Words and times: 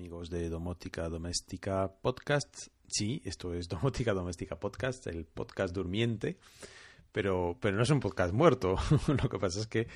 amigos 0.00 0.30
de 0.30 0.48
Domótica 0.48 1.10
Doméstica 1.10 1.92
Podcast. 2.00 2.68
Sí, 2.88 3.20
esto 3.26 3.52
es 3.52 3.68
Domótica 3.68 4.14
Doméstica 4.14 4.58
Podcast, 4.58 5.06
el 5.08 5.26
podcast 5.26 5.74
durmiente, 5.74 6.38
pero, 7.12 7.58
pero 7.60 7.76
no 7.76 7.82
es 7.82 7.90
un 7.90 8.00
podcast 8.00 8.32
muerto. 8.32 8.76
Lo 9.08 9.28
que 9.28 9.38
pasa 9.38 9.60
es 9.60 9.66
que, 9.66 9.88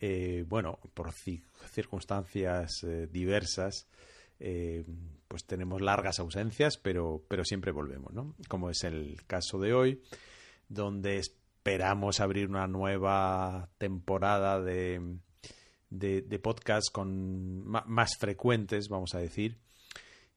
eh, 0.00 0.46
bueno, 0.48 0.78
por 0.94 1.12
circunstancias 1.12 2.82
eh, 2.82 3.08
diversas, 3.12 3.88
eh, 4.40 4.86
pues 5.28 5.44
tenemos 5.44 5.82
largas 5.82 6.18
ausencias, 6.18 6.78
pero, 6.78 7.22
pero 7.28 7.44
siempre 7.44 7.72
volvemos, 7.72 8.14
¿no? 8.14 8.34
Como 8.48 8.70
es 8.70 8.84
el 8.84 9.18
caso 9.26 9.58
de 9.58 9.74
hoy, 9.74 10.00
donde 10.70 11.18
esperamos 11.18 12.20
abrir 12.20 12.48
una 12.48 12.68
nueva 12.68 13.68
temporada 13.76 14.62
de 14.62 15.18
de, 15.92 16.22
de 16.22 16.38
podcasts 16.38 16.90
con 16.90 17.64
más 17.66 18.16
frecuentes, 18.18 18.88
vamos 18.88 19.14
a 19.14 19.18
decir. 19.18 19.58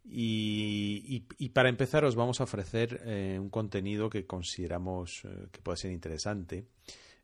Y, 0.07 1.21
para 1.53 1.69
empezar 1.69 2.05
os 2.05 2.15
vamos 2.15 2.39
a 2.39 2.43
ofrecer 2.43 3.01
eh, 3.05 3.37
un 3.39 3.49
contenido 3.49 4.09
que 4.09 4.27
consideramos 4.27 5.23
eh, 5.23 5.47
que 5.51 5.61
puede 5.61 5.77
ser 5.77 5.91
interesante, 5.91 6.67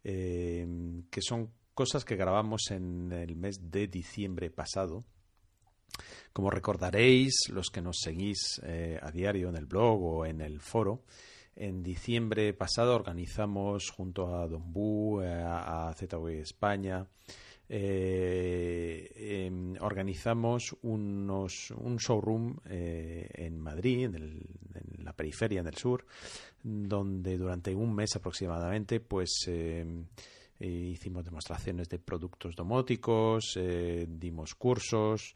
eh, 0.04 0.66
que 1.10 1.22
son 1.22 1.52
cosas 1.76 2.04
que 2.04 2.16
grabamos 2.16 2.72
en 2.72 3.12
el 3.12 3.36
mes 3.36 3.72
de 3.72 3.88
diciembre 3.88 4.50
pasado. 4.50 5.04
Como 6.34 6.50
recordaréis, 6.50 7.50
los 7.50 7.70
que 7.70 7.82
nos 7.82 7.98
seguís 8.02 8.62
a 9.02 9.12
diario 9.12 9.50
en 9.50 9.58
el 9.58 9.66
blog 9.66 10.02
o 10.02 10.26
en 10.26 10.40
el 10.40 10.62
foro, 10.62 11.04
en 11.56 11.84
diciembre 11.84 12.54
pasado 12.54 12.96
organizamos 12.96 13.90
junto 13.90 14.34
a 14.34 14.48
Don 14.48 14.72
Bu, 14.72 15.20
a, 15.20 15.90
a 15.90 15.94
ZW 15.94 16.40
España, 16.40 17.06
eh, 17.74 19.14
em, 19.16 19.78
organizamos 19.80 20.76
unos, 20.82 21.72
un 21.72 21.96
showroom 21.96 22.58
eh, 22.66 23.30
en 23.34 23.58
Madrid, 23.58 24.14
en, 24.14 24.42
la 24.98 25.14
periferia, 25.14 25.62
en 25.62 25.68
el 25.68 25.76
sur, 25.76 26.06
donde 26.62 27.38
durante 27.38 27.74
un 27.74 27.96
mes 27.96 28.14
aproximadamente, 28.18 29.00
pues 29.00 29.46
em, 29.48 30.06
eh, 30.60 30.68
hicimos 30.68 31.24
demostraciones 31.24 31.88
de 31.88 32.00
productos 32.00 32.58
domóticos, 32.58 33.58
dimos 34.06 34.54
cursos, 34.56 35.34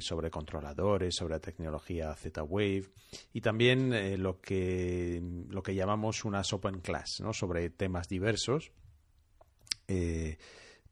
sobre 0.00 0.30
controladores, 0.30 1.14
sobre 1.16 1.34
la 1.34 1.40
tecnología 1.40 2.14
Z-Wave 2.14 2.84
y 3.34 3.40
también 3.42 4.22
lo, 4.22 4.40
que, 4.40 5.22
lo 5.50 5.62
que 5.62 5.74
llamamos 5.74 6.24
unas 6.24 6.50
Open 6.54 6.80
Class, 6.80 7.20
¿no? 7.20 7.34
sobre 7.34 7.68
temas 7.68 8.08
diversos 8.08 8.72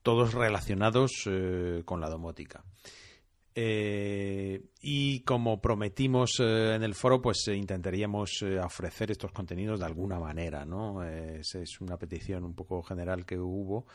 todos 0.03 0.35
relacionados 0.35 1.25
eh, 1.27 1.83
con 1.85 2.01
la 2.01 2.11
domótica. 2.11 2.65
Eh, 3.55 4.63
y 4.81 5.21
como 5.21 5.61
prometimos 5.61 6.41
eh, 6.41 6.75
en 6.75 6.83
el 6.83 6.95
foro, 6.95 7.21
pues 7.21 7.47
intentaríamos 7.49 8.43
ofrecer 8.65 9.11
estos 9.11 9.33
contenidos 9.33 9.81
de 9.81 9.87
alguna 9.87 10.19
manera, 10.19 10.65
¿no? 10.65 11.05
Es, 11.05 11.55
es, 11.55 11.81
una 11.81 11.99
petición 11.99 12.45
un 12.45 12.55
poco 12.55 12.83
general 12.83 13.27
que 13.27 13.39
hubo. 13.39 13.87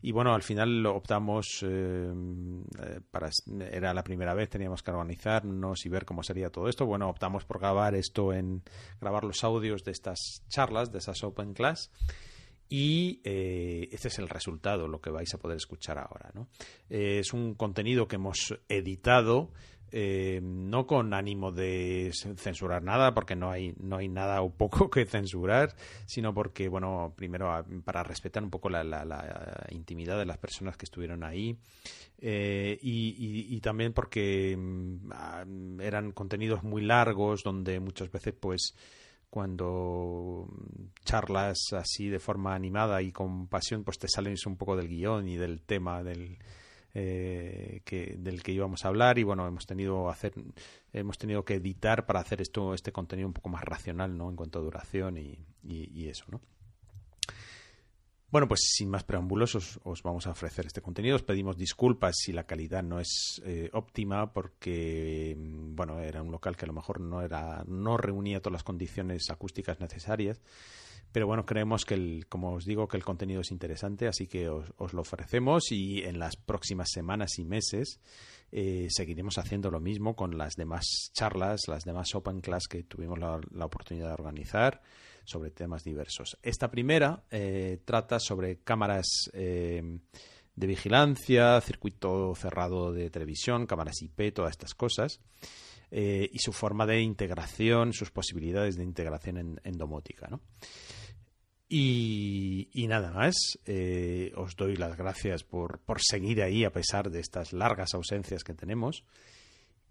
Y 0.00 0.12
bueno, 0.12 0.32
al 0.32 0.42
final 0.42 0.86
optamos, 0.86 1.64
para, 3.10 3.30
era 3.72 3.92
la 3.92 4.04
primera 4.04 4.32
vez, 4.32 4.48
teníamos 4.48 4.80
que 4.80 4.92
organizarnos 4.92 5.84
y 5.84 5.88
ver 5.88 6.04
cómo 6.04 6.22
sería 6.22 6.50
todo 6.50 6.68
esto. 6.68 6.86
Bueno, 6.86 7.08
optamos 7.08 7.44
por 7.44 7.58
grabar 7.58 7.96
esto 7.96 8.32
en, 8.32 8.62
grabar 9.00 9.24
los 9.24 9.42
audios 9.42 9.82
de 9.82 9.90
estas 9.90 10.44
charlas, 10.48 10.92
de 10.92 10.98
esas 10.98 11.24
Open 11.24 11.52
Class 11.52 11.90
y 12.68 13.20
eh, 13.24 13.88
este 13.92 14.08
es 14.08 14.18
el 14.18 14.28
resultado, 14.28 14.88
lo 14.88 15.00
que 15.00 15.10
vais 15.10 15.32
a 15.32 15.38
poder 15.38 15.56
escuchar 15.56 15.98
ahora. 15.98 16.30
¿no? 16.34 16.48
Eh, 16.90 17.20
es 17.20 17.32
un 17.32 17.54
contenido 17.54 18.06
que 18.06 18.16
hemos 18.16 18.58
editado, 18.68 19.50
eh, 19.90 20.40
no 20.42 20.86
con 20.86 21.14
ánimo 21.14 21.50
de 21.50 22.10
censurar 22.36 22.82
nada, 22.82 23.14
porque 23.14 23.36
no 23.36 23.50
hay, 23.50 23.74
no 23.78 23.96
hay 23.96 24.08
nada 24.08 24.42
o 24.42 24.50
poco 24.50 24.90
que 24.90 25.06
censurar, 25.06 25.74
sino 26.04 26.34
porque, 26.34 26.68
bueno, 26.68 27.14
primero 27.16 27.64
para 27.84 28.02
respetar 28.02 28.42
un 28.42 28.50
poco 28.50 28.68
la, 28.68 28.84
intimidad 29.70 30.18
de 30.18 30.26
las 30.26 30.36
personas 30.36 30.76
que 30.76 30.84
estuvieron 30.84 31.24
ahí 31.24 31.58
y, 32.20 32.76
y, 32.82 33.60
también 33.60 33.94
porque 33.94 34.54
mm, 34.58 35.80
eran 35.80 36.12
contenidos 36.12 36.64
muy 36.64 36.82
largos 36.82 37.42
donde 37.44 37.80
muchas 37.80 38.10
veces 38.10 38.34
pues 38.38 38.74
cuando 39.30 40.48
charlas 41.04 41.58
así 41.72 42.08
de 42.08 42.18
forma 42.18 42.54
animada 42.54 43.02
y 43.02 43.12
con 43.12 43.48
pasión, 43.48 43.84
pues 43.84 43.98
te 43.98 44.08
sales 44.08 44.46
un 44.46 44.56
poco 44.56 44.76
del 44.76 44.88
guion 44.88 45.28
y 45.28 45.36
del 45.36 45.62
tema 45.62 46.02
del, 46.02 46.38
eh, 46.94 47.82
que, 47.84 48.16
del 48.18 48.42
que 48.42 48.52
íbamos 48.52 48.84
a 48.84 48.88
hablar. 48.88 49.18
Y 49.18 49.22
bueno 49.24 49.46
hemos 49.46 49.66
tenido 49.66 50.08
hacer 50.08 50.32
hemos 50.92 51.18
tenido 51.18 51.44
que 51.44 51.54
editar 51.54 52.06
para 52.06 52.20
hacer 52.20 52.40
esto 52.40 52.74
este 52.74 52.92
contenido 52.92 53.28
un 53.28 53.34
poco 53.34 53.50
más 53.50 53.62
racional 53.62 54.16
no 54.16 54.30
en 54.30 54.36
cuanto 54.36 54.58
a 54.58 54.62
duración 54.62 55.18
y, 55.18 55.38
y 55.62 56.08
eso 56.08 56.24
no 56.30 56.40
bueno, 58.30 58.46
pues 58.46 58.60
sin 58.74 58.90
más 58.90 59.04
preámbulos 59.04 59.54
os, 59.54 60.02
vamos 60.02 60.26
a 60.26 60.30
ofrecer 60.30 60.66
este 60.66 60.82
contenido. 60.82 61.16
Os 61.16 61.22
pedimos 61.22 61.56
disculpas 61.56 62.14
si 62.18 62.32
la 62.32 62.44
calidad 62.44 62.82
no 62.82 63.00
es 63.00 63.40
eh, 63.44 63.70
óptima 63.72 64.32
porque, 64.34 65.34
mm, 65.36 65.74
bueno, 65.74 65.98
era 66.00 66.22
un 66.22 66.30
local 66.30 66.56
que 66.56 66.66
a 66.66 66.68
lo 66.68 66.74
mejor 66.74 67.00
no, 67.00 67.22
era, 67.22 67.64
no 67.66 67.96
reunía 67.96 68.40
todas 68.40 68.52
las 68.52 68.64
condiciones 68.64 69.30
acústicas 69.30 69.80
necesarias. 69.80 70.42
Pero 71.10 71.26
bueno, 71.26 71.46
creemos 71.46 71.86
que, 71.86 71.94
el, 71.94 72.26
como 72.28 72.52
os 72.52 72.66
digo, 72.66 72.86
que 72.86 72.98
el 72.98 73.04
contenido 73.04 73.40
es 73.40 73.50
interesante, 73.50 74.06
así 74.06 74.26
que 74.26 74.50
os, 74.50 74.92
lo 74.92 75.00
ofrecemos 75.00 75.72
y 75.72 76.02
en 76.02 76.18
las 76.18 76.36
próximas 76.36 76.90
semanas 76.90 77.38
y 77.38 77.46
meses 77.46 77.98
eh, 78.52 78.88
seguiremos 78.90 79.38
haciendo 79.38 79.70
lo 79.70 79.80
mismo 79.80 80.16
con 80.16 80.36
las 80.36 80.54
demás 80.54 81.10
charlas, 81.14 81.62
las 81.66 81.84
demás 81.84 82.14
Open 82.14 82.42
Class 82.42 82.68
que 82.68 82.82
tuvimos 82.82 83.18
la 83.18 83.64
oportunidad 83.64 84.08
de 84.08 84.12
organizar 84.12 84.82
sobre 85.28 85.50
temas 85.50 85.84
diversos. 85.84 86.38
Esta 86.42 86.70
primera 86.70 87.22
eh, 87.30 87.82
trata 87.84 88.18
sobre 88.18 88.60
cámaras 88.60 89.30
eh, 89.34 89.82
de 90.56 90.66
vigilancia, 90.66 91.60
circuito 91.60 92.34
cerrado 92.34 92.92
de 92.92 93.10
televisión, 93.10 93.66
cámaras 93.66 94.00
IP, 94.00 94.32
todas 94.32 94.52
estas 94.52 94.74
cosas. 94.74 95.20
Eh, 95.90 96.30
y 96.32 96.38
su 96.38 96.52
forma 96.52 96.86
de 96.86 97.02
integración, 97.02 97.92
sus 97.92 98.10
posibilidades 98.10 98.76
de 98.76 98.84
integración 98.84 99.60
en, 99.62 99.72
domótica. 99.78 100.28
Y, 101.68 102.86
nada 102.88 103.10
más, 103.10 103.36
os 104.34 104.56
doy 104.56 104.76
las 104.76 104.96
gracias 104.96 105.44
por, 105.44 105.80
por, 105.80 106.00
seguir 106.02 106.42
ahí 106.42 106.64
a 106.64 106.72
pesar 106.72 107.10
de 107.10 107.20
estas 107.20 107.52
largas 107.52 107.92
ausencias 107.92 108.44
que 108.44 108.54
tenemos. 108.54 109.04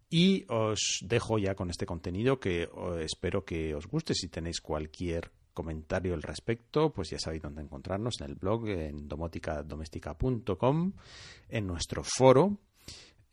Y 0.10 0.46
os 0.48 1.00
dejo 1.04 1.38
ya 1.38 1.56
con 1.56 1.70
este 1.70 1.86
contenido 1.86 2.40
que 2.40 2.70
espero 3.02 3.44
que 3.44 3.76
os 3.76 3.88
guste. 3.88 4.14
Si 4.14 4.30
tenéis 4.30 4.62
cualquier 4.62 5.32
comentario 5.54 6.14
al 6.14 6.22
respecto, 6.22 6.94
pues 6.94 7.10
ya 7.10 7.18
sabéis 7.18 7.42
dónde 7.42 7.64
encontrarnos 7.64 8.22
en 8.22 8.28
el 8.28 8.36
blog, 8.36 8.70
en 8.70 9.08
domoticadomestica.com, 9.08 10.94
en 11.50 11.68
nuestro 11.68 12.04
foro, 12.04 12.60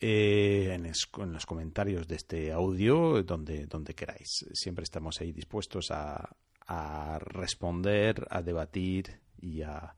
eh, 0.00 0.72
en, 0.72 0.90
los 1.32 1.46
comentarios 1.46 2.08
de 2.08 2.16
este 2.16 2.50
audio, 2.50 3.22
donde, 3.22 3.66
donde 3.66 3.94
queráis. 3.94 4.46
Siempre 4.54 4.84
estamos 4.84 5.20
ahí 5.20 5.32
dispuestos 5.32 5.90
a, 5.90 6.34
responder, 7.20 8.26
a 8.30 8.40
debatir 8.40 9.20
y 9.40 9.60
a 9.60 9.94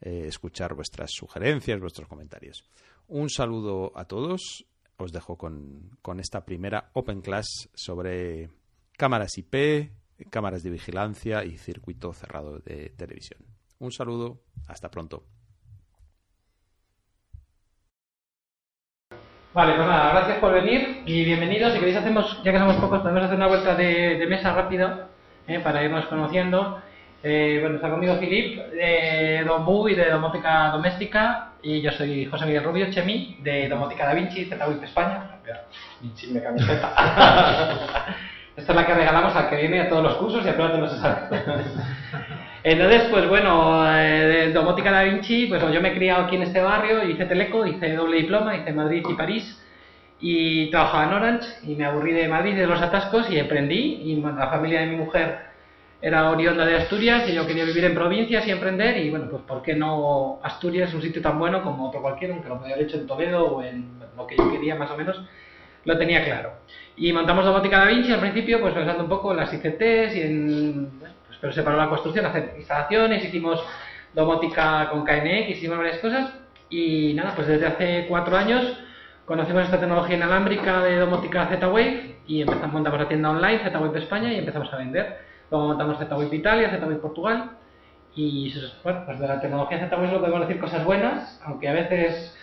eh, 0.00 0.24
escuchar 0.26 0.74
vuestras 0.74 1.10
sugerencias, 1.12 1.78
vuestros 1.80 2.08
comentarios. 2.08 2.64
Un 3.08 3.28
saludo 3.28 3.92
a 3.94 4.06
todos 4.06 4.64
os 4.98 5.12
dejo 5.12 5.36
con, 5.36 5.96
con 6.02 6.20
esta 6.20 6.44
primera 6.44 6.90
Open 6.92 7.20
Class 7.20 7.70
sobre 7.74 8.50
cámaras 8.96 9.38
IP, 9.38 9.92
cámaras 10.30 10.62
de 10.62 10.70
vigilancia 10.70 11.44
y 11.44 11.56
circuito 11.56 12.12
cerrado 12.12 12.58
de 12.58 12.90
televisión. 12.96 13.40
Un 13.78 13.92
saludo, 13.92 14.40
hasta 14.66 14.90
pronto. 14.90 15.24
Vale, 19.54 19.74
pues 19.74 19.88
nada, 19.88 20.12
gracias 20.12 20.38
por 20.38 20.52
venir 20.52 21.02
y 21.06 21.24
bienvenidos. 21.24 21.72
Si 21.72 21.78
queréis 21.78 21.96
hacemos, 21.96 22.42
ya 22.44 22.52
que 22.52 22.58
somos 22.58 22.76
pocos, 22.76 23.00
podemos 23.00 23.22
hacer 23.22 23.36
una 23.36 23.48
vuelta 23.48 23.74
de, 23.74 24.26
mesa 24.28 24.52
rápida 24.52 25.08
eh, 25.46 25.58
para 25.60 25.82
irnos 25.82 26.06
conociendo. 26.06 26.80
Eh, 27.20 27.58
bueno, 27.60 27.76
está 27.76 27.90
conmigo 27.90 28.16
Filip 28.16 28.58
de 28.70 29.42
Dombu 29.44 29.88
y 29.88 29.96
de 29.96 30.08
Domótica 30.08 30.70
Doméstica 30.70 31.50
y 31.60 31.80
yo 31.80 31.90
soy 31.90 32.26
José 32.26 32.46
Miguel 32.46 32.62
Rubio, 32.62 32.92
Chemi, 32.92 33.38
de 33.42 33.68
Domótica 33.68 34.06
Da 34.06 34.14
Vinci, 34.14 34.44
ZWIP 34.44 34.84
España. 34.84 35.38
Vinci 36.00 36.28
me 36.28 36.40
camiseta. 36.40 36.94
Esta 38.56 38.72
es 38.72 38.76
la 38.76 38.86
que 38.86 38.94
regalamos 38.94 39.34
al 39.34 39.50
que 39.50 39.56
viene 39.56 39.80
a 39.80 39.88
todos 39.88 40.02
los 40.04 40.14
cursos 40.14 40.44
y 40.44 40.48
a 40.48 40.56
todos 40.56 40.78
los 40.78 40.92
exámenes. 40.92 41.30
Entonces, 42.62 43.02
pues 43.10 43.28
bueno, 43.28 43.84
eh, 43.96 44.52
Domótica 44.54 44.92
Da 44.92 45.02
Vinci, 45.02 45.46
pues 45.46 45.60
yo 45.72 45.80
me 45.80 45.88
he 45.88 45.94
criado 45.94 46.24
aquí 46.24 46.36
en 46.36 46.42
este 46.42 46.60
barrio, 46.60 47.02
hice 47.02 47.24
Teleco, 47.24 47.66
hice 47.66 47.94
doble 47.94 48.18
diploma, 48.18 48.56
hice 48.56 48.72
Madrid 48.72 49.04
y 49.08 49.14
París 49.14 49.64
y 50.20 50.70
trabajaba 50.70 51.04
en 51.04 51.12
Orange 51.12 51.48
y 51.64 51.74
me 51.74 51.84
aburrí 51.84 52.12
de 52.12 52.28
Madrid 52.28 52.56
de 52.56 52.66
los 52.66 52.80
atascos 52.80 53.28
y 53.30 53.38
emprendí 53.38 54.02
y 54.04 54.20
la 54.20 54.48
familia 54.48 54.80
de 54.80 54.86
mi 54.86 54.96
mujer 54.96 55.47
era 56.00 56.30
oriunda 56.30 56.64
de 56.64 56.76
Asturias 56.76 57.28
y 57.28 57.34
yo 57.34 57.46
quería 57.46 57.64
vivir 57.64 57.84
en 57.84 57.94
provincias 57.94 58.46
y 58.46 58.50
emprender 58.50 58.98
y 58.98 59.10
bueno, 59.10 59.26
pues 59.30 59.42
¿por 59.42 59.62
qué 59.62 59.74
no 59.74 60.38
Asturias 60.42 60.90
es 60.90 60.94
un 60.94 61.02
sitio 61.02 61.20
tan 61.20 61.38
bueno 61.38 61.62
como 61.62 61.88
otro 61.88 62.00
cualquiera, 62.00 62.34
aunque 62.34 62.48
lo 62.48 62.58
podía 62.58 62.74
haber 62.74 62.86
hecho 62.86 62.98
en 62.98 63.06
Toledo 63.06 63.46
o 63.46 63.62
en 63.62 63.98
lo 64.16 64.26
que 64.26 64.36
yo 64.36 64.50
quería 64.50 64.76
más 64.76 64.90
o 64.90 64.96
menos, 64.96 65.20
lo 65.84 65.98
tenía 65.98 66.24
claro. 66.24 66.52
Y 66.96 67.12
montamos 67.12 67.44
domótica 67.44 67.78
Da 67.78 67.86
Vinci 67.86 68.12
al 68.12 68.20
principio, 68.20 68.60
pues 68.60 68.74
pensando 68.74 69.02
un 69.04 69.08
poco 69.08 69.30
en 69.32 69.38
las 69.38 69.52
ICTs 69.52 70.16
y 70.16 70.20
en. 70.20 70.90
Pues, 71.00 71.38
pero 71.40 71.52
se 71.52 71.62
paró 71.62 71.76
la 71.76 71.88
construcción, 71.88 72.26
hacer 72.26 72.54
instalaciones, 72.56 73.24
hicimos 73.24 73.64
domótica 74.14 74.88
con 74.90 75.04
KNX, 75.04 75.50
hicimos 75.50 75.78
varias 75.78 75.98
cosas. 75.98 76.32
Y 76.68 77.14
nada, 77.14 77.34
pues 77.34 77.46
desde 77.46 77.66
hace 77.66 78.06
cuatro 78.08 78.36
años 78.36 78.78
conocimos 79.24 79.64
esta 79.64 79.78
tecnología 79.78 80.16
inalámbrica 80.16 80.82
de 80.82 80.96
domótica 80.98 81.46
Z-Wave 81.46 82.16
y 82.26 82.42
empezamos, 82.42 82.72
montamos 82.72 83.00
la 83.00 83.08
tienda 83.08 83.30
online 83.30 83.60
Z-Wave 83.60 83.98
España 83.98 84.32
y 84.32 84.38
empezamos 84.38 84.72
a 84.72 84.76
vender. 84.76 85.18
Luego 85.50 85.66
montamos 85.66 85.98
Z-Wave 85.98 86.36
Italia, 86.36 86.70
Z-Wave 86.70 86.96
Portugal 86.96 87.50
y 88.14 88.52
bueno, 88.82 89.02
pues 89.06 89.18
de 89.18 89.28
la 89.28 89.40
tecnología 89.40 89.78
Z-Wave 89.78 90.12
lo 90.12 90.20
podemos 90.20 90.40
decir 90.40 90.60
cosas 90.60 90.84
buenas, 90.84 91.40
aunque 91.44 91.68
a 91.68 91.72
veces 91.72 92.36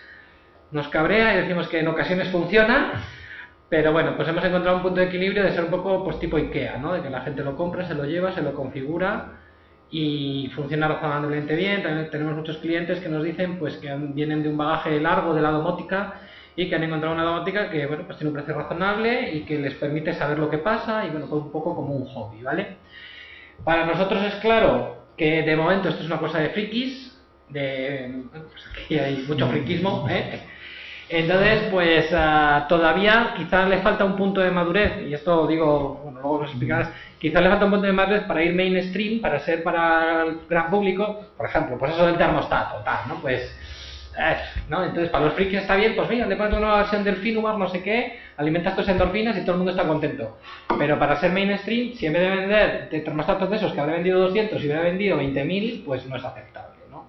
nos 0.71 0.87
cabrea 0.87 1.33
y 1.33 1.41
decimos 1.41 1.67
que 1.67 1.79
en 1.79 1.87
ocasiones 1.87 2.29
funciona, 2.29 3.03
pero 3.69 3.91
bueno, 3.91 4.15
pues 4.15 4.27
hemos 4.27 4.43
encontrado 4.43 4.77
un 4.77 4.83
punto 4.83 4.99
de 4.99 5.07
equilibrio 5.07 5.43
de 5.43 5.51
ser 5.51 5.65
un 5.65 5.71
poco 5.71 6.03
pues 6.03 6.19
tipo 6.19 6.37
IKEA, 6.37 6.77
¿no? 6.77 6.93
De 6.93 7.01
que 7.01 7.09
la 7.09 7.21
gente 7.21 7.43
lo 7.43 7.55
compra, 7.55 7.85
se 7.87 7.93
lo 7.93 8.05
lleva, 8.05 8.31
se 8.31 8.41
lo 8.41 8.53
configura 8.53 9.33
y 9.89 10.51
funciona 10.55 10.87
razonablemente 10.87 11.55
bien. 11.55 11.83
Tenemos 12.09 12.35
muchos 12.35 12.57
clientes 12.57 12.99
que 12.99 13.09
nos 13.09 13.23
dicen 13.23 13.59
pues 13.59 13.77
que 13.77 13.93
vienen 13.95 14.43
de 14.43 14.49
un 14.49 14.57
bagaje 14.57 14.99
largo 14.99 15.33
de 15.33 15.41
la 15.41 15.51
domótica 15.51 16.15
y 16.55 16.69
que 16.69 16.75
han 16.75 16.83
encontrado 16.83 17.13
una 17.13 17.23
domótica 17.23 17.69
que 17.69 17.85
bueno, 17.85 18.03
pues 18.05 18.17
tiene 18.17 18.29
un 18.29 18.35
precio 18.35 18.53
razonable 18.53 19.31
y 19.33 19.41
que 19.41 19.57
les 19.59 19.73
permite 19.75 20.13
saber 20.13 20.39
lo 20.39 20.49
que 20.49 20.57
pasa 20.57 21.05
y 21.05 21.09
bueno, 21.09 21.27
pues 21.27 21.41
un 21.41 21.51
poco 21.51 21.75
como 21.75 21.93
un 21.93 22.05
hobby, 22.07 22.41
¿vale? 22.41 22.77
Para 23.63 23.85
nosotros 23.85 24.23
es 24.23 24.35
claro 24.35 25.05
que 25.17 25.43
de 25.43 25.55
momento 25.55 25.89
esto 25.89 26.01
es 26.01 26.07
una 26.07 26.19
cosa 26.19 26.39
de 26.39 26.49
frikis, 26.49 27.17
de 27.49 28.23
pues 28.31 28.63
aquí 28.71 28.99
hay 28.99 29.25
mucho 29.27 29.47
friquismo, 29.47 30.07
¿eh? 30.09 30.41
Entonces, 31.07 31.67
pues 31.69 32.11
ah, 32.13 32.65
todavía 32.67 33.35
quizás 33.37 33.69
le 33.69 33.77
falta 33.79 34.05
un 34.05 34.15
punto 34.15 34.41
de 34.41 34.49
madurez, 34.49 35.07
y 35.07 35.13
esto 35.13 35.45
digo, 35.45 36.01
bueno, 36.03 36.19
luego 36.19 36.39
lo 36.39 36.45
explicarás, 36.45 36.89
quizás 37.19 37.43
le 37.43 37.49
falta 37.49 37.65
un 37.65 37.71
punto 37.71 37.85
de 37.85 37.93
madurez 37.93 38.23
para 38.23 38.43
ir 38.43 38.55
mainstream, 38.55 39.21
para 39.21 39.39
ser 39.39 39.61
para 39.61 40.23
el 40.23 40.39
gran 40.49 40.71
público, 40.71 41.27
por 41.37 41.45
ejemplo, 41.45 41.77
pues 41.77 41.93
eso 41.93 42.07
del 42.07 42.17
termostato, 42.17 42.77
tal, 42.83 43.07
¿no? 43.07 43.15
Pues 43.21 43.55
eh, 44.17 44.37
¿no? 44.69 44.83
Entonces, 44.83 45.09
para 45.09 45.25
los 45.25 45.33
frikis 45.33 45.59
está 45.59 45.75
bien, 45.75 45.95
pues 45.95 46.09
mira, 46.09 46.25
le 46.25 46.35
pones 46.35 46.57
una 46.57 46.77
versión 46.77 47.03
del 47.03 47.17
Finumar, 47.17 47.57
no 47.57 47.67
sé 47.67 47.83
qué, 47.83 48.19
alimentas 48.37 48.75
tus 48.75 48.87
endorfinas 48.87 49.37
y 49.37 49.41
todo 49.41 49.51
el 49.51 49.57
mundo 49.57 49.71
está 49.71 49.87
contento. 49.87 50.37
Pero 50.77 50.97
para 50.97 51.19
ser 51.19 51.31
mainstream, 51.31 51.93
si 51.93 52.05
en 52.05 52.13
vez 52.13 52.21
de 52.21 52.35
vender 52.35 52.89
de 52.89 52.99
termostatos 53.01 53.49
de 53.49 53.57
esos 53.57 53.73
que 53.73 53.79
habrá 53.79 53.93
vendido 53.93 54.19
200 54.21 54.61
y 54.61 54.65
hubiera 54.65 54.83
vendido 54.83 55.17
20.000, 55.17 55.83
pues 55.85 56.05
no 56.07 56.15
es 56.15 56.23
aceptable, 56.23 56.79
¿no? 56.89 57.05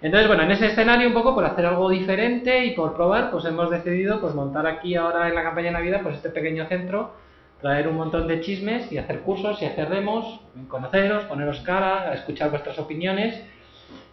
Entonces, 0.00 0.26
bueno, 0.26 0.42
en 0.42 0.50
ese 0.50 0.66
escenario 0.66 1.06
un 1.06 1.14
poco 1.14 1.34
por 1.34 1.44
hacer 1.44 1.64
algo 1.64 1.88
diferente 1.88 2.64
y 2.64 2.72
por 2.72 2.94
probar, 2.94 3.30
pues 3.30 3.44
hemos 3.44 3.70
decidido 3.70 4.20
pues 4.20 4.34
montar 4.34 4.66
aquí 4.66 4.96
ahora 4.96 5.28
en 5.28 5.34
la 5.34 5.44
campaña 5.44 5.70
Navidad 5.70 6.00
pues 6.02 6.16
este 6.16 6.30
pequeño 6.30 6.66
centro, 6.66 7.14
traer 7.60 7.86
un 7.86 7.96
montón 7.96 8.26
de 8.26 8.40
chismes 8.40 8.90
y 8.90 8.98
hacer 8.98 9.20
cursos 9.20 9.62
y 9.62 9.66
hacer 9.66 9.88
demos, 9.88 10.40
conoceros, 10.66 11.24
poneros 11.24 11.60
cara, 11.60 12.12
escuchar 12.14 12.50
vuestras 12.50 12.78
opiniones 12.80 13.40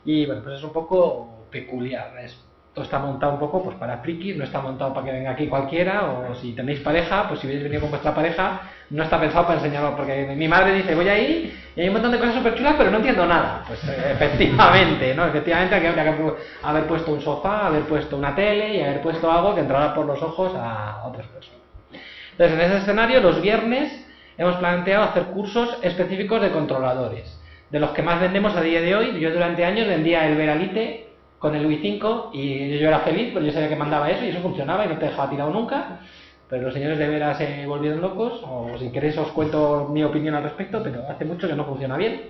y 0.05 0.27
bueno, 0.27 0.43
pues 0.43 0.57
es 0.59 0.63
un 0.63 0.71
poco 0.71 1.38
peculiar. 1.49 2.13
Esto 2.23 2.83
está 2.83 2.99
montado 2.99 3.33
un 3.33 3.39
poco 3.39 3.63
pues 3.63 3.75
para 3.77 3.97
frikis, 3.97 4.37
no 4.37 4.43
está 4.43 4.61
montado 4.61 4.93
para 4.93 5.05
que 5.05 5.11
venga 5.11 5.31
aquí 5.31 5.47
cualquiera, 5.47 6.05
o 6.05 6.35
si 6.35 6.53
tenéis 6.53 6.79
pareja, 6.79 7.27
pues 7.27 7.39
si 7.39 7.47
habéis 7.47 7.63
venido 7.63 7.81
con 7.81 7.89
vuestra 7.89 8.13
pareja, 8.13 8.61
no 8.89 9.03
está 9.03 9.19
pensado 9.19 9.45
para 9.45 9.59
enseñarlo, 9.59 9.95
porque 9.95 10.33
mi 10.35 10.47
madre 10.47 10.73
dice, 10.73 10.95
voy 10.95 11.09
ahí 11.09 11.59
y 11.75 11.81
hay 11.81 11.87
un 11.87 11.93
montón 11.93 12.11
de 12.11 12.19
cosas 12.19 12.35
súper 12.35 12.55
chulas, 12.55 12.75
pero 12.77 12.91
no 12.91 12.97
entiendo 12.97 13.25
nada. 13.25 13.63
Pues 13.67 13.83
eh, 13.87 14.11
efectivamente, 14.11 15.13
¿no? 15.13 15.25
Efectivamente 15.25 15.75
habría 15.75 15.93
que 15.93 16.33
haber 16.63 16.83
puesto 16.85 17.11
un 17.11 17.21
sofá, 17.21 17.67
haber 17.67 17.83
puesto 17.83 18.17
una 18.17 18.35
tele 18.35 18.75
y 18.75 18.81
haber 18.81 19.01
puesto 19.01 19.31
algo 19.31 19.55
que 19.55 19.61
entrara 19.61 19.93
por 19.93 20.05
los 20.05 20.21
ojos 20.21 20.53
a 20.55 21.03
otras 21.05 21.27
personas. 21.27 21.59
Entonces, 22.31 22.57
en 22.57 22.65
ese 22.65 22.77
escenario, 22.77 23.19
los 23.19 23.41
viernes 23.41 24.05
hemos 24.37 24.55
planteado 24.55 25.03
hacer 25.03 25.23
cursos 25.25 25.77
específicos 25.81 26.41
de 26.41 26.51
controladores. 26.51 27.37
De 27.69 27.79
los 27.79 27.91
que 27.91 28.01
más 28.01 28.19
vendemos 28.21 28.55
a 28.55 28.61
día 28.61 28.81
de 28.81 28.95
hoy, 28.95 29.19
yo 29.19 29.31
durante 29.31 29.65
años 29.65 29.87
vendía 29.87 30.25
el 30.25 30.37
Veralite, 30.37 31.08
con 31.39 31.55
el 31.55 31.65
Wii 31.65 31.79
5 31.81 32.31
y 32.33 32.77
yo 32.77 32.87
era 32.87 32.99
feliz, 32.99 33.31
porque 33.33 33.47
yo 33.47 33.53
sabía 33.53 33.69
que 33.69 33.75
mandaba 33.75 34.11
eso 34.11 34.25
y 34.25 34.29
eso 34.29 34.39
funcionaba 34.39 34.85
y 34.85 34.89
no 34.89 34.97
te 34.97 35.05
dejaba 35.05 35.29
tirado 35.29 35.49
nunca. 35.51 36.01
Pero 36.49 36.63
los 36.63 36.73
señores 36.73 36.97
de 36.97 37.07
veras 37.07 37.37
se 37.37 37.65
volvieron 37.65 38.01
locos, 38.01 38.41
o 38.43 38.71
si 38.79 38.91
queréis 38.91 39.17
os 39.17 39.29
cuento 39.29 39.87
mi 39.91 40.03
opinión 40.03 40.35
al 40.35 40.43
respecto, 40.43 40.81
pero 40.83 41.03
hace 41.07 41.23
mucho 41.23 41.47
que 41.47 41.55
no 41.55 41.65
funciona 41.65 41.95
bien. 41.95 42.23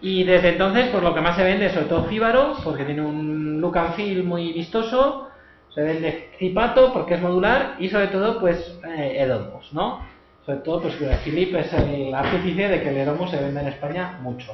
Y 0.00 0.24
desde 0.24 0.50
entonces, 0.50 0.88
pues 0.90 1.02
lo 1.02 1.14
que 1.14 1.20
más 1.20 1.36
se 1.36 1.42
vende 1.42 1.66
es 1.66 1.72
sobre 1.72 1.86
todo 1.86 2.04
Fíbaro, 2.04 2.56
porque 2.62 2.84
tiene 2.84 3.02
un 3.02 3.60
look 3.60 3.76
and 3.78 3.94
feel 3.94 4.22
muy 4.22 4.52
vistoso, 4.52 5.28
se 5.74 5.82
vende 5.82 6.30
Cipato 6.38 6.92
porque 6.92 7.14
es 7.14 7.20
modular 7.20 7.74
y 7.78 7.88
sobre 7.90 8.06
todo 8.08 8.40
pues 8.40 8.78
eh, 8.96 9.16
Edomos, 9.18 9.72
¿no? 9.72 10.00
Sobre 10.46 10.60
todo 10.60 10.82
pues 10.82 10.94
Philip 11.22 11.54
es 11.56 11.72
el 11.72 12.14
artífice 12.14 12.68
de 12.68 12.82
que 12.82 12.88
el 12.88 12.96
Edomos 12.96 13.30
se 13.30 13.36
vende 13.36 13.60
en 13.60 13.68
España 13.68 14.18
mucho. 14.22 14.52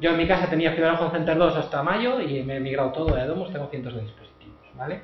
Yo 0.00 0.12
en 0.12 0.16
mi 0.16 0.26
casa 0.26 0.48
tenía 0.48 0.72
Fibra 0.72 0.98
Home 0.98 1.10
Center 1.10 1.36
2 1.36 1.56
hasta 1.56 1.82
mayo 1.82 2.20
y 2.22 2.42
me 2.42 2.56
he 2.56 2.60
migrado 2.60 2.90
todo 2.90 3.14
a 3.14 3.22
Edomos, 3.22 3.52
tengo 3.52 3.68
cientos 3.68 3.94
de 3.94 4.00
dispositivos, 4.00 4.56
¿vale? 4.74 5.02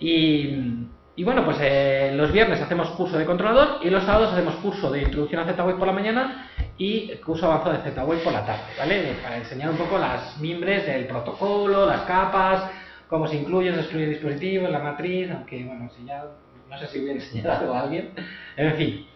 Y, 0.00 1.22
bueno, 1.22 1.44
pues 1.44 1.58
eh, 1.60 2.12
los 2.16 2.32
viernes 2.32 2.60
hacemos 2.60 2.90
curso 2.90 3.16
de 3.16 3.24
controlador 3.24 3.78
y 3.82 3.90
los 3.90 4.02
sábados 4.02 4.32
hacemos 4.32 4.56
curso 4.56 4.90
de 4.90 5.02
introducción 5.02 5.40
a 5.40 5.44
Z-Wave 5.44 5.78
por 5.78 5.86
la 5.86 5.92
mañana 5.92 6.50
y 6.76 7.14
curso 7.24 7.46
avanzado 7.46 7.76
de 7.76 7.90
Z-Wave 7.90 8.22
por 8.22 8.32
la 8.32 8.44
tarde, 8.44 8.64
¿vale? 8.76 9.14
Para 9.22 9.36
enseñar 9.36 9.70
un 9.70 9.76
poco 9.76 9.98
las 9.98 10.36
mimbres 10.38 10.84
del 10.86 11.06
protocolo, 11.06 11.86
las 11.86 12.02
capas, 12.02 12.68
cómo 13.08 13.28
se 13.28 13.36
incluye, 13.36 13.72
se 13.72 13.80
excluye 13.80 14.04
el 14.04 14.10
dispositivo, 14.10 14.66
la 14.66 14.80
matriz, 14.80 15.30
aunque 15.30 15.62
bueno, 15.62 15.88
si 15.96 16.04
ya 16.04 16.24
no 16.68 16.76
sé 16.76 16.88
si 16.88 16.98
hubiera 16.98 17.14
enseñado 17.20 17.72
a 17.72 17.82
alguien, 17.82 18.10
en 18.56 18.74
fin. 18.74 19.06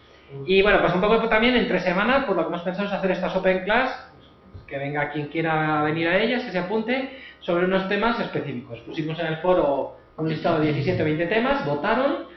Y 0.45 0.61
bueno, 0.61 0.79
pues 0.79 0.93
un 0.93 1.01
poco 1.01 1.27
también 1.27 1.55
entre 1.55 1.81
semanas, 1.81 2.23
por 2.23 2.37
lo 2.37 2.43
que 2.43 2.49
hemos 2.49 2.61
pensado 2.61 2.87
es 2.87 2.93
hacer 2.93 3.11
estas 3.11 3.35
Open 3.35 3.63
Class 3.65 4.08
que 4.69 4.77
venga 4.77 5.11
quien 5.11 5.27
quiera 5.27 5.81
venir 5.83 6.07
a 6.07 6.17
ellas, 6.17 6.43
que 6.43 6.51
se 6.51 6.59
apunte 6.59 7.17
sobre 7.41 7.65
unos 7.65 7.89
temas 7.89 8.19
específicos. 8.19 8.79
Pusimos 8.81 9.19
en 9.19 9.27
el 9.27 9.37
foro 9.37 9.97
un 10.17 10.29
listado 10.29 10.59
de 10.59 10.71
17 10.73 11.01
o 11.01 11.05
20 11.05 11.25
temas, 11.27 11.65
votaron 11.65 12.27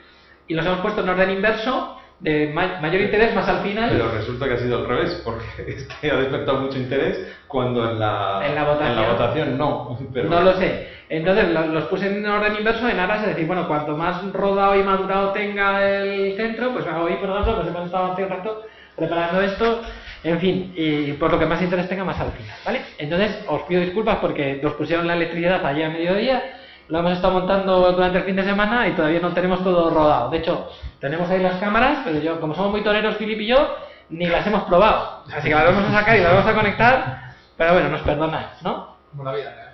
y 0.47 0.55
los 0.55 0.65
hemos 0.65 0.81
puesto 0.81 1.03
en 1.03 1.09
orden 1.09 1.31
inverso 1.31 1.99
de 2.21 2.53
mayor 2.53 3.01
interés 3.01 3.35
más 3.35 3.49
al 3.49 3.63
final. 3.63 3.91
Pero 3.91 4.13
resulta 4.13 4.47
que 4.47 4.55
ha 4.55 4.59
sido 4.59 4.79
al 4.79 4.87
revés, 4.87 5.21
porque 5.25 5.45
este 5.67 6.11
ha 6.11 6.17
despertado 6.17 6.61
mucho 6.61 6.79
interés 6.79 7.35
cuando 7.49 7.91
en 7.91 7.99
la, 7.99 8.43
en 8.47 8.55
la, 8.55 8.65
votación, 9.13 9.59
no. 9.59 9.99
No 10.15 10.41
lo 10.41 10.55
sé. 10.55 10.89
Entonces 11.09 11.49
los 11.51 11.85
puse 11.85 12.07
en 12.07 12.25
orden 12.25 12.57
inverso 12.57 12.89
en 12.89 12.99
aras 12.99 13.23
de 13.23 13.29
decir, 13.29 13.47
bueno, 13.47 13.67
cuanto 13.67 13.97
más 13.97 14.23
rodado 14.33 14.79
y 14.79 14.83
madurado 14.83 15.33
tenga 15.33 15.85
el 15.85 16.35
centro, 16.37 16.73
pues 16.73 16.87
hoy, 16.87 17.15
por 17.17 17.29
ejemplo, 17.29 17.57
pues 17.57 17.69
hemos 17.69 17.87
estado 17.87 18.13
hace 18.13 18.25
un 18.25 18.31
rato 18.31 18.63
preparando 18.97 19.43
esto 19.43 19.83
en 20.25 20.39
fin, 20.39 20.73
y 20.77 21.13
por 21.15 21.33
lo 21.33 21.39
que 21.39 21.47
más 21.47 21.61
interés 21.61 21.89
tenga, 21.89 22.05
más 22.05 22.19
al 22.21 22.31
final, 22.33 22.57
¿vale? 22.65 22.83
Entonces, 22.99 23.45
os 23.49 23.63
pido 23.63 23.81
disculpas 23.81 24.19
porque 24.19 24.61
nos 24.63 24.75
pusieron 24.75 25.07
la 25.07 25.15
electricidad 25.15 25.65
ayer 25.67 25.87
a 25.87 25.91
mediodía, 25.91 26.43
lo 26.89 26.99
hemos 26.99 27.13
estado 27.13 27.35
montando 27.35 27.93
durante 27.93 28.19
el 28.19 28.25
fin 28.25 28.37
de 28.37 28.45
semana 28.45 28.87
y 28.87 28.93
todavía 28.93 29.21
no 29.21 29.33
tenemos 29.33 29.65
todo 29.65 29.91
rodado. 29.91 30.31
De 30.31 30.39
hecho, 30.39 30.71
tenemos 31.01 31.29
ahí 31.31 31.41
las 31.41 31.57
cámaras, 31.57 32.01
pero 32.05 32.21
yo, 32.21 32.41
como 32.41 32.55
somos 32.55 32.71
muy 32.71 32.83
toreros, 32.83 33.17
Filip 33.17 33.41
y 33.41 33.47
yo, 33.47 33.77
ni 34.11 34.27
las 34.27 34.47
hemos 34.47 34.63
probado. 34.65 35.25
Así 35.35 35.49
que 35.49 35.55
las 35.55 35.65
vamos 35.65 35.85
a 35.89 35.93
sacar 35.93 36.17
y 36.17 36.21
las 36.21 36.33
vamos 36.33 36.47
a 36.47 36.55
conectar, 36.55 37.35
pero 37.57 37.73
bueno, 37.73 37.89
nos 37.89 38.03
perdonáis, 38.03 38.47
¿no? 38.63 38.97
Como 39.11 39.25
la 39.25 39.33
vida, 39.33 39.51
¿eh? 39.51 39.73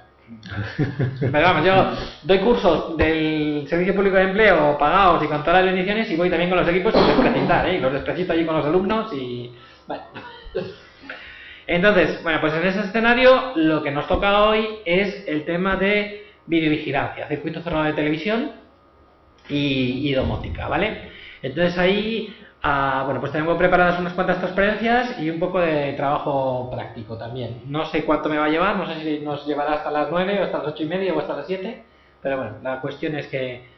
Pero 1.21 1.43
vamos, 1.43 1.65
yo 1.65 1.91
doy 2.23 2.39
cursos 2.41 2.97
del 2.97 3.67
Servicio 3.69 3.95
Público 3.95 4.17
de 4.17 4.25
Empleo 4.25 4.77
pagados 4.79 5.23
y 5.25 5.27
con 5.27 5.43
todas 5.43 5.65
las 5.65 5.73
bendiciones 5.73 6.11
y 6.11 6.17
voy 6.17 6.29
también 6.29 6.51
con 6.51 6.59
los 6.59 6.69
equipos 6.69 6.93
sin 6.93 7.07
despreciar, 7.07 7.69
¿eh? 7.69 7.77
Y 7.77 7.81
los 7.81 7.93
desprecito 7.93 8.33
allí 8.33 8.45
con 8.45 8.57
los 8.57 8.67
alumnos 8.67 9.13
y... 9.13 9.53
Entonces, 11.69 12.23
bueno, 12.23 12.41
pues 12.41 12.55
en 12.55 12.67
ese 12.67 12.81
escenario 12.81 13.53
lo 13.55 13.83
que 13.83 13.91
nos 13.91 14.07
toca 14.09 14.45
hoy 14.45 14.79
es 14.87 15.29
el 15.29 15.45
tema 15.45 15.77
de 15.77 16.27
videovigilancia, 16.47 17.29
circuito 17.29 17.61
cerrado 17.61 17.85
de 17.85 17.93
televisión 17.93 18.53
y, 19.51 20.11
domótica, 20.15 20.67
¿vale? 20.67 21.11
Entonces 21.43 21.77
ahí, 21.77 22.35
ah, 22.63 23.03
bueno, 23.05 23.21
pues 23.21 23.33
tenemos 23.33 23.59
preparadas 23.59 24.01
unas 24.01 24.15
cuantas 24.15 24.39
transparencias 24.39 25.21
y 25.21 25.29
un 25.29 25.39
poco 25.39 25.61
de 25.61 25.93
trabajo 25.93 26.71
práctico 26.71 27.19
también. 27.19 27.61
No 27.67 27.85
sé 27.85 28.05
cuánto 28.05 28.31
me 28.31 28.39
va 28.39 28.47
a 28.47 28.51
llevar, 28.51 28.77
no 28.77 28.87
sé 28.87 29.01
si 29.03 29.21
nos 29.21 29.47
llevará 29.47 29.75
hasta 29.75 29.91
las 29.91 30.11
9 30.11 30.41
o 30.41 30.45
hasta 30.45 30.59
las 30.59 30.69
8 30.69 30.83
y 30.83 30.87
media 30.87 31.13
o 31.13 31.21
hasta 31.21 31.37
las 31.37 31.47
7, 31.47 31.85
pero 32.23 32.39
bueno, 32.39 32.57
la 32.63 32.81
cuestión 32.81 33.15
es 33.15 33.27
que, 33.27 33.69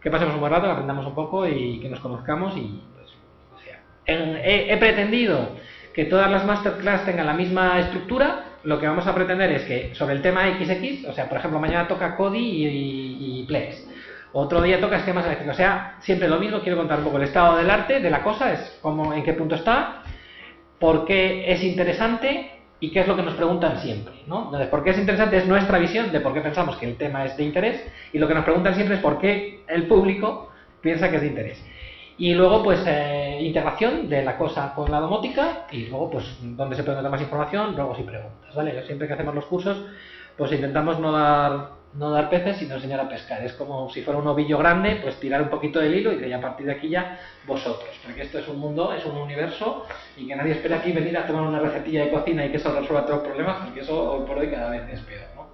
que 0.00 0.10
pasemos 0.10 0.34
un 0.34 0.40
buen 0.40 0.52
rato, 0.52 0.66
que 0.66 0.72
aprendamos 0.72 1.04
un 1.04 1.16
poco 1.16 1.48
y 1.48 1.80
que 1.80 1.88
nos 1.88 1.98
conozcamos 1.98 2.56
y 2.56 2.80
pues, 2.94 3.08
o 3.56 3.60
sea, 3.64 3.82
he 4.06 4.76
pretendido 4.76 5.48
que 5.94 6.04
todas 6.04 6.30
las 6.30 6.44
masterclass 6.44 7.04
tengan 7.04 7.26
la 7.26 7.34
misma 7.34 7.78
estructura, 7.80 8.44
lo 8.62 8.78
que 8.78 8.86
vamos 8.86 9.06
a 9.06 9.14
pretender 9.14 9.50
es 9.52 9.62
que 9.64 9.94
sobre 9.94 10.14
el 10.14 10.22
tema 10.22 10.42
XX, 10.42 11.08
o 11.08 11.12
sea, 11.12 11.28
por 11.28 11.38
ejemplo, 11.38 11.58
mañana 11.58 11.88
toca 11.88 12.16
Kodi 12.16 12.38
y, 12.38 13.44
Plex, 13.48 13.86
otro 14.32 14.62
día 14.62 14.80
toca 14.80 14.98
esquemas 14.98 15.24
eléctricos, 15.26 15.54
o 15.54 15.56
sea, 15.56 15.96
siempre 16.00 16.28
lo 16.28 16.38
mismo, 16.38 16.60
quiero 16.60 16.78
contar 16.78 16.98
un 16.98 17.04
poco 17.04 17.16
el 17.16 17.24
estado 17.24 17.56
del 17.56 17.70
arte, 17.70 18.00
de 18.00 18.10
la 18.10 18.22
cosa, 18.22 18.52
es 18.52 18.78
cómo, 18.80 19.12
en 19.12 19.24
qué 19.24 19.32
punto 19.32 19.56
está, 19.56 20.02
por 20.78 21.04
qué 21.04 21.50
es 21.52 21.62
interesante 21.64 22.50
y 22.78 22.90
qué 22.90 23.00
es 23.00 23.08
lo 23.08 23.16
que 23.16 23.22
nos 23.22 23.34
preguntan 23.34 23.78
siempre, 23.78 24.14
¿no? 24.26 24.44
Entonces, 24.44 24.68
por 24.68 24.84
qué 24.84 24.90
es 24.90 24.98
interesante 24.98 25.36
es 25.36 25.46
nuestra 25.46 25.78
visión 25.78 26.12
de 26.12 26.20
por 26.20 26.32
qué 26.32 26.40
pensamos 26.40 26.76
que 26.76 26.86
el 26.86 26.96
tema 26.96 27.24
es 27.24 27.36
de 27.36 27.44
interés 27.44 27.84
y 28.12 28.18
lo 28.18 28.28
que 28.28 28.34
nos 28.34 28.44
preguntan 28.44 28.74
siempre 28.74 28.96
es 28.96 29.02
por 29.02 29.18
qué 29.18 29.64
el 29.68 29.86
público 29.86 30.50
piensa 30.80 31.10
que 31.10 31.16
es 31.16 31.22
de 31.22 31.28
interés. 31.28 31.64
Y 32.20 32.34
luego, 32.34 32.62
pues, 32.62 32.84
eh, 32.86 33.38
integración 33.40 34.06
de 34.10 34.22
la 34.22 34.36
cosa 34.36 34.74
con 34.74 34.90
la 34.90 35.00
domótica 35.00 35.64
y 35.70 35.86
luego, 35.86 36.10
pues, 36.10 36.26
donde 36.42 36.76
se 36.76 36.84
puede 36.84 37.00
dar 37.00 37.10
más 37.10 37.22
información, 37.22 37.74
luego 37.74 37.96
si 37.96 38.02
preguntas, 38.02 38.54
¿vale? 38.54 38.84
Siempre 38.84 39.08
que 39.08 39.14
hacemos 39.14 39.34
los 39.34 39.46
cursos, 39.46 39.82
pues 40.36 40.52
intentamos 40.52 41.00
no 41.00 41.12
dar 41.12 41.80
no 41.94 42.10
dar 42.10 42.28
peces, 42.28 42.58
sino 42.58 42.74
enseñar 42.74 43.00
a 43.00 43.08
pescar. 43.08 43.42
Es 43.42 43.54
como 43.54 43.88
si 43.88 44.02
fuera 44.02 44.20
un 44.20 44.26
ovillo 44.26 44.58
grande, 44.58 45.00
pues 45.02 45.18
tirar 45.18 45.40
un 45.40 45.48
poquito 45.48 45.80
del 45.80 45.94
hilo 45.94 46.12
y 46.12 46.16
de 46.18 46.32
a 46.34 46.40
partir 46.40 46.66
de 46.66 46.72
aquí 46.72 46.90
ya 46.90 47.18
vosotros. 47.46 47.98
Porque 48.04 48.22
esto 48.22 48.38
es 48.38 48.46
un 48.48 48.60
mundo, 48.60 48.92
es 48.92 49.04
un 49.06 49.16
universo 49.16 49.86
y 50.16 50.28
que 50.28 50.36
nadie 50.36 50.52
espera 50.52 50.76
aquí 50.76 50.92
venir 50.92 51.16
a 51.16 51.26
tomar 51.26 51.42
una 51.42 51.58
recetilla 51.58 52.04
de 52.04 52.10
cocina 52.10 52.44
y 52.44 52.50
que 52.50 52.58
eso 52.58 52.70
resuelva 52.70 53.06
todos 53.06 53.20
los 53.20 53.28
problemas, 53.28 53.64
porque 53.64 53.80
eso 53.80 54.12
hoy 54.12 54.26
por 54.26 54.38
hoy 54.38 54.50
cada 54.50 54.70
vez 54.70 54.82
es 54.92 55.00
peor. 55.00 55.24
¿no? 55.34 55.46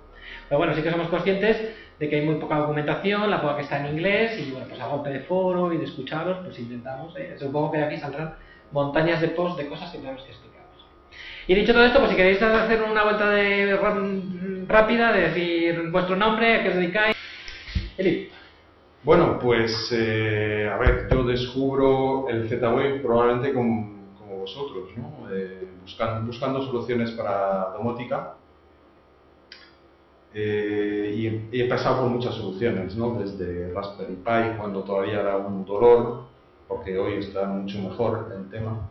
Pero 0.48 0.58
bueno, 0.58 0.74
sí 0.74 0.82
que 0.82 0.90
somos 0.90 1.08
conscientes 1.08 1.74
de 1.98 2.08
que 2.08 2.16
hay 2.16 2.26
muy 2.26 2.36
poca 2.36 2.58
documentación, 2.58 3.30
la 3.30 3.40
poca 3.40 3.56
que 3.56 3.62
está 3.62 3.80
en 3.80 3.94
inglés 3.94 4.38
y 4.38 4.50
bueno, 4.50 4.66
pues 4.68 4.80
a 4.80 4.86
golpe 4.86 5.10
de 5.10 5.20
foro 5.20 5.72
y 5.72 5.78
de 5.78 5.84
escucharos, 5.84 6.38
pues 6.44 6.58
intentamos. 6.58 7.16
¿eh? 7.16 7.36
Supongo 7.38 7.72
que 7.72 7.78
de 7.78 7.84
aquí 7.84 7.96
saldrán 7.98 8.34
montañas 8.72 9.20
de 9.20 9.28
posts 9.28 9.58
de 9.58 9.68
cosas 9.68 9.90
que 9.90 9.98
tenemos 9.98 10.22
que 10.22 10.30
explicar. 10.30 10.56
Y 11.48 11.54
dicho 11.54 11.72
todo 11.72 11.84
esto, 11.84 12.00
pues 12.00 12.10
si 12.10 12.16
queréis 12.16 12.42
hacer 12.42 12.82
una 12.82 13.04
vuelta 13.04 13.30
de 13.30 13.78
rápida, 14.66 15.12
de 15.12 15.20
decir 15.28 15.90
vuestro 15.90 16.16
nombre, 16.16 16.56
a 16.56 16.62
qué 16.62 16.70
os 16.70 16.74
dedicáis. 16.74 17.16
Eli. 17.96 18.30
Bueno, 19.04 19.38
pues 19.38 19.72
eh, 19.92 20.68
a 20.72 20.76
ver, 20.78 21.06
yo 21.08 21.22
descubro 21.22 22.28
el 22.28 22.48
Z-Wave 22.48 22.98
probablemente 22.98 23.54
como, 23.54 24.12
como 24.18 24.38
vosotros, 24.38 24.88
¿no? 24.96 25.28
Eh, 25.32 25.68
buscando, 25.82 26.26
buscando 26.26 26.62
soluciones 26.62 27.12
para 27.12 27.70
domótica. 27.76 28.34
Eh, 30.38 31.48
y, 31.50 31.62
he 31.62 31.66
pasado 31.66 32.02
por 32.02 32.10
muchas 32.10 32.34
soluciones, 32.34 32.94
¿no? 32.94 33.14
Desde 33.14 33.72
Raspberry 33.72 34.16
Pi, 34.16 34.58
cuando 34.58 34.82
todavía 34.82 35.20
era 35.20 35.38
un 35.38 35.64
dolor, 35.64 36.24
porque 36.68 36.98
hoy 36.98 37.14
está 37.14 37.46
mucho 37.46 37.78
mejor 37.78 38.30
el 38.36 38.50
tema 38.50 38.90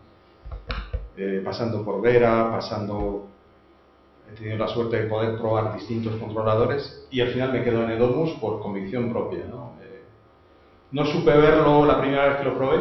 eh, 1.16 1.42
pasando 1.46 1.86
por 1.86 2.02
Vera, 2.02 2.50
pasando... 2.50 3.28
He 4.28 4.36
tenido 4.36 4.58
la 4.58 4.68
suerte 4.68 5.04
de 5.04 5.08
poder 5.08 5.38
probar 5.38 5.76
distintos 5.76 6.16
controladores 6.16 7.08
y 7.12 7.22
al 7.22 7.28
final 7.28 7.54
me 7.54 7.64
quedo 7.64 7.84
en 7.84 7.92
Edomus 7.92 8.32
por 8.42 8.60
convicción 8.60 9.12
propia. 9.12 9.46
¿no? 9.48 9.74
Eh, 9.84 10.02
no 10.94 11.06
supe 11.06 11.30
verlo 11.30 11.86
la 11.86 12.02
primera 12.02 12.30
vez 12.30 12.38
que 12.38 12.44
lo 12.46 12.58
probé 12.58 12.80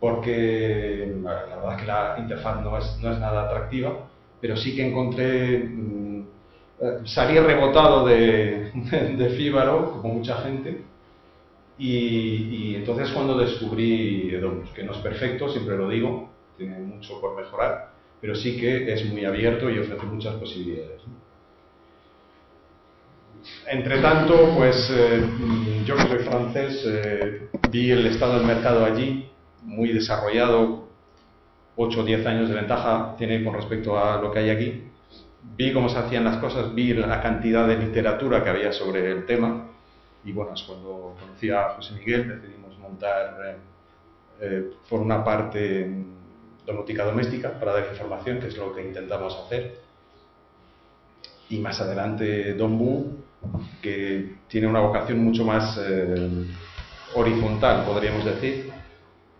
porque 0.00 1.16
la, 1.22 1.44
verdad 1.44 1.74
es 1.74 1.80
que 1.80 1.86
la 1.86 2.16
interfaz 2.18 2.60
no 2.60 2.76
es, 2.76 2.98
no 3.00 3.12
es 3.12 3.20
nada 3.20 3.44
atractiva, 3.44 3.92
pero 4.40 4.56
sí 4.56 4.74
que 4.74 4.88
encontré... 4.88 5.58
Mm, 5.60 5.96
eh, 6.02 6.05
salí 7.04 7.38
rebotado 7.38 8.06
de, 8.06 9.34
Fíbaro, 9.36 10.00
como 10.00 10.14
mucha 10.14 10.36
gente, 10.42 10.82
y, 11.78 11.88
y, 11.88 12.74
entonces 12.76 13.10
cuando 13.10 13.36
descubrí 13.36 14.34
Edomus, 14.34 14.70
que 14.70 14.82
no 14.82 14.92
es 14.92 14.98
perfecto, 14.98 15.48
siempre 15.48 15.76
lo 15.76 15.88
digo, 15.88 16.30
tiene 16.56 16.78
mucho 16.78 17.20
por 17.20 17.36
mejorar, 17.36 17.92
pero 18.20 18.34
sí 18.34 18.58
que 18.58 18.92
es 18.92 19.04
muy 19.06 19.24
abierto 19.24 19.70
y 19.70 19.78
ofrece 19.78 20.06
muchas 20.06 20.34
posibilidades. 20.36 21.02
Entre 23.66 24.00
tanto, 24.00 24.54
pues 24.56 24.90
eh, 24.90 25.22
yo 25.84 25.96
que 25.96 26.02
soy 26.02 26.18
francés, 26.20 26.82
eh, 26.86 27.48
vi 27.70 27.90
el 27.90 28.06
estado 28.06 28.38
del 28.38 28.46
mercado 28.46 28.84
allí 28.84 29.30
muy 29.62 29.92
desarrollado, 29.92 30.88
8 31.76 32.00
o 32.00 32.04
10 32.04 32.26
años 32.26 32.48
de 32.48 32.54
ventaja 32.54 33.14
tiene 33.18 33.44
con 33.44 33.54
respecto 33.54 33.98
a 33.98 34.20
lo 34.20 34.32
que 34.32 34.38
hay 34.38 34.50
aquí. 34.50 34.85
Vi 35.56 35.72
cómo 35.72 35.88
se 35.88 35.98
hacían 35.98 36.24
las 36.24 36.38
cosas, 36.38 36.74
vi 36.74 36.92
la 36.94 37.22
cantidad 37.22 37.66
de 37.66 37.76
literatura 37.76 38.42
que 38.42 38.50
había 38.50 38.72
sobre 38.72 39.10
el 39.10 39.26
tema 39.26 39.66
y 40.26 40.32
bueno, 40.32 40.54
es 40.54 40.62
cuando 40.64 41.16
conocí 41.20 41.50
a 41.50 41.70
José 41.70 41.94
Miguel 41.94 42.40
decidimos 42.40 42.76
montar 42.78 43.58
eh, 44.40 44.70
por 44.90 45.00
una 45.00 45.24
parte 45.24 45.88
domótica 46.66 47.04
doméstica 47.04 47.52
para 47.58 47.74
dar 47.74 47.86
información, 47.90 48.40
que 48.40 48.48
es 48.48 48.56
lo 48.56 48.74
que 48.74 48.82
intentamos 48.82 49.36
hacer. 49.46 49.78
Y 51.48 51.58
más 51.58 51.80
adelante 51.80 52.54
Dombu, 52.54 53.18
que 53.80 54.34
tiene 54.48 54.66
una 54.66 54.80
vocación 54.80 55.20
mucho 55.20 55.44
más 55.44 55.78
eh, 55.80 56.46
horizontal, 57.14 57.84
podríamos 57.84 58.24
decir, 58.24 58.72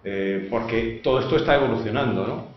eh, 0.04 0.46
porque 0.48 1.00
todo 1.02 1.18
esto 1.18 1.36
está 1.36 1.56
evolucionando, 1.56 2.26
¿no? 2.28 2.55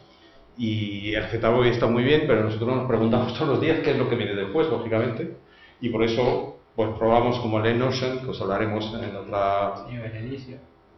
Y 0.59 1.15
el 1.15 1.23
ZBOI 1.23 1.69
está 1.69 1.87
muy 1.87 2.03
bien, 2.03 2.25
pero 2.27 2.43
nosotros 2.43 2.75
nos 2.75 2.85
preguntamos 2.87 3.33
todos 3.39 3.47
los 3.47 3.61
días 3.61 3.79
qué 3.79 3.91
es 3.91 3.97
lo 3.97 4.07
que 4.07 4.15
viene 4.15 4.35
después, 4.35 4.67
lógicamente, 4.67 5.37
y 5.81 5.89
por 5.89 6.03
eso 6.03 6.57
pues 6.75 6.89
probamos 6.97 7.39
como 7.39 7.59
el 7.59 7.79
Notion, 7.79 8.19
que 8.19 8.29
os 8.29 8.41
hablaremos 8.41 8.93
en 8.93 9.15
otra... 9.15 9.73
Sí, 9.89 9.95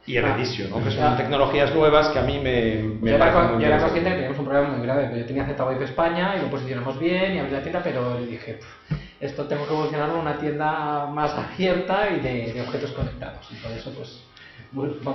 y 0.06 0.18
el 0.18 0.30
inicio, 0.32 0.68
¿no? 0.70 0.84
que 0.84 0.90
son 0.92 1.16
tecnologías 1.16 1.76
nuevas 1.76 2.10
que 2.10 2.18
a 2.18 2.24
mí 2.24 2.40
me, 2.40 2.98
me 3.02 3.12
yo 3.12 3.16
era, 3.16 3.60
yo 3.60 3.68
era 3.68 3.80
consciente 3.80 4.10
que 4.10 4.16
teníamos 4.16 4.40
un 4.40 4.46
problema 4.46 4.70
muy 4.70 4.86
grave. 4.86 5.12
Yo 5.16 5.26
tenía 5.26 5.46
Z-Wave 5.46 5.86
España 5.86 6.36
y 6.38 6.42
lo 6.42 6.50
posicionamos 6.50 7.00
bien 7.00 7.36
y 7.36 7.40
abrí 7.40 7.52
la 7.52 7.62
tienda, 7.62 7.82
pero 7.84 8.20
le 8.20 8.26
dije, 8.26 8.60
esto 9.20 9.46
tengo 9.46 9.68
que 9.68 9.74
evolucionarlo 9.74 10.16
a 10.16 10.22
una 10.22 10.38
tienda 10.40 11.06
más 11.06 11.34
abierta 11.34 12.10
y 12.10 12.20
de, 12.20 12.52
de 12.52 12.62
objetos 12.62 12.92
conectados. 12.92 13.48
Y 13.52 13.56
por 13.56 13.72
eso, 13.72 13.92
pues, 13.92 14.24
Wolf. 14.72 15.06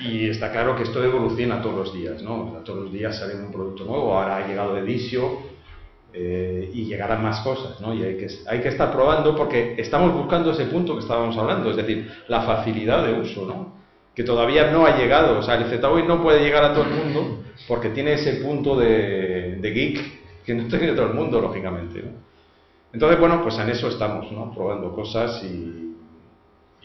Y 0.00 0.28
está 0.28 0.50
claro 0.50 0.76
que 0.76 0.82
esto 0.82 1.02
evoluciona 1.02 1.62
todos 1.62 1.76
los 1.76 1.94
días, 1.94 2.22
¿no? 2.22 2.62
todos 2.64 2.84
los 2.84 2.92
días 2.92 3.18
sale 3.18 3.34
un 3.34 3.52
producto 3.52 3.84
nuevo. 3.84 4.14
Ahora 4.14 4.36
ha 4.36 4.46
llegado 4.46 4.76
Edisio 4.76 5.38
eh, 6.12 6.70
y 6.72 6.84
llegarán 6.84 7.22
más 7.22 7.40
cosas, 7.40 7.80
¿no? 7.80 7.94
Y 7.94 8.02
hay 8.02 8.16
que, 8.16 8.28
hay 8.46 8.60
que 8.60 8.68
estar 8.68 8.92
probando 8.92 9.36
porque 9.36 9.74
estamos 9.78 10.12
buscando 10.12 10.50
ese 10.50 10.66
punto 10.66 10.94
que 10.94 11.00
estábamos 11.00 11.36
hablando, 11.36 11.70
es 11.70 11.76
decir, 11.76 12.10
la 12.28 12.42
facilidad 12.42 13.06
de 13.06 13.20
uso, 13.20 13.46
¿no? 13.46 13.76
que 14.16 14.24
todavía 14.24 14.70
no 14.72 14.86
ha 14.86 14.96
llegado. 14.96 15.38
O 15.38 15.42
sea, 15.42 15.56
el 15.56 15.66
ZWave 15.66 16.04
no 16.04 16.22
puede 16.22 16.42
llegar 16.42 16.64
a 16.64 16.72
todo 16.72 16.84
el 16.84 16.90
mundo 16.90 17.44
porque 17.68 17.90
tiene 17.90 18.14
ese 18.14 18.36
punto 18.36 18.74
de, 18.74 19.60
geek 19.62 20.42
que 20.42 20.54
no 20.54 20.66
tiene 20.66 20.94
todo 20.94 21.08
el 21.08 21.14
mundo, 21.14 21.40
lógicamente. 21.40 22.02
Entonces, 22.92 23.20
bueno, 23.20 23.42
pues 23.42 23.58
en 23.58 23.68
eso 23.68 23.88
estamos, 23.88 24.32
¿no? 24.32 24.52
Probando 24.54 24.94
cosas 24.94 25.44
y, 25.44 25.85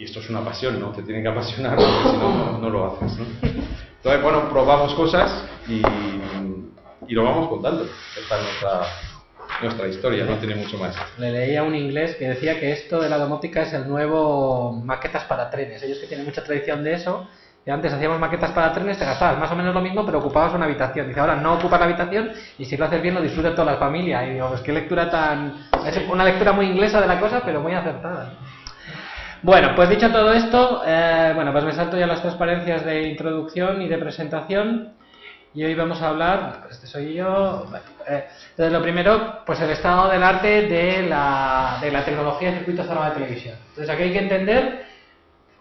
esto 0.06 0.20
es 0.20 0.30
una 0.30 0.42
pasión, 0.42 0.80
¿no? 0.80 0.92
Te 0.92 1.04
tiene 1.04 1.22
que 1.22 1.28
apasionar 1.28 1.76
porque 1.76 2.10
si 2.10 2.18
no, 2.18 2.58
no 2.58 2.70
lo 2.70 2.86
haces, 2.88 3.18
¿no? 3.18 3.26
Entonces, 3.42 4.24
bueno, 4.24 4.50
probamos 4.50 4.94
cosas 4.96 5.46
y, 5.68 5.82
y 7.08 7.14
lo 7.14 7.24
vamos 7.24 7.50
contando. 7.50 7.86
Esta 8.20 8.38
es 8.38 8.44
nuestra, 8.44 8.82
nuestra 9.62 9.88
historia, 9.88 10.26
no 10.26 10.38
tiene 10.38 10.56
mucho 10.56 10.78
más. 10.78 10.96
Le 11.18 11.32
leía 11.32 11.64
un 11.64 11.76
inglés 11.76 12.16
que 12.16 12.30
decía 12.30 12.60
que 12.60 12.72
esto 12.72 13.00
de 13.00 13.10
la 13.10 13.18
domótica 13.18 13.62
es 13.62 13.74
el 13.74 13.88
nuevo 13.88 14.74
maquetas 14.84 15.26
para 15.26 15.50
trenes. 15.50 15.84
Ellos 15.84 16.00
que 16.00 16.08
tienen 16.08 16.26
mucha 16.26 16.44
tradición 16.44 16.84
de 16.84 16.94
eso, 16.94 17.28
y 17.64 17.70
antes 17.70 17.94
hacíamos 17.94 18.20
maquetas 18.20 18.52
para 18.52 18.74
trenes, 18.74 18.98
te 18.98 19.06
gastabas 19.06 19.38
más 19.38 19.52
o 19.52 19.56
menos 19.56 19.76
lo 19.76 19.82
mismo, 19.82 20.04
pero 20.04 20.18
ocupabas 20.18 20.54
una 20.56 20.66
habitación. 20.66 21.08
Dice, 21.08 21.20
ahora 21.20 21.36
no 21.36 21.54
ocupas 21.54 21.80
la 21.80 21.86
habitación 21.86 22.32
y 22.58 22.66
si 22.66 22.76
lo 22.76 22.86
haces 22.86 23.02
bien 23.04 23.14
lo 23.14 23.22
disfruta 23.22 23.54
toda 23.54 23.74
la 23.74 23.78
familia. 23.78 24.26
Y 24.26 24.34
digo, 24.34 24.50
pues 24.50 24.62
qué 24.62 24.74
lectura 24.74 25.12
tan... 25.12 25.68
Es 25.86 25.96
una 26.10 26.24
lectura 26.24 26.54
muy 26.54 26.66
inglesa 26.66 27.00
de 27.00 27.08
la 27.08 27.20
cosa, 27.20 27.44
pero 27.46 27.62
muy 27.62 27.74
acertada. 27.74 28.34
Bueno, 29.44 29.74
pues 29.76 29.90
dicho 29.90 30.12
todo 30.12 30.32
esto, 30.34 30.84
eh, 30.86 31.32
bueno, 31.34 31.52
pues 31.52 31.64
me 31.64 31.74
salto 31.74 31.98
ya 31.98 32.06
las 32.06 32.22
transparencias 32.22 32.86
de 32.86 33.08
introducción 33.08 33.82
y 33.82 33.88
de 33.88 33.98
presentación. 33.98 34.94
Y 35.56 35.64
hoy 35.64 35.74
vamos 35.74 36.00
a 36.04 36.10
hablar, 36.10 36.68
este 36.70 36.86
soy 36.86 37.16
yo, 37.16 37.66
eh, 38.08 38.26
entonces 38.52 38.72
lo 38.72 38.84
primero, 38.84 39.40
pues 39.44 39.60
el 39.62 39.72
estado 39.72 40.10
del 40.10 40.22
arte 40.22 40.68
de 40.68 41.08
la, 41.10 41.80
de 41.82 41.92
la 41.92 42.06
tecnología 42.06 42.52
de 42.52 42.58
circuito 42.60 42.84
cerrado 42.84 43.06
de 43.06 43.20
televisión. 43.20 43.56
Entonces 43.70 43.90
aquí 43.90 44.04
hay 44.04 44.12
que 44.14 44.20
entender, 44.20 44.86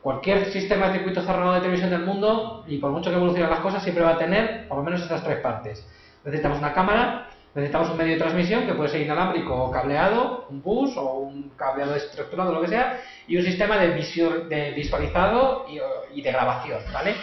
cualquier 0.03 0.53
sistema 0.53 0.89
de 0.89 0.99
circuito 0.99 1.23
cerrado 1.23 1.55
de 1.55 1.61
televisión 1.61 1.89
del 1.89 2.03
mundo, 2.03 2.65
y 2.69 2.77
por 2.77 2.91
mucho 2.93 3.09
que 3.09 3.17
evolucionen 3.17 3.49
las 3.49 3.61
cosas, 3.61 3.83
siempre 3.83 4.05
va 4.05 4.11
a 4.11 4.19
tener 4.19 4.69
por 4.69 4.77
lo 4.77 4.85
menos 4.85 5.01
estas 5.01 5.25
tres 5.25 5.39
partes. 5.39 5.85
Necesitamos 6.23 6.59
una 6.59 6.75
cámara, 6.75 7.29
necesitamos 7.55 7.91
un 7.91 7.97
medio 7.97 8.13
de 8.13 8.21
transmisión 8.21 8.67
que 8.67 8.75
puede 8.75 8.91
ser 8.91 9.03
inalámbrico 9.03 9.55
o 9.55 9.71
cableado, 9.71 10.47
un 10.51 10.63
bus 10.63 10.97
o 10.97 11.19
un 11.19 11.51
cableado 11.57 11.97
estructurado, 11.97 12.53
lo 12.53 12.61
que 12.61 12.69
sea, 12.69 13.01
y 13.27 13.37
un 13.37 13.45
sistema 13.45 13.77
de, 13.77 13.89
de 13.89 14.71
visualizado 14.73 15.67
y, 16.15 16.23
de 16.23 16.33
grabación, 16.33 16.81
¿vale? 16.93 17.17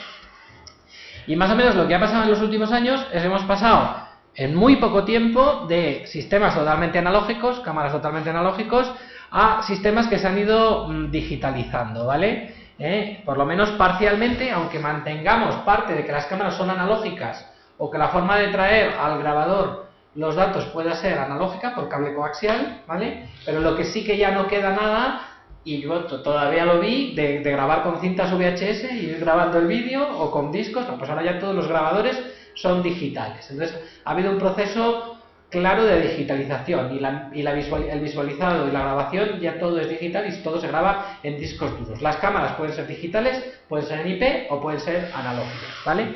Y 1.27 1.35
más 1.35 1.51
o 1.51 1.55
menos 1.55 1.75
lo 1.75 1.87
que 1.87 1.95
ha 1.95 1.99
pasado 1.99 2.23
en 2.23 2.29
los 2.29 2.41
últimos 2.41 2.71
años 2.71 3.05
es 3.13 3.21
que 3.21 3.27
hemos 3.27 3.43
pasado 3.43 4.07
en 4.35 4.55
muy 4.55 4.77
poco 4.77 5.03
tiempo 5.03 5.65
de 5.67 6.05
sistemas 6.07 6.55
totalmente 6.55 6.99
analógicos, 6.99 7.59
cámaras 7.61 7.91
totalmente 7.91 8.29
analógicos, 8.29 8.91
a 9.31 9.63
sistemas 9.63 10.07
que 10.07 10.19
se 10.19 10.27
han 10.27 10.37
ido 10.37 10.87
mm, 10.87 11.11
digitalizando, 11.11 12.05
¿vale? 12.05 12.53
Eh, 12.79 13.23
por 13.25 13.37
lo 13.37 13.45
menos 13.45 13.71
parcialmente, 13.71 14.51
aunque 14.51 14.79
mantengamos 14.79 15.55
parte 15.65 15.95
de 15.95 16.05
que 16.05 16.11
las 16.11 16.27
cámaras 16.27 16.55
son 16.55 16.69
analógicas 16.69 17.51
o 17.77 17.89
que 17.89 17.97
la 17.97 18.09
forma 18.09 18.37
de 18.37 18.49
traer 18.49 18.93
al 18.93 19.19
grabador 19.19 19.86
los 20.17 20.35
datos 20.35 20.65
pueda 20.65 20.95
ser 20.95 21.19
analógica 21.19 21.75
por 21.75 21.87
cable 21.87 22.13
coaxial, 22.13 22.81
¿vale? 22.87 23.29
Pero 23.45 23.61
lo 23.61 23.75
que 23.75 23.85
sí 23.85 24.03
que 24.03 24.17
ya 24.17 24.31
no 24.31 24.47
queda 24.47 24.71
nada 24.71 25.21
y 25.63 25.79
yo 25.79 26.05
todavía 26.05 26.65
lo 26.65 26.79
vi 26.79 27.13
de, 27.13 27.39
grabar 27.43 27.83
con 27.83 28.01
cintas 28.01 28.33
VHS 28.33 28.91
y 28.91 29.05
ir 29.05 29.19
grabando 29.19 29.59
el 29.59 29.67
vídeo 29.67 30.07
o 30.17 30.31
con 30.31 30.51
discos, 30.51 30.85
pues 30.97 31.09
ahora 31.09 31.23
ya 31.23 31.39
todos 31.39 31.55
los 31.55 31.67
grabadores 31.67 32.19
son 32.55 32.81
digitales. 32.81 33.47
Entonces 33.51 33.77
ha 34.03 34.11
habido 34.11 34.31
un 34.31 34.39
proceso 34.39 35.19
claro 35.49 35.85
de 35.85 36.01
digitalización 36.01 36.95
y, 36.95 36.99
la, 36.99 37.29
y 37.31 37.43
la 37.43 37.51
el 37.51 37.99
visualizado 37.99 38.67
y 38.67 38.71
la 38.71 38.81
grabación 38.81 39.39
ya 39.39 39.59
todo 39.59 39.79
es 39.79 39.87
digital 39.87 40.27
y 40.27 40.35
todo 40.41 40.59
se 40.59 40.67
graba 40.67 41.19
en 41.21 41.37
discos 41.37 41.77
duros. 41.77 42.01
Las 42.01 42.17
cámaras 42.17 42.53
pueden 42.53 42.73
ser 42.73 42.87
digitales, 42.87 43.43
pueden 43.69 43.85
ser 43.85 43.99
en 43.99 44.13
IP 44.13 44.51
o 44.51 44.59
pueden 44.59 44.79
ser 44.79 45.11
analógicas, 45.13 45.69
¿vale? 45.85 46.15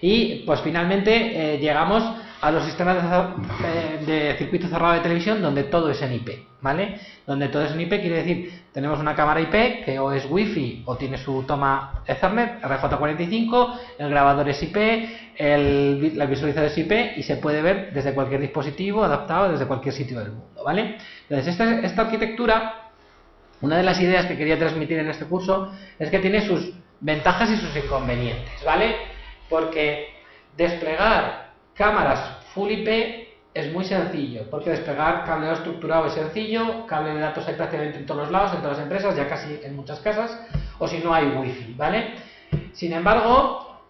Y 0.00 0.44
pues 0.46 0.60
finalmente 0.60 1.54
eh, 1.54 1.58
llegamos 1.58 2.04
a 2.40 2.50
los 2.52 2.64
sistemas 2.64 2.96
de, 4.06 4.36
circuito 4.38 4.68
cerrado 4.68 4.94
de 4.94 5.00
televisión 5.00 5.42
donde 5.42 5.64
todo 5.64 5.90
es 5.90 6.00
en 6.02 6.12
IP, 6.12 6.30
¿vale? 6.60 7.00
Donde 7.26 7.48
todo 7.48 7.64
es 7.64 7.72
en 7.72 7.80
IP 7.80 7.90
quiere 8.00 8.22
decir, 8.22 8.62
tenemos 8.72 9.00
una 9.00 9.14
cámara 9.14 9.40
IP 9.40 9.84
que 9.84 9.98
o 9.98 10.12
es 10.12 10.24
Wi-Fi 10.30 10.84
o 10.86 10.96
tiene 10.96 11.18
su 11.18 11.42
toma 11.42 12.02
Ethernet, 12.06 12.62
RJ45, 12.62 13.78
el 13.98 14.10
grabador 14.10 14.48
es 14.48 14.62
IP, 14.62 14.76
el, 15.36 16.16
la 16.16 16.26
visualizador 16.26 16.70
es 16.70 16.78
IP 16.78 17.18
y 17.18 17.22
se 17.24 17.36
puede 17.36 17.60
ver 17.60 17.92
desde 17.92 18.14
cualquier 18.14 18.40
dispositivo 18.40 19.02
adaptado 19.02 19.50
desde 19.50 19.66
cualquier 19.66 19.94
sitio 19.94 20.20
del 20.20 20.30
mundo, 20.30 20.62
¿vale? 20.64 20.96
Entonces, 21.28 21.48
esta, 21.48 21.80
esta 21.80 22.02
arquitectura, 22.02 22.90
una 23.60 23.76
de 23.76 23.82
las 23.82 24.00
ideas 24.00 24.26
que 24.26 24.36
quería 24.36 24.58
transmitir 24.58 24.98
en 24.98 25.08
este 25.08 25.24
curso 25.24 25.72
es 25.98 26.08
que 26.08 26.20
tiene 26.20 26.46
sus 26.46 26.72
ventajas 27.00 27.50
y 27.50 27.56
sus 27.56 27.74
inconvenientes, 27.76 28.64
¿vale? 28.64 28.94
Porque 29.48 30.06
desplegar 30.56 31.47
cámaras 31.78 32.44
full 32.52 32.70
IP 32.70 33.28
es 33.54 33.72
muy 33.72 33.84
sencillo, 33.84 34.42
porque 34.50 34.70
desplegar 34.70 35.24
cableado 35.24 35.54
estructurado 35.54 36.06
es 36.06 36.12
sencillo, 36.12 36.86
cable 36.86 37.14
de 37.14 37.20
datos 37.20 37.46
hay 37.48 37.54
prácticamente 37.54 37.98
en 37.98 38.06
todos 38.06 38.22
los 38.22 38.30
lados, 38.30 38.54
en 38.54 38.60
todas 38.60 38.76
las 38.76 38.84
empresas, 38.84 39.16
ya 39.16 39.28
casi 39.28 39.60
en 39.62 39.74
muchas 39.74 40.00
casas, 40.00 40.38
o 40.78 40.86
si 40.86 40.98
no 40.98 41.14
hay 41.14 41.28
wifi, 41.28 41.74
¿vale? 41.74 42.14
Sin 42.72 42.92
embargo, 42.92 43.80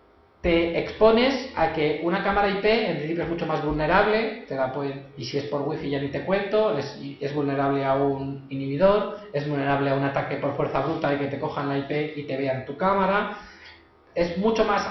te 0.41 0.79
expones 0.79 1.53
a 1.57 1.73
que 1.73 2.01
una 2.05 2.23
cámara 2.23 2.49
IP 2.49 2.65
en 2.65 2.97
principio 2.97 3.25
es 3.25 3.29
mucho 3.29 3.47
más 3.47 3.65
vulnerable, 3.65 4.45
te 4.47 4.55
la 4.55 4.73
pueden, 4.73 5.09
y 5.17 5.25
si 5.25 5.39
es 5.39 5.45
por 5.45 5.63
wifi 5.63 5.91
ya 5.91 6.01
ni 6.01 6.09
te 6.09 6.25
cuento, 6.25 6.79
es, 6.79 6.99
es, 7.21 7.35
vulnerable 7.35 7.85
a 7.85 7.95
un 7.95 8.47
inhibidor, 8.49 9.19
es 9.33 9.49
vulnerable 9.49 9.91
a 9.91 9.95
un 9.95 10.05
ataque 10.05 10.37
por 10.37 10.55
fuerza 10.55 10.81
bruta 10.81 11.13
y 11.15 11.19
que 11.19 11.27
te 11.27 11.39
cojan 11.39 11.69
la 11.69 11.79
IP 11.79 12.17
y 12.17 12.23
te 12.23 12.37
vean 12.37 12.65
tu 12.65 12.77
cámara, 12.77 13.37
es 14.19 14.37
mucho 14.37 14.65
más 14.65 14.85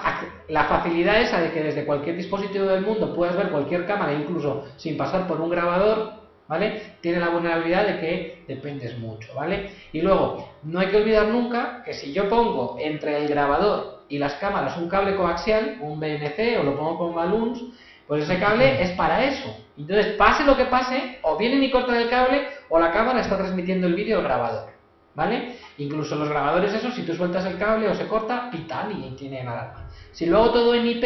la 0.47 0.63
facilidad 0.63 1.21
esa 1.21 1.41
de 1.41 1.51
que 1.51 1.61
desde 1.61 1.83
cualquier 1.83 2.15
dispositivo 2.15 2.65
del 2.65 2.85
mundo 2.85 3.13
puedas 3.13 3.35
ver 3.35 3.49
cualquier 3.49 3.85
cámara, 3.85 4.13
incluso 4.13 4.63
sin 4.77 4.95
pasar 4.95 5.27
por 5.27 5.41
un 5.41 5.49
grabador, 5.49 6.13
¿vale? 6.47 6.93
Tiene 7.01 7.19
la 7.19 7.27
vulnerabilidad 7.27 7.85
de 7.87 7.99
que 7.99 8.45
dependes 8.47 8.97
mucho, 8.97 9.33
¿vale? 9.35 9.71
Y 9.91 9.99
luego, 9.99 10.47
no 10.63 10.79
hay 10.79 10.87
que 10.87 10.95
olvidar 10.95 11.27
nunca 11.27 11.83
que 11.83 11.93
si 11.93 12.13
yo 12.13 12.29
pongo 12.29 12.77
entre 12.79 13.17
el 13.17 13.27
grabador 13.27 14.03
y 14.07 14.17
las 14.17 14.35
cámaras 14.35 14.77
un 14.77 14.87
cable 14.87 15.17
coaxial, 15.17 15.79
un 15.81 15.99
BNC 15.99 16.61
o 16.61 16.63
lo 16.63 16.77
pongo 16.77 16.97
con 16.97 17.15
balloons, 17.15 17.61
pues 18.07 18.23
ese 18.23 18.39
cable 18.39 18.81
es 18.81 18.91
para 18.91 19.25
eso. 19.25 19.53
Entonces, 19.77 20.13
pase 20.13 20.45
lo 20.45 20.55
que 20.55 20.65
pase, 20.65 21.19
o 21.23 21.35
vienen 21.35 21.61
y 21.63 21.69
cortan 21.69 21.95
el 21.95 22.09
cable 22.09 22.47
o 22.69 22.79
la 22.79 22.93
cámara 22.93 23.19
está 23.19 23.35
transmitiendo 23.35 23.87
el 23.87 23.95
vídeo 23.95 24.19
al 24.19 24.23
grabador. 24.23 24.76
¿Vale? 25.17 25.55
Incluso 25.79 26.15
los 26.15 26.29
grabadores 26.29 26.75
esos, 26.75 26.93
si 26.93 27.01
tú 27.01 27.15
sueltas 27.15 27.43
el 27.47 27.57
cable 27.57 27.89
o 27.89 27.95
se 27.95 28.05
corta, 28.05 28.51
pitan 28.51 28.91
y 28.91 29.15
tienen 29.15 29.47
alarma. 29.47 29.89
Si 30.11 30.27
luego 30.27 30.51
todo 30.51 30.75
en 30.75 30.85
IP, 30.85 31.03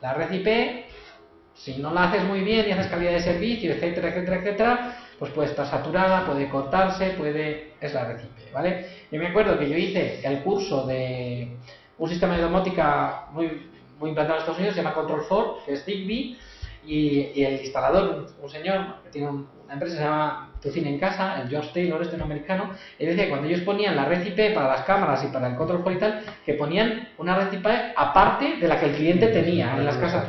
la 0.00 0.14
red 0.14 0.32
IP, 0.32 0.86
si 1.54 1.76
no 1.76 1.92
la 1.92 2.04
haces 2.04 2.24
muy 2.24 2.40
bien 2.40 2.66
y 2.66 2.72
haces 2.72 2.86
calidad 2.86 3.12
de 3.12 3.20
servicio, 3.20 3.70
etcétera, 3.70 4.08
etcétera, 4.08 4.36
etcétera, 4.38 4.96
pues 5.18 5.30
puede 5.32 5.50
estar 5.50 5.66
saturada, 5.66 6.24
puede 6.24 6.48
cortarse, 6.48 7.10
puede... 7.10 7.74
es 7.82 7.92
la 7.92 8.06
red 8.06 8.24
IP, 8.24 8.52
¿vale? 8.54 8.86
Yo 9.12 9.20
me 9.20 9.26
acuerdo 9.26 9.58
que 9.58 9.68
yo 9.68 9.76
hice 9.76 10.26
el 10.26 10.42
curso 10.42 10.86
de 10.86 11.58
un 11.98 12.08
sistema 12.08 12.36
de 12.36 12.42
domótica 12.42 13.26
muy, 13.32 13.68
muy 14.00 14.08
implantado 14.08 14.38
en 14.38 14.40
Estados 14.40 14.58
Unidos, 14.58 14.74
se 14.74 14.82
llama 14.82 14.94
Control 14.94 15.22
4, 15.28 15.58
que 15.66 15.72
es 15.74 15.84
y, 15.86 17.42
el 17.42 17.60
instalador, 17.60 18.26
un, 18.42 18.50
señor 18.50 19.02
que 19.04 19.10
tiene 19.10 19.28
una 19.28 19.74
empresa 19.74 19.94
que 19.94 19.98
se 19.98 20.04
llama 20.04 20.53
Tucine 20.64 20.88
en 20.88 20.98
Casa, 20.98 21.42
el 21.42 21.48
George 21.48 21.70
Taylor, 21.74 22.00
este 22.02 22.20
americano, 22.20 22.70
él 22.98 23.08
decía 23.08 23.24
que 23.24 23.30
cuando 23.30 23.46
ellos 23.46 23.60
ponían 23.60 23.94
la 23.94 24.06
red 24.06 24.24
IP 24.24 24.54
para 24.54 24.66
las 24.66 24.80
cámaras 24.82 25.22
y 25.22 25.28
para 25.28 25.48
el 25.48 25.56
control 25.56 25.84
y 25.92 25.98
tal, 25.98 26.22
que 26.44 26.54
ponían 26.54 27.08
una 27.18 27.36
red 27.36 27.52
IP 27.52 27.66
aparte 27.94 28.56
de 28.56 28.66
la 28.66 28.80
que 28.80 28.86
el 28.86 28.96
cliente 28.96 29.28
tenía 29.28 29.76
en 29.76 29.84
las 29.84 29.96
casas. 29.98 30.26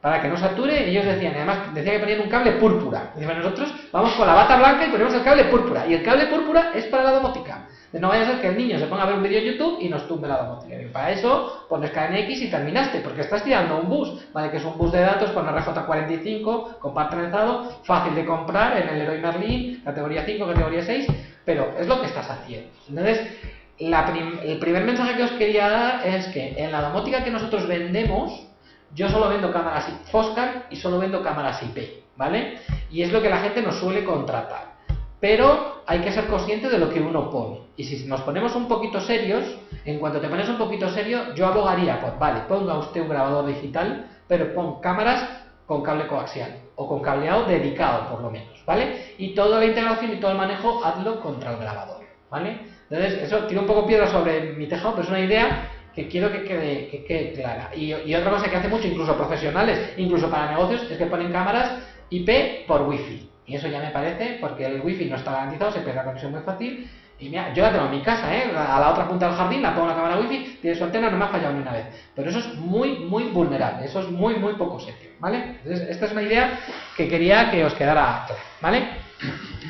Para 0.00 0.20
que 0.20 0.28
no 0.28 0.36
sature, 0.36 0.88
ellos 0.88 1.04
decían, 1.04 1.34
además 1.36 1.72
decía 1.72 1.92
que 1.92 1.98
ponían 2.00 2.20
un 2.20 2.28
cable 2.28 2.52
púrpura. 2.52 3.12
Decían, 3.14 3.38
nosotros 3.38 3.72
vamos 3.92 4.12
con 4.14 4.26
la 4.26 4.34
bata 4.34 4.56
blanca 4.56 4.86
y 4.86 4.90
ponemos 4.90 5.14
el 5.14 5.22
cable 5.22 5.44
púrpura. 5.44 5.86
Y 5.86 5.94
el 5.94 6.02
cable 6.02 6.26
púrpura 6.26 6.72
es 6.74 6.84
para 6.86 7.04
la 7.04 7.12
domótica. 7.12 7.66
No 8.00 8.08
vaya 8.08 8.22
a 8.22 8.26
ser 8.26 8.40
que 8.40 8.48
el 8.48 8.56
niño 8.56 8.78
se 8.78 8.86
ponga 8.86 9.04
a 9.04 9.06
ver 9.06 9.16
un 9.16 9.22
vídeo 9.22 9.38
en 9.38 9.44
YouTube 9.44 9.78
y 9.80 9.88
nos 9.88 10.06
tumbe 10.06 10.28
la 10.28 10.38
domótica. 10.44 10.80
Y 10.80 10.86
para 10.86 11.12
eso 11.12 11.66
pones 11.68 11.90
KNX 11.90 12.42
y 12.42 12.50
terminaste, 12.50 13.00
porque 13.00 13.22
estás 13.22 13.42
tirando 13.42 13.78
un 13.78 13.88
bus, 13.88 14.12
¿vale? 14.32 14.50
Que 14.50 14.58
es 14.58 14.64
un 14.64 14.76
bus 14.76 14.92
de 14.92 15.00
datos 15.00 15.30
con 15.30 15.46
RJ45, 15.46 16.78
compartimentado, 16.78 17.80
fácil 17.84 18.14
de 18.14 18.24
comprar 18.24 18.76
en 18.76 18.88
el 18.88 18.98
Leroy 18.98 19.20
Merlin, 19.20 19.82
categoría 19.84 20.24
5, 20.24 20.46
categoría 20.46 20.84
6, 20.84 21.06
pero 21.44 21.74
es 21.78 21.86
lo 21.86 22.00
que 22.00 22.06
estás 22.06 22.28
haciendo. 22.30 22.68
Entonces, 22.88 23.26
el 23.78 24.58
primer 24.58 24.84
mensaje 24.84 25.16
que 25.16 25.22
os 25.22 25.32
quería 25.32 25.68
dar 25.68 26.06
es 26.06 26.26
que 26.28 26.54
en 26.56 26.72
la 26.72 26.82
domótica 26.82 27.22
que 27.24 27.30
nosotros 27.30 27.66
vendemos, 27.66 28.46
yo 28.94 29.08
solo 29.08 29.28
vendo 29.28 29.52
cámaras 29.52 29.88
Foscar 30.10 30.66
y 30.70 30.76
solo 30.76 30.98
vendo 30.98 31.22
cámaras 31.22 31.62
IP, 31.62 32.04
¿vale? 32.16 32.58
Y 32.90 33.02
es 33.02 33.12
lo 33.12 33.20
que 33.20 33.28
la 33.28 33.38
gente 33.38 33.62
nos 33.62 33.78
suele 33.78 34.04
contratar. 34.04 34.75
Pero 35.26 35.82
hay 35.88 36.02
que 36.02 36.12
ser 36.12 36.28
consciente 36.28 36.68
de 36.68 36.78
lo 36.78 36.88
que 36.88 37.00
uno 37.00 37.28
pone. 37.32 37.58
Y 37.76 37.82
si 37.82 38.06
nos 38.06 38.20
ponemos 38.20 38.54
un 38.54 38.68
poquito 38.68 39.00
serios, 39.00 39.42
en 39.84 39.98
cuanto 39.98 40.20
te 40.20 40.28
pones 40.28 40.48
un 40.48 40.56
poquito 40.56 40.88
serio, 40.90 41.34
yo 41.34 41.48
abogaría 41.48 42.00
por, 42.00 42.16
vale, 42.16 42.42
ponga 42.46 42.78
usted 42.78 43.00
un 43.00 43.08
grabador 43.08 43.44
digital, 43.46 44.06
pero 44.28 44.54
pon 44.54 44.80
cámaras 44.80 45.28
con 45.66 45.82
cable 45.82 46.06
coaxial 46.06 46.60
o 46.76 46.86
con 46.86 47.02
cableado 47.02 47.44
dedicado, 47.44 48.08
por 48.08 48.20
lo 48.20 48.30
menos, 48.30 48.64
¿vale? 48.64 49.14
Y 49.18 49.34
toda 49.34 49.58
la 49.58 49.66
integración 49.66 50.12
y 50.12 50.20
todo 50.20 50.30
el 50.30 50.36
manejo 50.36 50.84
hazlo 50.84 51.20
contra 51.20 51.54
el 51.54 51.58
grabador, 51.58 52.04
¿vale? 52.30 52.60
Entonces, 52.88 53.24
eso 53.24 53.48
tiro 53.48 53.62
un 53.62 53.66
poco 53.66 53.84
piedra 53.84 54.06
sobre 54.06 54.52
mi 54.52 54.68
tejado, 54.68 54.92
pero 54.92 55.02
es 55.02 55.10
una 55.10 55.18
idea 55.18 55.72
que 55.92 56.06
quiero 56.06 56.30
que 56.30 56.44
quede, 56.44 56.86
que 56.86 57.04
quede 57.04 57.32
clara. 57.32 57.72
Y, 57.74 57.92
y, 57.92 58.14
otra 58.14 58.30
cosa 58.30 58.48
que 58.48 58.58
hace 58.58 58.68
mucho, 58.68 58.86
incluso 58.86 59.16
profesionales, 59.16 59.92
incluso 59.96 60.30
para 60.30 60.52
negocios, 60.52 60.88
es 60.88 60.96
que 60.96 61.06
ponen 61.06 61.32
cámaras 61.32 61.82
IP 62.10 62.64
por 62.68 62.82
wifi. 62.82 63.28
Y 63.46 63.54
eso 63.54 63.68
ya 63.68 63.80
me 63.80 63.90
parece, 63.90 64.38
porque 64.40 64.66
el 64.66 64.80
wifi 64.80 65.04
no 65.06 65.16
está 65.16 65.32
garantizado, 65.32 65.72
se 65.72 65.80
pierde 65.80 65.96
la 65.96 66.04
conexión 66.04 66.32
muy 66.32 66.42
fácil. 66.42 66.90
Y 67.18 67.30
mira, 67.30 67.54
yo 67.54 67.62
la 67.62 67.72
tengo 67.72 67.86
en 67.86 67.92
mi 67.92 68.02
casa, 68.02 68.34
¿eh? 68.34 68.52
a 68.54 68.78
la 68.78 68.90
otra 68.90 69.08
punta 69.08 69.28
del 69.28 69.36
jardín, 69.36 69.62
la 69.62 69.74
pongo 69.74 69.86
la 69.86 69.94
cámara 69.94 70.18
wifi, 70.18 70.58
tiene 70.60 70.76
su 70.76 70.84
antena, 70.84 71.08
no 71.08 71.16
me 71.16 71.24
ha 71.24 71.28
fallado 71.28 71.54
ni 71.54 71.62
una 71.62 71.72
vez. 71.72 71.86
Pero 72.14 72.28
eso 72.28 72.40
es 72.40 72.54
muy, 72.56 72.98
muy 72.98 73.24
vulnerable, 73.24 73.86
eso 73.86 74.00
es 74.00 74.10
muy, 74.10 74.34
muy 74.34 74.52
poco 74.54 74.78
serio, 74.80 75.10
¿vale? 75.18 75.58
Entonces, 75.64 75.88
esta 75.88 76.06
es 76.06 76.12
una 76.12 76.22
idea 76.22 76.58
que 76.94 77.08
quería 77.08 77.50
que 77.50 77.64
os 77.64 77.72
quedara 77.72 78.24
clara, 78.26 78.42
¿vale? 78.60 78.88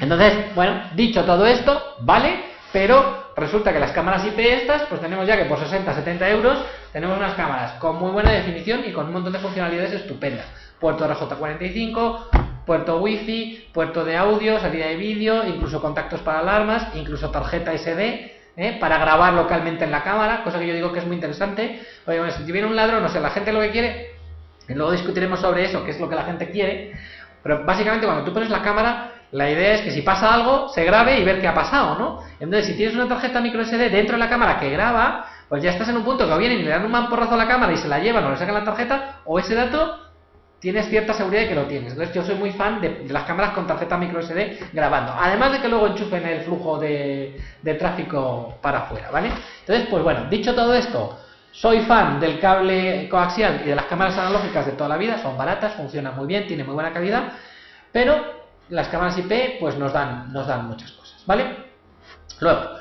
Entonces, 0.00 0.54
bueno, 0.56 0.80
dicho 0.94 1.24
todo 1.24 1.46
esto, 1.46 1.80
¿vale? 2.00 2.40
Pero 2.72 3.26
resulta 3.36 3.72
que 3.72 3.78
las 3.78 3.92
cámaras 3.92 4.26
IP 4.26 4.38
estas, 4.38 4.82
pues 4.82 5.00
tenemos 5.00 5.26
ya 5.26 5.36
que 5.36 5.44
por 5.44 5.60
60, 5.60 5.94
70 5.94 6.28
euros, 6.30 6.58
tenemos 6.92 7.16
unas 7.16 7.34
cámaras 7.34 7.72
con 7.74 7.96
muy 7.96 8.10
buena 8.10 8.32
definición 8.32 8.82
y 8.84 8.92
con 8.92 9.06
un 9.06 9.12
montón 9.12 9.32
de 9.32 9.38
funcionalidades 9.38 9.92
estupendas. 9.92 10.46
Puerto 10.80 11.08
RJ45, 11.08 12.64
puerto 12.66 12.98
wifi, 12.98 13.68
puerto 13.72 14.04
de 14.04 14.16
audio, 14.16 14.60
salida 14.60 14.86
de 14.86 14.96
vídeo, 14.96 15.46
incluso 15.46 15.80
contactos 15.80 16.20
para 16.20 16.40
alarmas, 16.40 16.94
incluso 16.94 17.30
tarjeta 17.30 17.72
SD, 17.72 18.32
¿eh? 18.56 18.76
para 18.78 18.98
grabar 18.98 19.32
localmente 19.34 19.84
en 19.84 19.90
la 19.90 20.02
cámara, 20.02 20.42
cosa 20.42 20.58
que 20.58 20.66
yo 20.66 20.74
digo 20.74 20.92
que 20.92 20.98
es 20.98 21.06
muy 21.06 21.14
interesante. 21.14 21.80
Oye, 22.06 22.18
bueno, 22.18 22.32
si 22.32 22.50
viene 22.50 22.66
un 22.66 22.76
ladrón, 22.76 23.02
no 23.02 23.08
sé, 23.08 23.20
la 23.20 23.30
gente 23.30 23.52
lo 23.52 23.60
que 23.60 23.70
quiere, 23.70 24.10
y 24.68 24.74
luego 24.74 24.92
discutiremos 24.92 25.40
sobre 25.40 25.64
eso, 25.64 25.84
qué 25.84 25.92
es 25.92 26.00
lo 26.00 26.08
que 26.08 26.16
la 26.16 26.24
gente 26.24 26.50
quiere, 26.50 26.92
pero 27.42 27.64
básicamente 27.64 28.06
cuando 28.06 28.24
tú 28.24 28.32
pones 28.32 28.50
la 28.50 28.62
cámara, 28.62 29.12
la 29.30 29.50
idea 29.50 29.74
es 29.74 29.82
que 29.82 29.90
si 29.92 30.02
pasa 30.02 30.34
algo, 30.34 30.68
se 30.68 30.84
grabe 30.84 31.18
y 31.18 31.24
ver 31.24 31.40
qué 31.40 31.48
ha 31.48 31.54
pasado, 31.54 31.98
¿no? 31.98 32.22
Entonces, 32.40 32.66
si 32.66 32.76
tienes 32.76 32.94
una 32.94 33.08
tarjeta 33.08 33.40
micro 33.40 33.64
SD 33.64 33.90
dentro 33.90 34.16
de 34.16 34.18
la 34.18 34.28
cámara 34.28 34.58
que 34.58 34.70
graba, 34.70 35.26
pues 35.48 35.62
ya 35.62 35.70
estás 35.70 35.88
en 35.88 35.96
un 35.96 36.04
punto 36.04 36.28
que 36.28 36.38
vienen 36.38 36.60
y 36.60 36.62
le 36.62 36.70
dan 36.70 36.84
un 36.84 36.90
mamporrazo 36.90 37.34
a 37.34 37.36
la 37.36 37.46
cámara 37.46 37.72
y 37.72 37.76
se 37.76 37.88
la 37.88 37.98
llevan 37.98 38.24
o 38.24 38.30
le 38.30 38.36
sacan 38.36 38.54
la 38.54 38.64
tarjeta, 38.64 39.20
o 39.24 39.38
ese 39.38 39.54
dato 39.54 40.05
tienes 40.60 40.88
cierta 40.88 41.12
seguridad 41.12 41.42
de 41.42 41.48
que 41.48 41.54
lo 41.54 41.64
tienes. 41.64 41.92
Entonces 41.92 42.14
yo 42.14 42.24
soy 42.24 42.36
muy 42.36 42.52
fan 42.52 42.80
de, 42.80 43.06
las 43.08 43.24
cámaras 43.24 43.52
con 43.52 43.66
tarjeta 43.66 43.96
micro 43.96 44.22
SD 44.22 44.70
grabando. 44.72 45.12
Además 45.18 45.52
de 45.52 45.60
que 45.60 45.68
luego 45.68 45.86
enchufen 45.88 46.26
el 46.26 46.42
flujo 46.42 46.78
de, 46.78 47.40
tráfico 47.78 48.58
para 48.62 48.80
afuera, 48.80 49.10
¿vale? 49.10 49.30
Entonces, 49.60 49.86
pues 49.90 50.02
bueno, 50.02 50.26
dicho 50.30 50.54
todo 50.54 50.74
esto, 50.74 51.18
soy 51.52 51.80
fan 51.80 52.20
del 52.20 52.38
cable 52.38 53.08
coaxial 53.08 53.62
y 53.64 53.68
de 53.68 53.76
las 53.76 53.86
cámaras 53.86 54.16
analógicas 54.18 54.66
de 54.66 54.72
toda 54.72 54.88
la 54.88 54.96
vida, 54.96 55.18
son 55.22 55.36
baratas, 55.36 55.74
funcionan 55.74 56.16
muy 56.16 56.26
bien, 56.26 56.46
tienen 56.46 56.66
muy 56.66 56.74
buena 56.74 56.92
calidad, 56.92 57.32
pero 57.92 58.36
las 58.68 58.88
cámaras 58.88 59.18
IP 59.18 59.60
pues 59.60 59.76
nos 59.76 59.92
dan, 59.92 60.32
nos 60.32 60.46
dan 60.46 60.66
muchas 60.66 60.90
cosas, 60.92 61.22
¿vale? 61.26 61.66
Luego, 62.40 62.76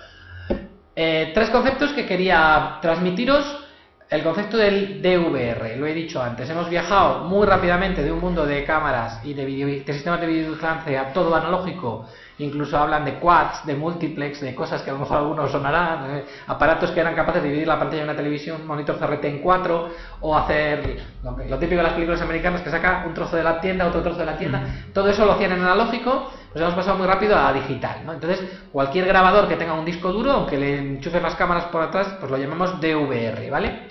eh, 0.95 1.31
tres 1.33 1.49
conceptos 1.49 1.91
que 1.91 2.05
quería 2.05 2.79
transmitiros 2.81 3.64
el 4.07 4.21
concepto 4.21 4.57
del 4.57 5.01
DVR, 5.01 5.77
lo 5.77 5.87
he 5.87 5.93
dicho 5.93 6.21
antes, 6.21 6.47
hemos 6.47 6.69
viajado 6.69 7.23
muy 7.23 7.47
rápidamente 7.47 8.03
de 8.03 8.11
un 8.11 8.19
mundo 8.19 8.45
de 8.45 8.63
cámaras 8.63 9.19
y 9.25 9.33
de, 9.33 9.43
video, 9.45 9.67
de 9.67 9.93
sistemas 9.93 10.21
de 10.21 10.27
videovigilancia 10.27 11.01
a 11.01 11.13
todo 11.13 11.33
analógico, 11.33 12.05
incluso 12.37 12.77
hablan 12.77 13.03
de 13.03 13.15
quads, 13.15 13.65
de 13.65 13.73
multiplex, 13.73 14.41
de 14.41 14.53
cosas 14.53 14.83
que 14.83 14.91
a 14.91 14.93
lo 14.93 14.99
mejor 14.99 15.17
algunos 15.17 15.51
sonarán, 15.51 16.17
eh, 16.17 16.25
aparatos 16.45 16.91
que 16.91 16.99
eran 16.99 17.15
capaces 17.15 17.41
de 17.41 17.47
dividir 17.47 17.67
la 17.67 17.79
pantalla 17.79 18.03
de 18.03 18.09
una 18.09 18.15
televisión, 18.15 18.67
monitor 18.67 18.99
CRT 18.99 19.25
en 19.25 19.39
cuatro, 19.39 19.89
o 20.21 20.37
hacer 20.37 21.03
lo, 21.23 21.31
lo, 21.31 21.57
típico 21.57 21.77
de 21.77 21.83
las 21.83 21.93
películas 21.93 22.21
americanas 22.21 22.61
que 22.61 22.69
saca 22.69 23.05
un 23.07 23.13
trozo 23.15 23.37
de 23.37 23.43
la 23.43 23.59
tienda, 23.59 23.87
otro 23.87 24.03
trozo 24.03 24.19
de 24.19 24.25
la 24.25 24.37
tienda, 24.37 24.61
todo 24.93 25.09
eso 25.09 25.25
lo 25.25 25.31
hacían 25.31 25.53
en 25.53 25.61
analógico, 25.61 26.31
pues 26.55 26.63
hemos 26.63 26.75
pasado 26.75 26.97
muy 26.97 27.05
rápido 27.05 27.37
a 27.37 27.51
digital, 27.51 28.05
¿no? 28.05 28.13
Entonces, 28.13 28.39
cualquier 28.71 29.05
grabador 29.07 29.49
que 29.49 29.57
tenga 29.57 29.73
un 29.73 29.83
disco 29.83 30.13
duro, 30.13 30.31
aunque 30.31 30.55
le 30.55 30.77
enchufen 30.77 31.21
las 31.21 31.35
cámaras 31.35 31.65
por 31.65 31.81
atrás, 31.81 32.15
pues 32.17 32.31
lo 32.31 32.37
llamamos 32.37 32.79
DVR, 32.79 33.49
¿vale? 33.51 33.87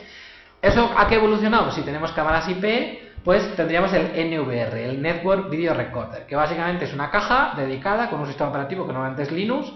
¿Eso 0.63 0.91
a 0.97 1.07
qué 1.07 1.17
evolucionado? 1.17 1.71
Si 1.73 1.83
tenemos 1.83 2.13
cámaras 2.13 2.49
IP, 2.49 3.23
pues 3.23 3.55
tendríamos 3.55 3.93
el 3.93 4.05
NVR, 4.05 4.79
el 4.79 5.03
Network 5.03 5.51
Video 5.51 5.75
Recorder, 5.75 6.25
que 6.25 6.37
básicamente 6.37 6.87
es 6.87 6.95
una 6.95 7.11
caja 7.11 7.53
dedicada 7.55 8.09
con 8.09 8.21
un 8.21 8.27
sistema 8.27 8.49
operativo 8.49 8.87
que 8.87 8.95
normalmente 8.95 9.25
es 9.25 9.31
Linux, 9.31 9.71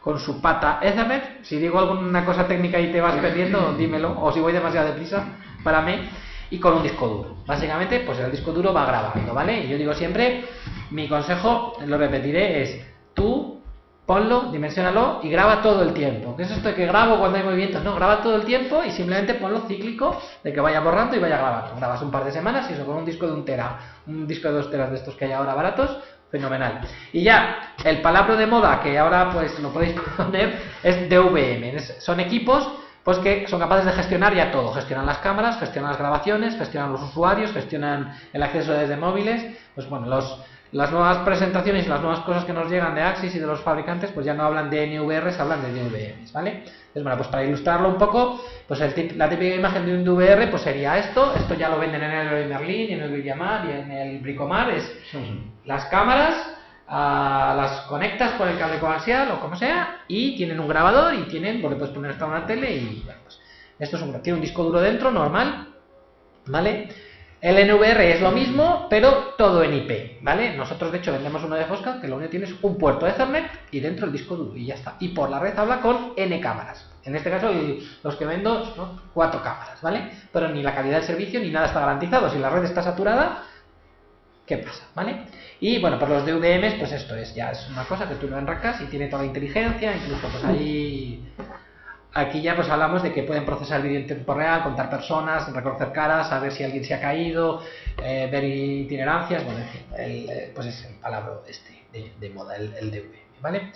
con 0.00 0.20
su 0.20 0.40
pata 0.40 0.78
Ethernet. 0.80 1.42
Si 1.42 1.58
digo 1.58 1.80
alguna 1.80 2.24
cosa 2.24 2.46
técnica 2.46 2.78
y 2.78 2.92
te 2.92 3.00
vas 3.00 3.16
perdiendo, 3.16 3.74
dímelo, 3.76 4.14
o 4.16 4.30
si 4.30 4.38
voy 4.38 4.52
demasiado 4.52 4.86
deprisa, 4.86 5.24
para 5.64 5.82
mí, 5.82 6.08
y 6.50 6.58
con 6.58 6.74
un 6.74 6.82
disco 6.82 7.08
duro. 7.08 7.36
Básicamente, 7.46 8.00
pues 8.00 8.18
el 8.20 8.30
disco 8.30 8.52
duro 8.52 8.72
va 8.72 8.86
grabando, 8.86 9.34
¿vale? 9.34 9.64
Y 9.64 9.68
yo 9.68 9.76
digo 9.76 9.92
siempre, 9.92 10.44
mi 10.90 11.08
consejo, 11.08 11.74
lo 11.86 11.98
repetiré, 11.98 12.62
es 12.62 12.86
tú 13.14 13.58
ponlo, 14.08 14.50
dimensionalo 14.50 15.20
y 15.22 15.28
graba 15.28 15.60
todo 15.60 15.82
el 15.82 15.92
tiempo. 15.92 16.34
¿Qué 16.34 16.44
es 16.44 16.50
esto 16.50 16.74
que 16.74 16.86
grabo 16.86 17.18
cuando 17.18 17.36
hay 17.36 17.44
movimientos? 17.44 17.84
No, 17.84 17.94
graba 17.94 18.22
todo 18.22 18.36
el 18.36 18.46
tiempo 18.46 18.82
y 18.82 18.90
simplemente 18.90 19.34
ponlo 19.34 19.60
cíclico 19.68 20.18
de 20.42 20.50
que 20.50 20.60
vaya 20.60 20.80
borrando 20.80 21.14
y 21.14 21.18
vaya 21.18 21.36
grabando. 21.36 21.76
Grabas 21.76 22.00
un 22.00 22.10
par 22.10 22.24
de 22.24 22.32
semanas 22.32 22.70
y 22.70 22.72
eso 22.72 22.86
con 22.86 22.96
un 22.96 23.04
disco 23.04 23.26
de 23.26 23.34
un 23.34 23.44
tera, 23.44 23.78
un 24.06 24.26
disco 24.26 24.48
de 24.48 24.54
dos 24.54 24.70
teras 24.70 24.90
de 24.90 24.96
estos 24.96 25.14
que 25.14 25.26
hay 25.26 25.32
ahora 25.32 25.52
baratos, 25.52 25.98
fenomenal. 26.30 26.80
Y 27.12 27.22
ya, 27.22 27.74
el 27.84 28.00
palabra 28.00 28.36
de 28.36 28.46
moda 28.46 28.80
que 28.80 28.98
ahora 28.98 29.30
pues 29.30 29.58
lo 29.60 29.68
podéis 29.74 29.94
poner 30.16 30.58
es 30.82 31.10
DVM. 31.10 31.78
Son 32.00 32.18
equipos 32.18 32.66
pues 33.04 33.18
que 33.18 33.46
son 33.46 33.60
capaces 33.60 33.84
de 33.84 33.92
gestionar 33.92 34.34
ya 34.34 34.50
todo. 34.50 34.72
Gestionan 34.72 35.04
las 35.04 35.18
cámaras, 35.18 35.58
gestionan 35.58 35.90
las 35.90 35.98
grabaciones, 35.98 36.56
gestionan 36.56 36.92
los 36.92 37.02
usuarios, 37.02 37.52
gestionan 37.52 38.14
el 38.32 38.42
acceso 38.42 38.72
desde 38.72 38.96
móviles. 38.96 39.58
Pues 39.74 39.86
bueno, 39.88 40.06
los 40.06 40.42
las 40.72 40.90
nuevas 40.90 41.18
presentaciones 41.18 41.86
y 41.86 41.88
las 41.88 42.00
nuevas 42.00 42.20
cosas 42.20 42.44
que 42.44 42.52
nos 42.52 42.70
llegan 42.70 42.94
de 42.94 43.02
Axis 43.02 43.34
y 43.34 43.38
de 43.38 43.46
los 43.46 43.60
fabricantes, 43.60 44.10
pues 44.10 44.26
ya 44.26 44.34
no 44.34 44.42
hablan 44.44 44.68
de 44.68 44.98
NVRs, 44.98 45.40
hablan 45.40 45.62
de 45.62 45.72
DVMs, 45.72 46.32
¿vale? 46.32 46.50
Entonces, 46.50 47.02
bueno, 47.02 47.16
pues 47.16 47.28
para 47.28 47.44
ilustrarlo 47.44 47.88
un 47.88 47.96
poco, 47.96 48.42
pues 48.66 48.80
la 48.80 49.28
típica 49.28 49.54
imagen 49.54 49.86
de 49.86 49.94
un 49.94 50.04
DVR 50.04 50.50
pues 50.50 50.62
sería 50.62 50.98
esto, 50.98 51.34
esto 51.34 51.54
ya 51.54 51.68
lo 51.70 51.78
venden 51.78 52.02
en 52.02 52.10
el 52.10 52.48
Merlin, 52.48 52.92
en 52.92 53.00
el 53.00 53.12
Villamar 53.12 53.64
y 53.66 53.72
en 53.72 53.90
el 53.90 54.18
Bricomar, 54.18 54.70
es 54.70 54.92
las 55.64 55.86
cámaras, 55.86 56.54
ah, 56.86 57.54
las 57.56 57.80
conectas 57.82 58.32
por 58.32 58.48
el 58.48 58.58
cable 58.58 58.78
coaxial 58.78 59.30
o 59.32 59.40
como 59.40 59.56
sea, 59.56 60.02
y 60.06 60.36
tienen 60.36 60.60
un 60.60 60.68
grabador 60.68 61.14
y 61.14 61.22
tienen, 61.28 61.62
porque 61.62 61.76
puedes 61.76 61.94
poner 61.94 62.10
hasta 62.10 62.26
una 62.26 62.44
tele 62.44 62.74
y, 62.74 63.02
bueno, 63.04 63.20
pues 63.22 63.40
esto 63.78 63.96
es 63.96 64.02
un, 64.02 64.20
tiene 64.22 64.36
un 64.36 64.42
disco 64.42 64.64
duro 64.64 64.80
dentro, 64.80 65.10
normal, 65.10 65.68
¿vale? 66.46 66.88
El 67.40 67.68
NVR 67.68 68.00
es 68.12 68.20
lo 68.20 68.32
mismo, 68.32 68.88
pero 68.90 69.34
todo 69.38 69.62
en 69.62 69.72
IP, 69.72 70.22
¿vale? 70.22 70.56
Nosotros, 70.56 70.90
de 70.90 70.98
hecho, 70.98 71.12
vendemos 71.12 71.44
uno 71.44 71.54
de 71.54 71.66
Fosca 71.66 72.00
que 72.00 72.08
lo 72.08 72.16
único 72.16 72.30
que 72.30 72.38
tiene 72.38 72.52
es 72.52 72.54
un 72.62 72.76
puerto 72.76 73.06
Ethernet 73.06 73.48
y 73.70 73.78
dentro 73.78 74.06
el 74.06 74.12
disco 74.12 74.34
duro 74.34 74.56
y 74.56 74.66
ya 74.66 74.74
está. 74.74 74.96
Y 74.98 75.08
por 75.08 75.30
la 75.30 75.38
red 75.38 75.56
habla 75.56 75.80
con 75.80 76.14
N 76.16 76.40
cámaras. 76.40 76.84
En 77.04 77.14
este 77.14 77.30
caso, 77.30 77.50
los 78.02 78.16
que 78.16 78.26
vendo 78.26 78.74
son 78.74 79.00
cuatro 79.14 79.40
cámaras, 79.40 79.80
¿vale? 79.80 80.10
Pero 80.32 80.48
ni 80.48 80.62
la 80.62 80.74
calidad 80.74 80.96
del 80.96 81.06
servicio 81.06 81.38
ni 81.38 81.50
nada 81.50 81.68
está 81.68 81.80
garantizado. 81.80 82.28
Si 82.28 82.38
la 82.40 82.50
red 82.50 82.64
está 82.64 82.82
saturada, 82.82 83.44
¿qué 84.44 84.58
pasa? 84.58 84.88
¿Vale? 84.96 85.22
Y 85.60 85.80
bueno, 85.80 85.98
por 85.98 86.08
los 86.08 86.26
DVMs, 86.26 86.74
pues 86.74 86.90
esto 86.90 87.14
es 87.14 87.34
ya 87.36 87.52
es 87.52 87.68
una 87.70 87.84
cosa 87.84 88.08
que 88.08 88.16
tú 88.16 88.26
lo 88.26 88.36
enracas 88.36 88.80
y 88.80 88.86
tiene 88.86 89.06
toda 89.06 89.22
la 89.22 89.28
inteligencia, 89.28 89.96
incluso 89.96 90.28
pues 90.28 90.44
ahí 90.44 91.24
Aquí 92.14 92.40
ya 92.40 92.56
pues 92.56 92.68
hablamos 92.68 93.02
de 93.02 93.12
que 93.12 93.22
pueden 93.22 93.44
procesar 93.44 93.82
vídeo 93.82 94.00
en 94.00 94.06
tiempo 94.06 94.34
real, 94.34 94.62
contar 94.62 94.88
personas, 94.88 95.52
reconocer 95.52 95.92
caras, 95.92 96.28
saber 96.28 96.52
si 96.52 96.64
alguien 96.64 96.84
se 96.84 96.94
ha 96.94 97.00
caído, 97.00 97.62
eh, 98.02 98.28
ver 98.32 98.44
itinerancias, 98.44 99.44
bueno, 99.44 99.60
en 99.60 99.68
fin, 99.68 99.82
eh, 99.96 100.50
pues 100.54 100.68
es 100.68 100.84
el 100.86 100.94
palabra 100.94 101.34
este 101.46 101.84
de, 101.92 102.30
moda, 102.30 102.56
el, 102.56 102.74
el 102.74 102.90
DVM, 102.90 103.40
¿vale? 103.40 103.72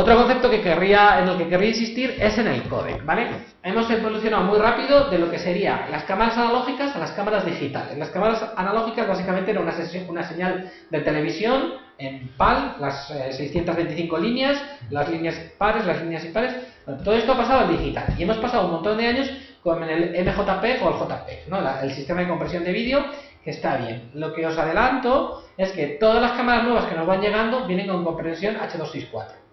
Otro 0.00 0.14
concepto 0.14 0.48
que 0.48 0.60
querría, 0.60 1.18
en 1.18 1.28
el 1.28 1.36
que 1.36 1.48
querría 1.48 1.70
insistir 1.70 2.14
es 2.20 2.38
en 2.38 2.46
el 2.46 2.62
codec, 2.68 3.04
¿vale? 3.04 3.26
Hemos 3.64 3.90
evolucionado 3.90 4.44
muy 4.44 4.56
rápido 4.56 5.10
de 5.10 5.18
lo 5.18 5.28
que 5.28 5.40
sería 5.40 5.88
las 5.90 6.04
cámaras 6.04 6.38
analógicas 6.38 6.94
a 6.94 7.00
las 7.00 7.10
cámaras 7.10 7.44
digitales. 7.44 7.98
Las 7.98 8.10
cámaras 8.10 8.52
analógicas 8.54 9.08
básicamente 9.08 9.50
era 9.50 9.60
una, 9.60 9.74
una 10.06 10.22
señal 10.22 10.70
de 10.88 11.00
televisión 11.00 11.72
en 11.98 12.28
PAL, 12.36 12.76
las 12.78 13.08
625 13.08 14.16
eh, 14.16 14.20
líneas, 14.20 14.62
las 14.90 15.08
líneas 15.08 15.34
pares, 15.58 15.84
las 15.84 16.00
líneas 16.00 16.24
impares. 16.24 16.54
todo 17.02 17.16
esto 17.16 17.32
ha 17.32 17.36
pasado 17.36 17.60
al 17.66 17.76
digital 17.76 18.04
y 18.16 18.22
hemos 18.22 18.36
pasado 18.36 18.66
un 18.66 18.74
montón 18.74 18.98
de 18.98 19.06
años 19.08 19.28
con 19.64 19.82
el 19.82 20.10
MJP 20.10 20.80
o 20.80 20.90
el 20.90 20.94
JPEG, 20.94 21.82
el 21.82 21.90
sistema 21.90 22.20
de 22.20 22.28
compresión 22.28 22.62
de 22.62 22.70
vídeo 22.70 23.04
que 23.42 23.50
está 23.50 23.78
bien. 23.78 24.12
Lo 24.14 24.32
que 24.32 24.46
os 24.46 24.56
adelanto 24.56 25.42
es 25.56 25.72
que 25.72 25.98
todas 25.98 26.22
las 26.22 26.32
cámaras 26.36 26.62
nuevas 26.62 26.84
que 26.84 26.94
nos 26.94 27.04
van 27.04 27.20
llegando 27.20 27.66
vienen 27.66 27.88
con 27.88 28.04
compresión 28.04 28.54
H264. 28.58 29.47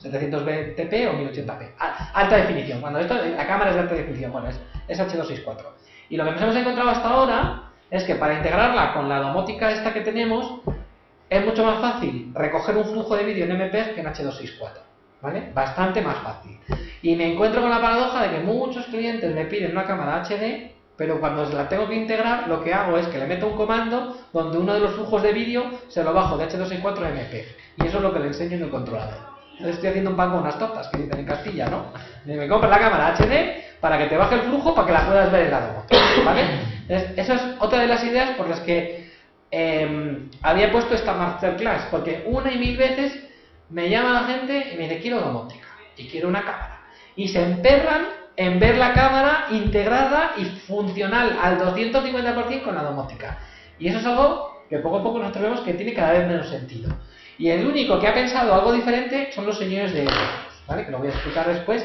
720p 0.00 1.08
o 1.08 1.12
1080p. 1.12 1.72
Alta 2.14 2.36
definición. 2.36 2.80
Cuando 2.80 3.00
esto, 3.00 3.14
la 3.14 3.46
cámara 3.46 3.70
es 3.70 3.76
de 3.76 3.82
alta 3.82 3.94
definición, 3.94 4.32
bueno, 4.32 4.48
es, 4.48 4.60
es 4.86 5.00
H264. 5.00 5.64
Y 6.10 6.16
lo 6.16 6.24
que 6.24 6.30
nos 6.30 6.42
hemos 6.42 6.56
encontrado 6.56 6.90
hasta 6.90 7.08
ahora 7.08 7.62
es 7.90 8.04
que 8.04 8.14
para 8.14 8.34
integrarla 8.34 8.94
con 8.94 9.08
la 9.08 9.20
domótica 9.20 9.70
esta 9.70 9.92
que 9.92 10.00
tenemos, 10.00 10.60
es 11.28 11.44
mucho 11.44 11.64
más 11.64 11.80
fácil 11.80 12.32
recoger 12.34 12.76
un 12.76 12.84
flujo 12.84 13.16
de 13.16 13.24
vídeo 13.24 13.44
en 13.44 13.52
MPEG 13.56 13.94
que 13.94 14.00
en 14.00 14.06
H264. 14.06 14.70
¿Vale? 15.20 15.50
Bastante 15.52 16.00
más 16.00 16.18
fácil. 16.18 16.60
Y 17.02 17.16
me 17.16 17.32
encuentro 17.32 17.60
con 17.60 17.70
la 17.70 17.80
paradoja 17.80 18.22
de 18.22 18.36
que 18.36 18.44
muchos 18.44 18.86
clientes 18.86 19.34
me 19.34 19.46
piden 19.46 19.72
una 19.72 19.84
cámara 19.84 20.22
HD, 20.22 20.70
pero 20.96 21.18
cuando 21.18 21.44
la 21.46 21.68
tengo 21.68 21.88
que 21.88 21.96
integrar, 21.96 22.46
lo 22.46 22.62
que 22.62 22.72
hago 22.72 22.96
es 22.96 23.08
que 23.08 23.18
le 23.18 23.26
meto 23.26 23.48
un 23.48 23.56
comando 23.56 24.16
donde 24.32 24.58
uno 24.58 24.74
de 24.74 24.80
los 24.80 24.94
flujos 24.94 25.22
de 25.22 25.32
vídeo 25.32 25.64
se 25.88 26.04
lo 26.04 26.12
bajo 26.14 26.38
de 26.38 26.48
H264 26.48 27.04
a 27.04 27.10
MPEG. 27.10 27.56
Y 27.78 27.86
eso 27.86 27.96
es 27.96 28.02
lo 28.02 28.12
que 28.12 28.20
le 28.20 28.26
enseño 28.28 28.56
en 28.56 28.62
el 28.62 28.70
controlador 28.70 29.37
estoy 29.60 29.88
haciendo 29.88 30.10
un 30.10 30.16
pan 30.16 30.30
con 30.30 30.40
unas 30.40 30.58
tortas, 30.58 30.88
que 30.88 31.02
dicen 31.02 31.18
en 31.18 31.26
Castilla, 31.26 31.68
¿no? 31.68 31.92
Me 32.24 32.48
compras 32.48 32.70
la 32.70 32.78
cámara 32.78 33.14
HD 33.16 33.80
para 33.80 33.98
que 33.98 34.06
te 34.06 34.16
baje 34.16 34.36
el 34.36 34.42
flujo 34.42 34.74
para 34.74 34.86
que 34.86 34.92
la 34.92 35.06
puedas 35.06 35.32
ver 35.32 35.46
en 35.46 35.50
la 35.50 35.60
domo, 35.60 35.84
¿vale? 36.24 36.42
esa 36.88 37.34
es 37.34 37.42
otra 37.58 37.80
de 37.80 37.86
las 37.86 38.02
ideas 38.02 38.30
por 38.30 38.48
las 38.48 38.60
que 38.60 39.10
em, 39.50 40.30
había 40.42 40.72
puesto 40.72 40.94
esta 40.94 41.12
masterclass, 41.14 41.86
porque 41.90 42.24
una 42.26 42.52
y 42.52 42.58
mil 42.58 42.76
veces 42.76 43.24
me 43.70 43.88
llama 43.88 44.12
la 44.12 44.24
gente 44.24 44.70
y 44.72 44.76
me 44.76 44.84
dice, 44.84 45.00
quiero 45.00 45.20
domótica 45.20 45.66
y 45.96 46.08
quiero 46.08 46.28
una 46.28 46.42
cámara. 46.42 46.80
Y 47.16 47.28
se 47.28 47.42
emperran 47.42 48.06
en 48.36 48.60
ver 48.60 48.78
la 48.78 48.92
cámara 48.92 49.46
integrada 49.50 50.34
y 50.38 50.44
funcional 50.44 51.36
al 51.42 51.58
250% 51.58 52.62
con 52.62 52.74
la 52.74 52.84
domótica. 52.84 53.38
Y 53.78 53.88
eso 53.88 53.98
es 53.98 54.06
algo 54.06 54.64
que 54.68 54.78
poco 54.78 54.98
a 54.98 55.02
poco 55.02 55.18
nosotros 55.18 55.42
vemos 55.42 55.60
que 55.60 55.74
tiene 55.74 55.92
cada 55.92 56.12
vez 56.12 56.26
menos 56.26 56.48
sentido. 56.48 56.94
Y 57.38 57.48
el 57.50 57.66
único 57.66 57.98
que 58.00 58.08
ha 58.08 58.14
pensado 58.14 58.52
algo 58.52 58.72
diferente 58.72 59.30
son 59.32 59.46
los 59.46 59.56
señores 59.56 59.92
de 59.92 60.08
¿vale? 60.68 60.84
Que 60.84 60.90
lo 60.90 60.98
voy 60.98 61.08
a 61.08 61.10
explicar 61.10 61.48
después, 61.48 61.84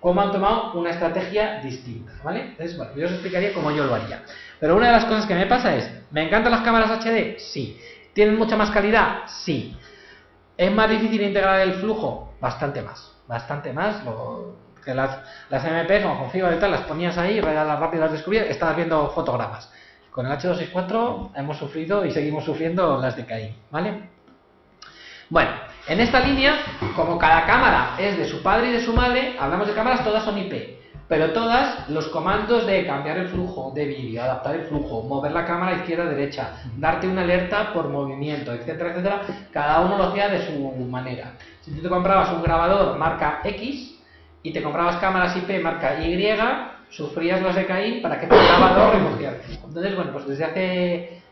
cómo 0.00 0.20
han 0.20 0.32
tomado 0.32 0.72
una 0.74 0.90
estrategia 0.90 1.60
distinta, 1.60 2.12
¿vale? 2.24 2.40
Entonces, 2.40 2.76
bueno, 2.76 2.92
yo 2.96 3.06
os 3.06 3.12
explicaría 3.12 3.52
cómo 3.52 3.70
yo 3.70 3.84
lo 3.84 3.94
haría. 3.94 4.22
Pero 4.58 4.76
una 4.76 4.86
de 4.86 4.92
las 4.92 5.04
cosas 5.04 5.26
que 5.26 5.34
me 5.34 5.46
pasa 5.46 5.76
es, 5.76 5.90
¿me 6.10 6.22
encantan 6.22 6.52
las 6.52 6.62
cámaras 6.62 7.04
HD? 7.04 7.38
Sí. 7.38 7.78
¿Tienen 8.14 8.36
mucha 8.36 8.56
más 8.56 8.70
calidad? 8.70 9.24
Sí. 9.26 9.76
¿Es 10.56 10.72
más 10.72 10.88
difícil 10.88 11.20
integrar 11.22 11.60
el 11.60 11.74
flujo? 11.74 12.34
Bastante 12.40 12.80
más. 12.80 13.12
Bastante 13.28 13.72
más. 13.72 14.02
que 14.84 14.94
las, 14.94 15.18
las 15.50 15.64
MP, 15.64 16.02
como 16.02 16.20
con 16.20 16.30
fibra 16.30 16.54
y 16.54 16.58
tal, 16.58 16.70
las 16.70 16.82
ponías 16.82 17.18
ahí, 17.18 17.40
las 17.40 17.78
rápidas 17.78 18.04
las 18.04 18.12
descubrías, 18.12 18.46
estabas 18.46 18.76
viendo 18.76 19.10
fotogramas. 19.10 19.70
Con 20.10 20.24
el 20.24 20.32
H264 20.32 21.32
hemos 21.34 21.58
sufrido 21.58 22.06
y 22.06 22.10
seguimos 22.10 22.44
sufriendo 22.44 22.98
las 22.98 23.16
de 23.16 23.26
CAI, 23.26 23.54
¿vale? 23.70 24.15
Bueno, 25.28 25.50
en 25.88 26.00
esta 26.00 26.20
línea, 26.20 26.56
como 26.94 27.18
cada 27.18 27.46
cámara 27.46 27.96
es 27.98 28.16
de 28.16 28.26
su 28.26 28.42
padre 28.42 28.68
y 28.68 28.72
de 28.72 28.84
su 28.84 28.92
madre, 28.92 29.36
hablamos 29.38 29.66
de 29.66 29.74
cámaras, 29.74 30.04
todas 30.04 30.24
son 30.24 30.38
IP. 30.38 30.76
Pero 31.08 31.32
todas 31.32 31.88
los 31.88 32.08
comandos 32.08 32.66
de 32.66 32.84
cambiar 32.84 33.18
el 33.18 33.28
flujo 33.28 33.72
de 33.74 33.86
vídeo, 33.86 34.22
adaptar 34.22 34.56
el 34.56 34.66
flujo, 34.66 35.02
mover 35.02 35.32
la 35.32 35.44
cámara 35.44 35.76
izquierda-derecha, 35.76 36.54
darte 36.78 37.06
una 37.06 37.22
alerta 37.22 37.72
por 37.72 37.88
movimiento, 37.88 38.52
etcétera, 38.52 38.90
etcétera, 38.90 39.22
cada 39.52 39.82
uno 39.82 39.98
lo 39.98 40.04
hacía 40.04 40.28
de 40.28 40.46
su 40.46 40.68
manera. 40.90 41.34
Si 41.60 41.72
tú 41.72 41.82
te 41.82 41.88
comprabas 41.88 42.32
un 42.32 42.42
grabador 42.42 42.98
marca 42.98 43.40
X 43.44 44.00
y 44.42 44.52
te 44.52 44.62
comprabas 44.62 44.96
cámaras 44.96 45.36
IP 45.36 45.62
marca 45.62 46.00
Y, 46.00 46.16
sufrías 46.90 47.40
los 47.40 47.54
de 47.54 47.66
Caín 47.66 48.02
para 48.02 48.18
que 48.18 48.26
tu 48.26 48.34
grabador 48.34 48.94
recogiera 48.94 49.36
Entonces, 49.64 49.96
bueno, 49.96 50.12
pues 50.12 50.26
desde 50.26 50.44
hace 50.44 51.22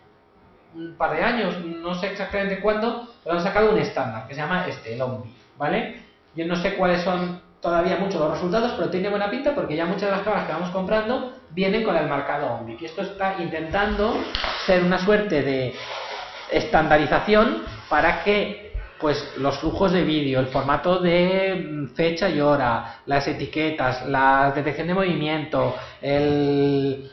un 0.75 0.95
par 0.97 1.17
de 1.17 1.23
años, 1.23 1.65
no 1.65 1.95
sé 1.95 2.09
exactamente 2.09 2.61
cuándo, 2.61 3.09
pero 3.25 3.39
han 3.39 3.43
sacado 3.43 3.73
un 3.73 3.79
estándar 3.79 4.29
que 4.29 4.35
se 4.35 4.41
llama 4.41 4.67
este, 4.69 4.95
el 4.95 5.03
Omni, 5.03 5.35
¿vale? 5.57 6.03
Yo 6.37 6.47
no 6.47 6.57
sé 6.57 6.75
cuáles 6.75 7.03
son 7.03 7.41
todavía 7.61 7.97
mucho 7.97 8.19
los 8.19 8.33
resultados, 8.33 8.73
pero 8.77 8.91
tiene 8.91 9.09
buena 9.09 9.31
pinta 9.31 9.55
porque 9.55 9.75
ya 9.75 9.87
muchas 9.87 10.03
de 10.03 10.11
las 10.11 10.21
cámaras 10.21 10.47
que 10.47 10.53
vamos 10.53 10.71
comprando 10.71 11.33
vienen 11.51 11.83
con 11.83 11.97
el 11.97 12.07
marcado 12.09 12.53
OMBIC. 12.57 12.83
Y 12.83 12.85
esto 12.85 13.03
está 13.03 13.37
intentando 13.41 14.15
ser 14.67 14.85
una 14.85 14.99
suerte 14.99 15.43
de 15.43 15.75
estandarización 16.51 17.63
para 17.89 18.23
que 18.23 18.75
pues 19.01 19.35
los 19.39 19.59
flujos 19.59 19.93
de 19.93 20.03
vídeo, 20.03 20.41
el 20.41 20.47
formato 20.49 20.99
de 20.99 21.89
fecha 21.95 22.29
y 22.29 22.41
hora, 22.41 23.01
las 23.07 23.27
etiquetas, 23.27 24.07
la 24.07 24.53
detección 24.55 24.87
de 24.87 24.95
movimiento, 24.95 25.75
el 26.01 27.11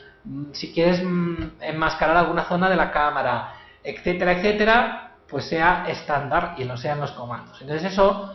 si 0.52 0.72
quieres 0.72 1.02
mm, 1.02 1.34
enmascarar 1.60 2.16
alguna 2.16 2.44
zona 2.44 2.68
de 2.70 2.76
la 2.76 2.90
cámara, 2.92 3.54
etcétera, 3.82 4.32
etcétera, 4.32 5.11
pues 5.32 5.46
sea 5.46 5.86
estándar 5.88 6.54
y 6.58 6.64
no 6.64 6.76
sean 6.76 7.00
los 7.00 7.10
comandos. 7.12 7.60
Entonces 7.60 7.90
eso 7.90 8.32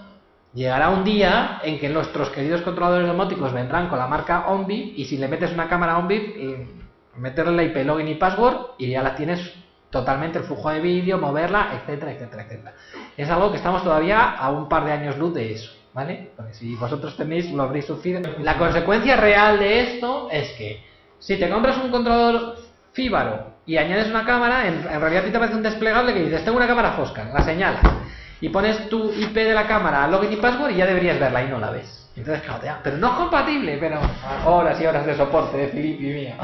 llegará 0.54 0.90
un 0.90 1.04
día 1.04 1.62
en 1.64 1.80
que 1.80 1.88
nuestros 1.88 2.30
queridos 2.32 2.62
controladores 2.62 3.08
domóticos 3.08 3.54
vendrán 3.54 3.88
con 3.88 4.00
la 4.00 4.08
marca 4.08 4.48
OnBip 4.48 4.98
y 4.98 5.06
si 5.06 5.18
le 5.18 5.28
metes 5.28 5.54
una 5.54 5.70
cámara 5.70 5.98
OnBip, 6.00 6.36
meterle 7.16 7.56
la 7.56 7.64
IP 7.64 7.86
login 7.86 8.08
y 8.08 8.16
password 8.16 8.72
y 8.80 8.90
ya 8.90 9.04
la 9.04 9.16
tienes 9.16 9.54
totalmente 9.92 10.40
el 10.40 10.46
flujo 10.46 10.70
de 10.70 10.82
vídeo, 10.82 11.18
moverla, 11.18 11.70
etcétera, 11.76 12.12
etcétera, 12.12 12.44
etcétera. 12.44 12.74
Es 13.16 13.30
algo 13.30 13.52
que 13.52 13.58
estamos 13.58 13.84
todavía 13.84 14.32
a 14.32 14.50
un 14.50 14.68
par 14.68 14.84
de 14.86 14.92
años 14.92 15.18
luz 15.18 15.34
de 15.34 15.54
eso, 15.54 15.72
¿vale? 15.94 16.32
Porque 16.36 16.54
si 16.56 16.76
vosotros 16.76 17.16
tenéis, 17.16 17.52
lo 17.52 17.64
habréis 17.64 17.86
sufrido. 17.86 18.22
La 18.40 18.58
consecuencia 18.58 19.16
real 19.16 19.60
de 19.60 19.82
esto 19.82 20.28
es 20.32 20.52
que 20.54 20.84
si 21.20 21.38
te 21.38 21.50
compras 21.50 21.78
un 21.78 21.92
controlador 21.92 22.58
Fíbaro 22.94 23.57
y 23.68 23.78
añades 23.78 24.08
una 24.08 24.26
cámara, 24.26 24.66
en, 24.66 24.84
realidad 25.00 25.24
te 25.24 25.38
aparece 25.38 25.56
un 25.56 25.64
desplegable 25.64 26.14
que 26.14 26.24
dices, 26.24 26.44
tengo 26.44 26.58
una 26.58 26.68
cámara 26.68 26.94
Fosca, 26.94 27.26
la 27.34 27.44
señalas 27.44 27.84
y 28.40 28.50
pones 28.50 28.88
tu 28.90 29.12
IP 29.12 29.34
de 29.34 29.54
la 29.54 29.68
cámara 29.68 30.04
a 30.04 30.08
login 30.08 30.34
y 30.34 30.36
password 30.38 30.72
y 30.72 30.78
ya 30.78 30.86
deberías 30.86 31.20
verla 31.20 31.44
y 31.44 31.48
no 31.48 31.60
la 31.60 31.72
ves. 31.72 32.08
Entonces, 32.16 32.44
claro, 32.44 32.80
pero 32.84 32.98
no 32.98 33.08
es 33.10 33.14
compatible, 33.14 33.78
pero 33.80 34.00
horas 34.46 34.82
y 34.82 34.86
horas 34.86 35.06
de 35.06 35.16
soporte 35.16 35.58
de 35.58 35.68
Philippe 35.68 36.04
y 36.04 36.14
mío. 36.14 36.34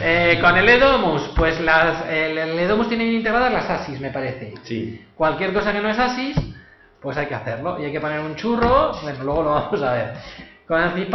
Eh, 0.00 0.38
con 0.40 0.56
el 0.56 0.68
Edomus, 0.68 1.32
pues 1.34 1.60
las, 1.60 2.06
el, 2.08 2.38
el, 2.38 2.58
Edomus 2.58 2.88
tiene 2.88 3.04
integradas 3.04 3.52
las 3.52 3.68
ASIS, 3.68 4.00
me 4.00 4.10
parece. 4.10 4.54
Sí. 4.62 5.04
Cualquier 5.16 5.52
cosa 5.52 5.72
que 5.72 5.80
no 5.80 5.88
es 5.88 5.98
ASIS, 5.98 6.36
pues 7.00 7.16
hay 7.16 7.26
que 7.26 7.34
hacerlo. 7.34 7.80
Y 7.80 7.86
hay 7.86 7.92
que 7.92 8.00
poner 8.00 8.20
un 8.20 8.36
churro, 8.36 8.92
bueno, 9.02 9.24
luego 9.24 9.42
lo 9.42 9.50
vamos 9.50 9.82
a 9.82 9.92
ver. 9.92 10.14
Con 10.68 10.82
el 10.82 11.08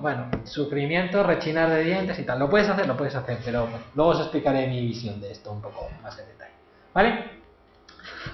bueno, 0.00 0.30
sufrimiento, 0.44 1.22
rechinar 1.22 1.68
de 1.68 1.84
dientes 1.84 2.18
y 2.18 2.24
tal. 2.24 2.38
Lo 2.38 2.48
puedes 2.48 2.68
hacer, 2.68 2.86
lo 2.86 2.96
puedes 2.96 3.14
hacer, 3.14 3.38
pero 3.44 3.68
luego 3.94 4.12
os 4.12 4.20
explicaré 4.20 4.66
mi 4.66 4.80
visión 4.80 5.20
de 5.20 5.30
esto 5.30 5.52
un 5.52 5.60
poco 5.60 5.90
más 6.02 6.18
en 6.18 6.26
detalle. 6.26 6.54
¿Vale? 6.94 7.24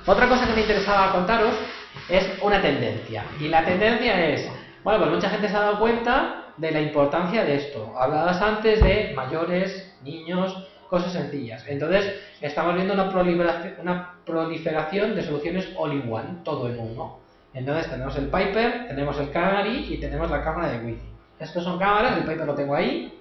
Otra 0.07 0.29
cosa 0.29 0.47
que 0.47 0.53
me 0.53 0.61
interesaba 0.61 1.11
contaros 1.11 1.55
es 2.09 2.25
una 2.41 2.63
tendencia. 2.63 3.25
Y 3.41 3.49
la 3.49 3.65
tendencia 3.65 4.29
es 4.29 4.49
bueno, 4.83 5.01
pues 5.01 5.11
mucha 5.11 5.29
gente 5.29 5.49
se 5.49 5.57
ha 5.57 5.61
dado 5.61 5.79
cuenta 5.79 6.53
de 6.57 6.71
la 6.71 6.81
importancia 6.81 7.45
de 7.45 7.57
esto. 7.57 7.93
Hablabas 7.99 8.41
antes 8.41 8.81
de 8.83 9.13
mayores, 9.15 9.95
niños, 10.03 10.69
cosas 10.89 11.13
sencillas. 11.13 11.65
Entonces, 11.69 12.15
estamos 12.41 12.75
viendo 12.75 12.95
una 12.95 13.11
proliferación, 13.11 13.75
una 13.81 14.15
proliferación 14.25 15.15
de 15.15 15.23
soluciones 15.23 15.69
all-in-one, 15.77 16.39
todo 16.45 16.71
en 16.71 16.79
uno. 16.79 17.19
Entonces, 17.53 17.91
tenemos 17.91 18.17
el 18.17 18.27
Piper, 18.27 18.87
tenemos 18.89 19.19
el 19.19 19.31
Canary 19.31 19.93
y 19.93 19.99
tenemos 19.99 20.31
la 20.31 20.43
cámara 20.43 20.71
de 20.71 20.85
Wi-Fi. 20.85 21.03
Estos 21.41 21.65
son 21.65 21.79
cámaras, 21.79 22.19
el 22.19 22.25
Piper 22.25 22.47
lo 22.47 22.55
tengo 22.55 22.75
ahí, 22.75 23.19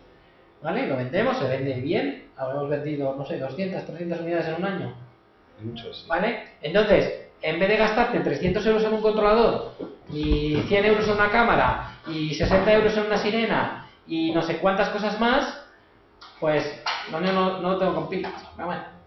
¿vale? 0.62 0.88
Lo 0.88 0.98
vendemos, 0.98 1.38
se 1.38 1.48
vende 1.48 1.74
bien. 1.76 2.30
Habremos 2.38 2.70
vendido, 2.70 3.16
no 3.16 3.26
sé, 3.26 3.40
200, 3.40 3.86
300 3.86 4.20
unidades 4.22 4.48
en 4.48 4.56
un 4.56 4.66
año. 4.66 4.96
Muchos. 5.62 6.06
¿Vale? 6.08 6.54
Entonces, 6.62 7.28
en 7.42 7.60
vez 7.60 7.70
de 7.70 7.78
gastarte 7.78 8.20
300 8.20 8.66
euros 8.66 8.84
en 8.84 8.94
un 8.94 9.02
controlador 9.02 9.74
y 10.12 10.62
100 10.68 10.86
euros 10.86 11.08
en 11.08 11.14
una 11.14 11.30
cámara 11.30 11.96
y 12.08 12.34
60 12.34 12.74
euros 12.74 12.96
en 12.98 13.06
una 13.06 13.18
sirena 13.18 13.90
y 14.08 14.32
no 14.32 14.42
sé 14.42 14.58
cuántas 14.58 14.90
cosas 14.90 15.20
más, 15.20 15.62
pues 16.40 16.64
no, 17.12 17.20
no, 17.20 17.60
no 17.60 17.78
tengo 17.78 17.96
con 17.96 18.10
pilas. 18.10 18.34
Pero 18.56 18.68
bueno. 18.68 18.99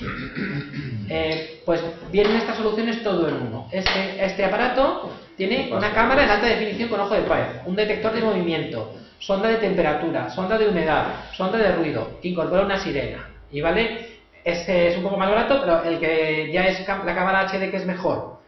Eh, 1.14 1.60
pues 1.66 1.82
vienen 2.10 2.36
estas 2.36 2.56
soluciones 2.56 3.02
todo 3.02 3.28
en 3.28 3.34
uno. 3.34 3.68
Este, 3.70 4.24
este 4.24 4.44
aparato 4.46 5.12
tiene 5.36 5.68
una 5.70 5.92
cámara 5.92 6.24
en 6.24 6.30
alta 6.30 6.46
definición 6.46 6.88
con 6.88 7.00
ojo 7.00 7.14
de 7.14 7.22
pared, 7.22 7.60
un 7.66 7.76
detector 7.76 8.12
de 8.12 8.22
movimiento, 8.22 8.94
sonda 9.18 9.48
de 9.48 9.56
temperatura, 9.56 10.30
sonda 10.30 10.56
de 10.56 10.68
humedad, 10.68 11.06
sonda 11.36 11.58
de 11.58 11.72
ruido, 11.74 12.18
incorpora 12.22 12.62
una 12.64 12.78
sirena. 12.78 13.28
Y 13.50 13.60
vale 13.60 14.12
este 14.44 14.88
es 14.88 14.96
un 14.96 15.04
poco 15.04 15.16
más 15.16 15.28
barato, 15.28 15.60
pero 15.60 15.84
el 15.84 16.00
que 16.00 16.50
ya 16.52 16.66
es 16.66 16.86
la 16.86 17.14
cámara 17.14 17.46
HD 17.46 17.70
que 17.70 17.76
es 17.76 17.86
mejor 17.86 18.40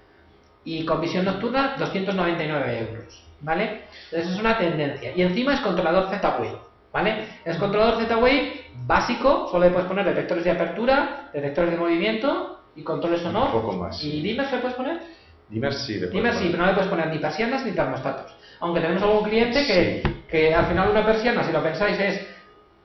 y 0.64 0.84
con 0.84 1.00
visión 1.00 1.24
nocturna, 1.24 1.76
299 1.78 2.78
euros. 2.78 3.22
¿Vale? 3.40 3.82
Entonces 4.10 4.32
es 4.32 4.40
una 4.40 4.56
tendencia. 4.56 5.12
Y 5.14 5.20
encima 5.20 5.54
es 5.54 5.60
controlador 5.60 6.08
Z-Wave. 6.08 6.58
¿Vale? 6.94 7.26
Es 7.44 7.56
controlador 7.58 8.00
Z-Wave 8.04 8.66
básico, 8.86 9.48
solo 9.50 9.64
le 9.64 9.72
puedes 9.72 9.88
poner 9.88 10.04
detectores 10.04 10.44
de 10.44 10.52
apertura, 10.52 11.28
detectores 11.32 11.72
de 11.72 11.76
movimiento 11.76 12.60
y 12.76 12.84
controles 12.84 13.20
sonor. 13.20 13.46
Un 13.46 13.62
poco 13.62 13.72
más. 13.72 14.00
¿Y 14.04 14.22
dimmers 14.22 14.52
le 14.52 14.58
puedes 14.58 14.76
poner? 14.76 15.00
Dimmers 15.48 15.84
sí, 15.84 15.98
le 15.98 16.06
Dimmers 16.06 16.38
sí, 16.38 16.48
pero 16.52 16.62
no 16.62 16.68
le 16.68 16.74
puedes 16.74 16.88
poner 16.88 17.08
ni 17.08 17.18
persianas 17.18 17.66
ni 17.66 17.72
termostatos. 17.72 18.32
Aunque 18.60 18.80
tenemos 18.80 19.02
algún 19.02 19.24
cliente 19.24 19.66
que, 19.66 20.02
que 20.30 20.54
al 20.54 20.66
final 20.66 20.90
una 20.90 21.04
persiana, 21.04 21.42
si 21.42 21.50
lo 21.50 21.60
pensáis, 21.64 21.98
es 21.98 22.26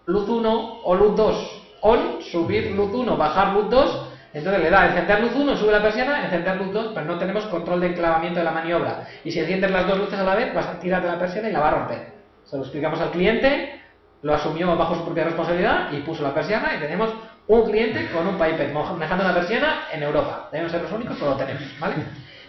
luz 0.08 0.28
1 0.28 0.80
o 0.84 0.96
luz 0.96 1.16
2 1.16 1.62
on, 1.82 2.22
subir 2.24 2.72
luz 2.72 2.92
1, 2.92 3.16
bajar 3.16 3.54
luz 3.54 3.70
2, 3.70 4.08
entonces 4.34 4.62
le 4.64 4.70
da 4.72 4.88
encender 4.88 5.22
luz 5.22 5.36
1, 5.36 5.56
sube 5.56 5.72
la 5.72 5.84
persiana, 5.84 6.26
encender 6.26 6.58
luz 6.58 6.74
2, 6.74 6.92
pero 6.96 7.06
no 7.06 7.20
tenemos 7.20 7.46
control 7.46 7.80
de 7.82 7.88
enclavamiento 7.90 8.40
de 8.40 8.46
la 8.46 8.52
maniobra. 8.52 9.08
Y 9.24 9.32
si 9.32 9.40
enciendes 9.40 9.70
las 9.70 9.86
dos 9.88 10.00
luces 10.00 10.18
a 10.18 10.24
la 10.24 10.34
vez, 10.34 10.52
vas 10.52 10.66
a 10.66 10.80
tirar 10.80 11.04
de 11.04 11.10
la 11.10 11.20
persiana 11.20 11.48
y 11.48 11.52
la 11.52 11.60
va 11.60 11.68
a 11.68 11.72
romper. 11.72 12.20
Se 12.44 12.58
lo 12.58 12.64
explicamos 12.64 13.00
al 13.00 13.12
cliente, 13.12 13.79
lo 14.22 14.34
asumió 14.34 14.76
bajo 14.76 14.96
su 14.96 15.06
propia 15.06 15.26
responsabilidad 15.26 15.92
y 15.92 15.98
puso 16.02 16.24
la 16.24 16.34
persiana 16.34 16.76
y 16.76 16.80
tenemos 16.80 17.14
un 17.48 17.70
cliente 17.70 18.10
con 18.12 18.28
un 18.28 18.36
Piper 18.36 18.74
manejando 18.74 19.24
la 19.24 19.34
persiana 19.34 19.88
en 19.92 20.04
Europa. 20.04 20.50
Debemos 20.52 20.72
ser 20.72 20.82
los 20.84 20.92
únicos, 20.92 21.18
pero 21.18 21.32
lo 21.32 21.38
tenemos, 21.38 21.64
¿vale? 21.80 21.96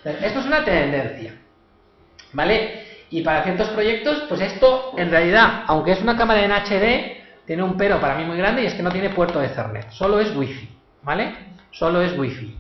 esto 0.05 0.41
es 0.41 0.47
una 0.47 0.65
tendencia, 0.65 1.35
¿vale? 2.33 2.87
Y 3.11 3.23
para 3.23 3.43
ciertos 3.43 3.69
proyectos, 3.71 4.25
pues 4.29 4.41
esto, 4.41 4.95
en 4.97 5.11
realidad, 5.11 5.65
aunque 5.67 5.93
es 5.93 6.01
una 6.01 6.17
cámara 6.17 6.45
en 6.45 6.53
HD, 6.53 7.21
tiene 7.47 7.63
un 7.63 7.77
pero 7.77 8.01
para 8.01 8.15
mí 8.15 8.25
muy 8.25 8.37
grande 8.37 8.63
y 8.63 8.67
es 8.67 8.75
que 8.75 8.83
no 8.83 8.91
tiene 8.91 9.11
puerto 9.11 9.41
de 9.41 9.47
Ethernet, 9.47 9.91
solo 9.91 10.21
es 10.21 10.35
Wi-Fi, 10.35 10.69
¿vale? 11.03 11.35
Solo 11.71 12.01
es 12.03 12.17
Wi-Fi. 12.19 12.57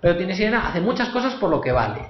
Pero 0.00 0.16
tiene 0.16 0.34
sirena, 0.34 0.68
hace 0.68 0.80
muchas 0.80 1.08
cosas 1.08 1.34
por 1.34 1.50
lo 1.50 1.60
que 1.60 1.72
vale. 1.72 2.00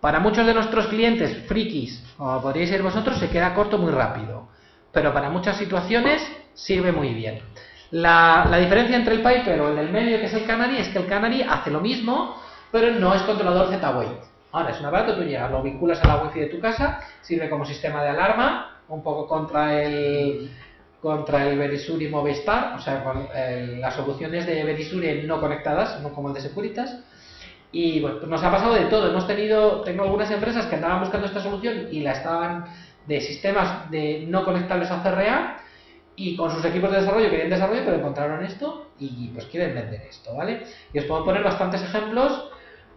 Para 0.00 0.20
muchos 0.20 0.46
de 0.46 0.54
nuestros 0.54 0.86
clientes 0.88 1.46
frikis, 1.48 2.04
como 2.16 2.40
podríais 2.40 2.70
ser 2.70 2.82
vosotros, 2.82 3.18
se 3.18 3.30
queda 3.30 3.54
corto 3.54 3.78
muy 3.78 3.90
rápido. 3.90 4.43
Pero 4.94 5.12
para 5.12 5.28
muchas 5.28 5.58
situaciones 5.58 6.22
sirve 6.54 6.92
muy 6.92 7.12
bien. 7.12 7.40
La, 7.90 8.48
diferencia 8.58 8.96
entre 8.96 9.16
el 9.16 9.22
Piper 9.22 9.60
o 9.60 9.68
el 9.68 9.76
del 9.76 9.90
medio, 9.90 10.18
que 10.18 10.26
es 10.26 10.34
el 10.34 10.46
Canary, 10.46 10.78
es 10.78 10.88
que 10.88 10.98
el 10.98 11.06
Canary 11.06 11.42
hace 11.42 11.70
lo 11.70 11.80
mismo, 11.80 12.40
pero 12.72 12.92
no 12.92 13.14
es 13.14 13.22
controlador 13.22 13.68
Z-Wave. 13.68 14.18
Ahora, 14.52 14.70
es 14.70 14.80
un 14.80 14.86
aparato, 14.86 15.16
tú 15.16 15.22
llegas, 15.22 15.50
lo 15.50 15.62
vinculas 15.62 16.02
a 16.02 16.08
la 16.08 16.22
Wi-Fi 16.22 16.40
de 16.40 16.46
tu 16.46 16.60
casa, 16.60 17.00
sirve 17.20 17.50
como 17.50 17.66
sistema 17.66 18.02
de 18.02 18.10
alarma, 18.10 18.80
un 18.88 19.02
poco 19.02 19.26
contra 19.26 19.82
el, 19.82 20.50
contra 21.00 21.46
el 21.48 21.58
Verisuri 21.58 22.08
Movistar, 22.08 22.74
o 22.76 22.80
sea, 22.80 23.02
con 23.02 23.28
las 23.80 23.94
soluciones 23.94 24.46
de 24.46 24.62
Verisuri 24.64 25.22
no 25.26 25.40
conectadas, 25.40 26.00
no 26.02 26.10
como 26.10 26.28
el 26.28 26.34
de 26.34 26.40
Securitas. 26.40 26.98
Y 27.72 28.00
bueno, 28.00 28.18
pues 28.18 28.30
nos 28.30 28.42
ha 28.44 28.50
pasado 28.52 28.74
de 28.74 28.84
todo. 28.84 29.10
Hemos 29.10 29.26
tenido, 29.26 29.80
tengo 29.80 30.04
algunas 30.04 30.30
empresas 30.30 30.66
que 30.66 30.76
andaban 30.76 31.00
buscando 31.00 31.26
esta 31.26 31.40
solución 31.40 31.88
y 31.90 32.00
la 32.00 32.12
estaban 32.12 32.66
de 33.06 33.20
sistemas 33.20 33.90
de 33.90 34.24
no 34.28 34.44
conectables 34.44 34.90
a 34.90 35.02
CRA 35.02 35.58
y 36.16 36.36
con 36.36 36.50
sus 36.50 36.64
equipos 36.64 36.90
de 36.90 37.00
desarrollo 37.00 37.30
querían 37.30 37.50
desarrollo, 37.50 37.82
pero 37.84 37.96
encontraron 37.96 38.44
esto 38.44 38.90
y 38.98 39.28
pues 39.28 39.46
quieren 39.46 39.74
vender 39.74 40.02
esto, 40.08 40.34
¿vale? 40.34 40.62
Y 40.92 40.98
os 40.98 41.04
puedo 41.06 41.24
poner 41.24 41.42
bastantes 41.42 41.82
ejemplos. 41.82 42.50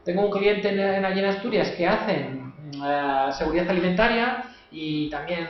Tengo 0.06 0.26
un 0.26 0.32
cliente 0.32 0.70
en, 0.70 1.04
allí 1.04 1.20
en 1.20 1.26
Asturias 1.26 1.72
que 1.72 1.88
hacen 1.88 2.54
eh, 2.84 3.30
seguridad 3.38 3.70
alimentaria 3.70 4.44
y 4.72 5.10
también 5.10 5.48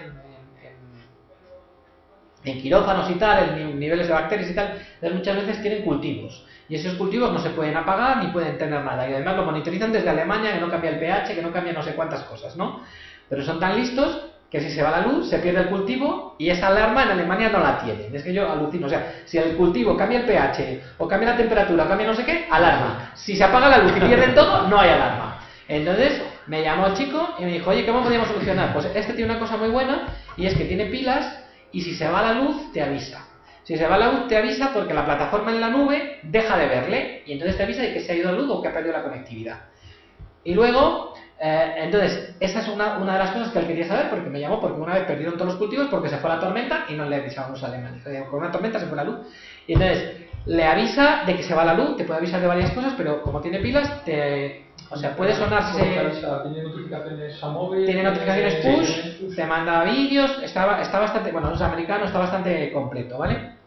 en 2.44 2.62
quirófanos 2.62 3.10
y 3.12 3.16
tal, 3.16 3.60
en 3.60 3.80
niveles 3.80 4.08
de 4.08 4.14
bacterias 4.14 4.50
y 4.50 4.56
tal, 4.56 4.80
muchas 5.14 5.36
veces 5.36 5.62
tienen 5.62 5.84
cultivos. 5.84 6.46
Y 6.70 6.76
esos 6.76 6.94
cultivos 6.96 7.32
no 7.32 7.40
se 7.40 7.50
pueden 7.50 7.76
apagar 7.76 8.24
ni 8.24 8.32
pueden 8.32 8.58
tener 8.58 8.84
nada. 8.84 9.10
Y 9.10 9.14
además 9.14 9.38
lo 9.38 9.46
monitorizan 9.46 9.92
desde 9.92 10.10
Alemania, 10.10 10.54
que 10.54 10.62
no 10.62 10.70
cambia 10.70 10.92
el 10.92 11.00
pH, 11.00 11.36
que 11.36 11.42
no 11.42 11.52
cambia 11.52 11.74
no 11.74 11.84
sé 11.84 11.94
cuántas 11.96 12.24
cosas, 12.24 12.56
¿no? 12.56 12.82
Pero 13.30 13.44
son 13.44 13.60
tan 13.60 13.76
listos 13.76 14.22
que 14.50 14.62
si 14.62 14.72
se 14.72 14.82
va 14.82 14.92
la 14.92 15.02
luz, 15.02 15.30
se 15.30 15.40
pierde 15.40 15.62
el 15.62 15.68
cultivo 15.68 16.36
y 16.38 16.50
esa 16.50 16.68
alarma 16.68 17.04
en 17.04 17.10
Alemania 17.10 17.50
no 17.50 17.60
la 17.60 17.80
tienen. 17.80 18.16
Es 18.16 18.24
que 18.24 18.32
yo 18.32 18.50
alucino. 18.50 18.88
O 18.88 18.90
sea, 18.90 19.22
si 19.26 19.38
el 19.38 19.56
cultivo 19.58 19.98
cambia 19.98 20.20
el 20.20 20.26
pH 20.26 20.82
o 20.98 21.08
cambia 21.08 21.32
la 21.32 21.38
temperatura 21.38 21.88
cambia 21.88 22.08
no 22.08 22.16
sé 22.16 22.24
qué, 22.24 22.48
alarma. 22.50 23.12
Si 23.14 23.36
se 23.36 23.44
apaga 23.44 23.68
la 23.70 23.80
luz 23.80 23.94
y 23.98 24.00
pierden 24.00 24.34
todo, 24.34 24.68
no 24.68 24.80
hay 24.80 24.90
alarma. 24.90 25.42
Entonces 25.68 26.22
me 26.48 26.64
llamó 26.64 26.88
el 26.88 26.94
chico 26.94 27.36
y 27.40 27.44
me 27.44 27.54
dijo, 27.54 27.70
oye, 27.70 27.86
¿cómo 27.86 28.02
podríamos 28.02 28.30
solucionar? 28.30 28.72
Pues 28.72 28.86
este 28.86 29.14
tiene 29.14 29.32
una 29.32 29.40
cosa 29.40 29.58
muy 29.58 29.70
buena 29.70 30.08
y 30.38 30.46
es 30.46 30.56
que 30.56 30.64
tiene 30.64 30.86
pilas 30.86 31.44
y 31.74 31.82
si 31.82 31.94
se 31.94 32.08
va 32.08 32.22
la 32.22 32.34
luz 32.34 32.72
te 32.72 32.82
avisa. 32.82 33.26
Si 33.64 33.76
se 33.76 33.86
va 33.86 33.98
la 33.98 34.12
luz 34.14 34.30
te 34.30 34.38
avisa 34.38 34.72
porque 34.74 34.94
la 34.94 35.04
plataforma 35.04 35.52
en 35.52 35.60
la 35.60 35.70
nube 35.70 36.20
deja 36.24 36.58
de 36.58 36.68
verle 36.68 37.24
y 37.26 37.34
entonces 37.34 37.58
te 37.58 37.64
avisa 37.64 37.82
de 37.82 37.94
que 37.94 38.00
se 38.00 38.14
ha 38.14 38.16
ido 38.16 38.32
la 38.32 38.38
luz 38.38 38.50
o 38.50 38.62
que 38.62 38.70
ha 38.70 38.74
perdido 38.74 38.94
la 38.94 39.04
conectividad. 39.04 39.60
Y 40.46 40.54
luego, 40.54 41.14
eh, 41.40 41.74
entonces, 41.78 42.36
esa 42.40 42.60
es 42.62 42.68
una, 42.68 42.98
una 42.98 43.14
de 43.14 43.20
las 43.20 43.32
cosas 43.32 43.52
que 43.52 43.60
él 43.60 43.68
quería 43.68 43.88
saber 43.88 44.10
porque 44.10 44.30
me 44.30 44.40
llamó, 44.40 44.60
porque 44.60 44.80
una 44.80 44.94
vez 44.94 45.04
perdieron 45.04 45.36
todos 45.36 45.52
los 45.52 45.58
cultivos 45.58 45.88
porque 45.88 46.10
se 46.10 46.18
fue 46.18 46.30
la 46.30 46.40
tormenta 46.40 46.86
y 46.90 46.94
no 46.94 47.06
le 47.06 47.16
avisaban 47.16 47.52
los 47.52 47.64
alemanes. 47.64 48.06
Eh, 48.08 48.24
Con 48.30 48.40
una 48.40 48.52
tormenta 48.52 48.80
se 48.80 48.88
fue 48.88 48.98
la 48.98 49.04
luz. 49.04 49.18
Y 49.68 49.74
entonces, 49.74 50.18
le 50.46 50.66
avisa 50.66 51.24
de 51.26 51.36
que 51.36 51.44
se 51.44 51.54
va 51.54 51.64
la 51.64 51.74
luz, 51.74 51.98
te 51.98 52.06
puede 52.06 52.20
avisar 52.20 52.42
de 52.42 52.48
varias 52.48 52.72
cosas, 52.72 52.94
pero 52.98 53.22
como 53.22 53.40
tiene 53.42 53.60
pilas, 53.60 54.04
te, 54.04 54.64
o 54.90 54.96
sea, 54.96 55.16
puede 55.16 55.36
sonarse... 55.36 55.80
Tiene 56.44 56.64
notificaciones 56.64 57.44
a 57.44 57.50
móvil. 57.50 57.86
Tiene 57.86 58.04
notificaciones 58.04 58.56
push, 58.66 59.36
te 59.36 59.46
manda 59.46 59.84
vídeos, 59.84 60.42
está, 60.42 60.82
está 60.82 61.00
bastante, 61.00 61.32
bueno, 61.32 61.54
es 61.54 61.62
americano, 61.62 62.06
está 62.06 62.20
bastante 62.20 62.72
completo, 62.72 63.18
¿vale? 63.18 63.58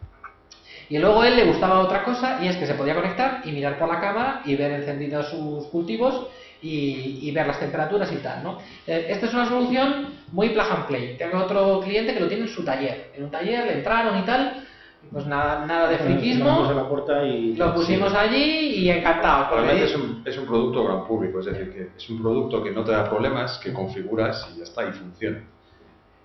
Y 0.89 0.97
luego 0.97 1.21
a 1.21 1.27
él 1.27 1.37
le 1.37 1.45
gustaba 1.45 1.79
otra 1.79 2.03
cosa 2.03 2.39
y 2.41 2.47
es 2.47 2.57
que 2.57 2.65
se 2.65 2.73
podía 2.73 2.95
conectar 2.95 3.41
y 3.45 3.53
mirar 3.53 3.77
por 3.77 3.87
la 3.87 4.01
cámara 4.01 4.41
y 4.43 4.55
ver 4.57 4.71
encendidos 4.71 5.29
sus 5.29 5.67
cultivos 5.67 6.27
y, 6.61 7.19
y 7.21 7.31
ver 7.31 7.47
las 7.47 7.59
temperaturas 7.59 8.11
y 8.11 8.17
tal, 8.17 8.43
¿no? 8.43 8.59
Eh, 8.85 9.07
esta 9.09 9.25
es 9.25 9.33
una 9.33 9.47
solución 9.47 10.07
muy 10.31 10.49
plug 10.49 10.67
and 10.69 10.85
play. 10.87 11.17
Tengo 11.17 11.39
otro 11.39 11.81
cliente 11.81 12.13
que 12.13 12.19
lo 12.19 12.27
tiene 12.27 12.43
en 12.43 12.49
su 12.49 12.63
taller. 12.63 13.11
En 13.15 13.23
un 13.23 13.31
taller 13.31 13.65
le 13.65 13.73
entraron 13.73 14.19
y 14.19 14.21
tal, 14.23 14.65
pues 15.11 15.25
nada, 15.25 15.65
nada 15.65 15.89
de 15.89 15.97
friquismo. 15.97 16.65
a 16.65 16.73
la 16.73 16.87
puerta 16.87 17.23
y... 17.25 17.55
Lo 17.55 17.73
pusimos 17.73 18.13
allí 18.13 18.75
y 18.75 18.89
encantado. 18.89 19.55
Realmente 19.55 19.85
es 19.85 19.95
un, 19.95 20.21
es 20.25 20.37
un 20.37 20.45
producto 20.45 20.85
gran 20.85 21.05
público, 21.05 21.39
es 21.39 21.45
decir, 21.45 21.73
que 21.73 21.89
es 21.97 22.09
un 22.09 22.21
producto 22.21 22.63
que 22.63 22.71
no 22.71 22.83
te 22.83 22.91
da 22.91 23.09
problemas, 23.09 23.57
que 23.57 23.73
configuras 23.73 24.47
y 24.53 24.59
ya 24.59 24.63
está, 24.63 24.87
y 24.87 24.91
funciona. 24.91 25.43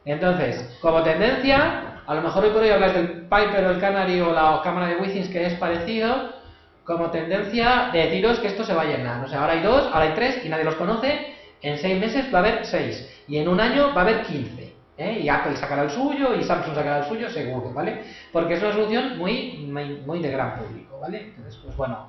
Entonces, 0.05 0.79
como 0.81 1.03
tendencia, 1.03 2.01
a 2.07 2.14
lo 2.14 2.22
mejor 2.22 2.44
hoy 2.44 2.51
por 2.51 2.62
hoy 2.62 2.68
hablas 2.68 2.94
del 2.94 3.22
Piper 3.22 3.64
o 3.64 3.70
el 3.70 3.81
Canary 3.81 4.20
o 4.20 4.33
la 4.33 4.61
cámara 4.62 4.88
de 4.88 4.96
Withings 4.96 5.29
que 5.29 5.46
es 5.46 5.55
parecido, 5.55 6.36
como 6.87 7.11
tendencia 7.11 7.90
de 7.92 7.99
deciros 7.99 8.38
que 8.38 8.46
esto 8.46 8.64
se 8.64 8.72
va 8.72 8.83
a 8.83 8.87
llenar. 8.87 9.25
O 9.25 9.29
sea, 9.29 9.40
ahora 9.40 9.55
hay 9.55 9.62
dos, 9.62 9.87
ahora 9.92 10.03
hay 10.03 10.14
tres 10.14 10.44
y 10.44 10.49
nadie 10.49 10.64
los 10.64 10.77
conoce. 10.77 11.35
En 11.61 11.79
seis 11.79 11.99
meses 12.01 12.33
va 12.33 12.38
a 12.38 12.42
haber 12.42 12.66
seis 12.66 13.09
y 13.27 13.38
en 13.38 13.49
un 13.49 13.61
año 13.61 13.92
va 13.94 14.03
a 14.03 14.05
haber 14.05 14.22
quince. 14.22 14.75
¿eh? 14.96 15.20
Y 15.22 15.29
Apple 15.29 15.57
sacará 15.57 15.83
el 15.83 15.90
suyo 15.90 16.35
y 16.35 16.44
Samsung 16.44 16.75
sacará 16.75 16.99
el 16.99 17.05
suyo, 17.07 17.29
seguro, 17.29 17.72
¿vale? 17.72 18.03
Porque 18.33 18.55
es 18.55 18.62
una 18.62 18.72
solución 18.72 19.18
muy, 19.18 19.66
muy, 19.70 20.01
muy 20.07 20.20
de 20.20 20.31
gran 20.31 20.59
público, 20.59 21.01
¿vale? 21.01 21.33
Entonces, 21.37 21.61
pues 21.64 21.77
bueno, 21.77 22.09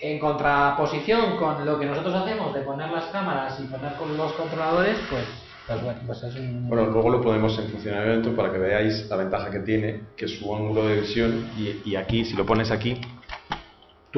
en 0.00 0.18
contraposición 0.18 1.36
con 1.36 1.64
lo 1.64 1.78
que 1.78 1.86
nosotros 1.86 2.14
hacemos 2.14 2.52
de 2.54 2.60
poner 2.62 2.90
las 2.90 3.04
cámaras 3.06 3.58
y 3.60 3.64
poner 3.64 3.92
con 3.94 4.16
los 4.16 4.32
controladores, 4.32 4.96
pues, 5.10 5.24
pues 5.66 5.82
bueno, 5.82 6.00
pues 6.06 6.22
es 6.22 6.34
un... 6.34 6.68
Bueno, 6.68 6.86
luego 6.86 7.10
lo 7.10 7.20
ponemos 7.20 7.58
en 7.58 7.68
funcionamiento 7.68 8.34
para 8.34 8.50
que 8.50 8.58
veáis 8.58 9.08
la 9.08 9.16
ventaja 9.16 9.50
que 9.50 9.60
tiene, 9.60 10.00
que 10.16 10.24
es 10.24 10.38
su 10.38 10.54
ángulo 10.54 10.86
de 10.86 11.00
visión, 11.00 11.48
y 11.56 11.94
aquí, 11.94 12.24
si 12.24 12.36
lo 12.36 12.44
pones 12.46 12.70
aquí, 12.70 13.00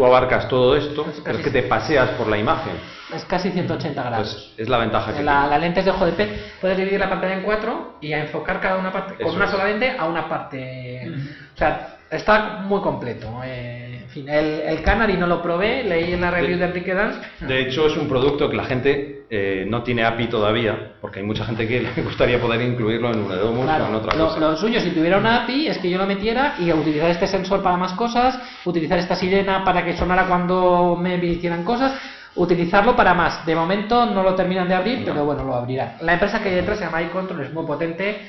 tú 0.00 0.06
abarcas 0.06 0.48
todo 0.48 0.76
esto, 0.76 1.04
Pues 1.04 1.20
pero 1.22 1.38
es 1.38 1.44
que 1.44 1.50
te 1.50 1.62
paseas 1.64 2.10
por 2.10 2.26
la 2.26 2.38
imagen. 2.38 2.72
Es 3.14 3.24
casi 3.26 3.50
180 3.50 4.02
grados. 4.02 4.32
Pues 4.32 4.54
es 4.56 4.68
la 4.68 4.78
ventaja 4.78 5.12
que 5.14 5.22
la, 5.22 5.32
tiene. 5.40 5.48
la 5.50 5.58
lente 5.58 5.80
es 5.80 5.84
de 5.84 5.90
ojo 5.90 6.06
de 6.06 6.12
pez, 6.12 6.54
puedes 6.60 6.76
dividir 6.78 6.98
la 6.98 7.10
pantalla 7.10 7.34
en 7.34 7.42
cuatro 7.42 7.96
y 8.00 8.12
a 8.14 8.20
enfocar 8.20 8.60
cada 8.60 8.78
una 8.78 8.90
parte, 8.90 9.22
con 9.22 9.34
una 9.34 9.44
es. 9.44 9.50
sola 9.50 9.64
lente 9.66 9.94
a 9.98 10.06
una 10.06 10.26
parte. 10.26 11.12
O 11.54 11.58
sea, 11.58 11.98
está 12.10 12.60
muy 12.64 12.80
completo. 12.80 13.42
eh, 13.44 13.79
fin, 14.10 14.28
el, 14.28 14.60
el 14.60 14.82
Canary 14.82 15.16
no 15.16 15.26
lo 15.26 15.42
probé, 15.42 15.82
leí 15.84 16.12
en 16.12 16.20
la 16.20 16.30
review 16.30 16.52
de, 16.52 16.56
De- 16.58 16.64
Enrique 16.66 16.94
Dance. 16.94 17.20
De 17.40 17.60
hecho, 17.62 17.86
es 17.86 17.96
un 17.96 18.08
producto 18.08 18.48
que 18.50 18.56
la 18.56 18.64
gente 18.64 19.24
eh, 19.30 19.64
no 19.66 19.82
tiene 19.82 20.04
API 20.04 20.26
todavía, 20.28 20.92
porque 21.00 21.20
hay 21.20 21.26
mucha 21.26 21.44
gente 21.44 21.66
que 21.66 21.80
le 21.96 22.02
gustaría 22.02 22.40
poder 22.40 22.60
incluirlo 22.62 23.10
en 23.12 23.20
un 23.20 23.32
Edomus 23.32 23.64
Claro, 23.64 23.84
o 23.84 23.88
en 23.88 23.94
otra 23.94 24.16
lo, 24.16 24.26
cosa. 24.28 24.40
lo 24.40 24.56
suyo, 24.56 24.80
si 24.80 24.90
tuviera 24.90 25.18
una 25.18 25.42
API, 25.44 25.68
es 25.68 25.78
que 25.78 25.88
yo 25.90 25.98
lo 25.98 26.06
metiera 26.06 26.54
y 26.58 26.72
utilizar 26.72 27.10
este 27.10 27.26
sensor 27.26 27.62
para 27.62 27.76
más 27.76 27.92
cosas, 27.94 28.38
utilizar 28.64 28.98
esta 28.98 29.14
sirena 29.16 29.64
para 29.64 29.84
que 29.84 29.96
sonara 29.96 30.26
cuando 30.26 30.96
me 31.00 31.16
hicieran 31.24 31.62
cosas, 31.64 31.92
utilizarlo 32.36 32.94
para 32.96 33.14
más. 33.14 33.44
De 33.46 33.54
momento 33.54 34.06
no 34.06 34.22
lo 34.22 34.34
terminan 34.34 34.68
de 34.68 34.74
abrir, 34.74 35.02
pero 35.04 35.24
bueno, 35.24 35.44
lo 35.44 35.54
abrirán. 35.54 35.94
La 36.00 36.12
empresa 36.14 36.42
que 36.42 36.48
hay 36.48 36.54
detrás 36.56 36.78
se 36.78 36.84
llama 36.84 37.02
iControl, 37.02 37.40
es 37.42 37.52
muy 37.52 37.64
potente, 37.66 38.20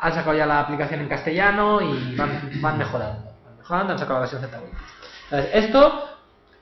han 0.00 0.12
sacado 0.14 0.36
ya 0.36 0.46
la 0.46 0.60
aplicación 0.60 1.00
en 1.00 1.08
castellano 1.08 1.80
y 1.82 2.14
van, 2.14 2.50
van 2.60 2.78
mejorando. 2.78 3.24
Van 3.44 3.56
mejorando, 3.58 3.92
han 3.94 3.98
sacado 3.98 4.20
la 4.20 4.20
versión 4.20 4.42
Z1. 4.42 4.48
Entonces, 5.30 5.50
esto, 5.64 6.08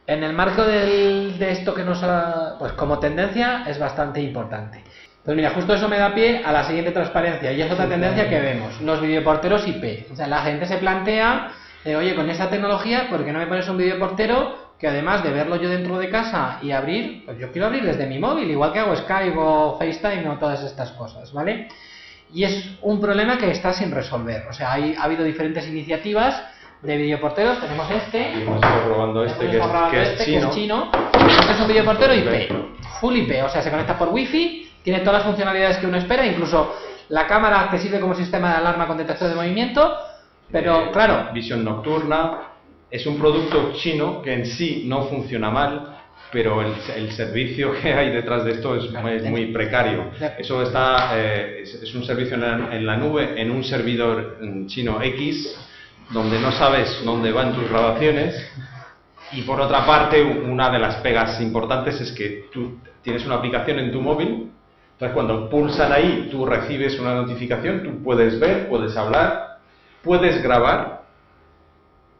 en 0.06 0.24
el 0.24 0.32
marco 0.32 0.64
del- 0.64 1.38
de 1.38 1.50
esto 1.52 1.74
que 1.74 1.84
nos 1.84 2.02
ha, 2.02 2.56
pues 2.58 2.72
como 2.72 2.98
tendencia, 2.98 3.64
es 3.66 3.78
bastante 3.78 4.20
importante. 4.20 4.82
Pues 5.24 5.36
mira, 5.36 5.50
justo 5.50 5.74
eso 5.74 5.88
me 5.88 5.98
da 5.98 6.14
pie 6.14 6.42
a 6.44 6.52
la 6.52 6.64
siguiente 6.64 6.92
transparencia, 6.92 7.52
y 7.52 7.60
es 7.60 7.70
otra 7.70 7.88
tendencia 7.88 8.28
que 8.28 8.40
vemos, 8.40 8.80
los 8.80 9.00
videoporteros 9.00 9.66
IP. 9.66 10.06
O 10.12 10.16
sea, 10.16 10.26
la 10.28 10.42
gente 10.42 10.66
se 10.66 10.78
plantea, 10.78 11.50
eh, 11.84 11.96
oye, 11.96 12.14
con 12.14 12.30
esta 12.30 12.48
tecnología, 12.48 13.08
¿por 13.08 13.24
qué 13.24 13.32
no 13.32 13.40
me 13.40 13.46
pones 13.46 13.68
un 13.68 13.76
videoportero 13.76 14.66
que 14.78 14.86
además 14.88 15.24
de 15.24 15.30
verlo 15.32 15.56
yo 15.56 15.68
dentro 15.68 15.98
de 15.98 16.10
casa 16.10 16.58
y 16.62 16.70
abrir, 16.70 17.24
pues 17.24 17.38
yo 17.38 17.50
quiero 17.50 17.66
abrir 17.66 17.84
desde 17.84 18.06
mi 18.06 18.18
móvil, 18.18 18.50
igual 18.50 18.72
que 18.72 18.78
hago 18.80 18.94
Skype 18.94 19.36
o 19.38 19.76
FaceTime 19.78 20.28
o 20.28 20.38
todas 20.38 20.62
estas 20.62 20.92
cosas, 20.92 21.32
¿vale? 21.32 21.66
Y 22.32 22.44
es 22.44 22.70
un 22.82 23.00
problema 23.00 23.38
que 23.38 23.50
está 23.50 23.72
sin 23.72 23.90
resolver. 23.90 24.46
O 24.50 24.52
sea, 24.52 24.72
hay, 24.72 24.94
ha 24.96 25.04
habido 25.04 25.24
diferentes 25.24 25.66
iniciativas 25.66 26.42
de 26.82 26.96
videoporteros, 26.96 27.60
tenemos 27.60 27.90
este, 27.90 28.32
Y 28.38 28.42
hemos 28.42 28.56
estado 28.56 28.84
probando 28.84 29.24
este, 29.24 29.46
que 29.46 29.46
es, 29.46 29.52
grabando 29.56 29.90
que 29.90 30.02
es 30.02 30.08
este, 30.10 30.24
chino. 30.24 30.50
chino. 30.50 30.90
Este 31.40 31.52
es 31.52 31.60
un 31.60 31.68
videoportero 31.68 32.14
IP, 32.14 32.52
full 33.00 33.16
IP, 33.16 33.44
o 33.44 33.48
sea, 33.48 33.62
se 33.62 33.70
conecta 33.70 33.98
por 33.98 34.08
wifi, 34.08 34.70
tiene 34.82 35.00
todas 35.00 35.14
las 35.14 35.24
funcionalidades 35.24 35.78
que 35.78 35.86
uno 35.86 35.96
espera, 35.96 36.26
incluso 36.26 36.74
la 37.08 37.26
cámara 37.26 37.68
que 37.70 37.78
sirve 37.78 38.00
como 38.00 38.14
sistema 38.14 38.50
de 38.50 38.56
alarma 38.56 38.86
con 38.86 38.96
detección 38.96 39.30
de 39.30 39.36
movimiento, 39.36 39.96
pero 40.50 40.86
Eh, 40.86 40.90
claro, 40.92 41.32
Visión 41.32 41.64
nocturna. 41.64 42.52
Es 42.88 43.04
un 43.04 43.18
producto 43.18 43.72
chino 43.74 44.22
que 44.22 44.32
en 44.32 44.46
sí 44.46 44.84
no 44.86 45.02
funciona 45.08 45.50
mal, 45.50 45.96
pero 46.30 46.62
el, 46.62 46.72
el 46.96 47.10
servicio 47.12 47.72
que 47.80 47.92
hay 47.92 48.10
detrás 48.10 48.44
de 48.44 48.52
esto 48.52 48.76
es 48.76 48.92
muy, 48.92 49.18
muy 49.22 49.46
precario. 49.46 50.04
Eso 50.38 50.62
está, 50.62 51.10
eh, 51.14 51.62
es, 51.62 51.74
es 51.82 51.94
un 51.96 52.04
servicio 52.04 52.34
en 52.34 52.40
la, 52.42 52.76
en 52.76 52.86
la 52.86 52.96
nube, 52.96 53.40
en 53.40 53.50
un 53.50 53.64
servidor 53.64 54.38
mm, 54.40 54.66
chino 54.66 55.02
X, 55.02 55.58
donde 56.10 56.38
no 56.40 56.52
sabes 56.52 57.02
dónde 57.04 57.32
van 57.32 57.54
tus 57.54 57.68
grabaciones. 57.68 58.34
Y 59.32 59.42
por 59.42 59.60
otra 59.60 59.84
parte, 59.84 60.22
una 60.22 60.70
de 60.70 60.78
las 60.78 60.96
pegas 60.96 61.40
importantes 61.40 62.00
es 62.00 62.12
que 62.12 62.48
tú 62.52 62.78
tienes 63.02 63.24
una 63.26 63.36
aplicación 63.36 63.78
en 63.78 63.92
tu 63.92 64.00
móvil, 64.00 64.50
entonces 64.92 65.14
cuando 65.14 65.50
pulsan 65.50 65.92
ahí, 65.92 66.28
tú 66.30 66.46
recibes 66.46 66.98
una 66.98 67.14
notificación, 67.14 67.82
tú 67.82 68.02
puedes 68.02 68.38
ver, 68.38 68.68
puedes 68.68 68.96
hablar, 68.96 69.58
puedes 70.02 70.42
grabar, 70.42 71.02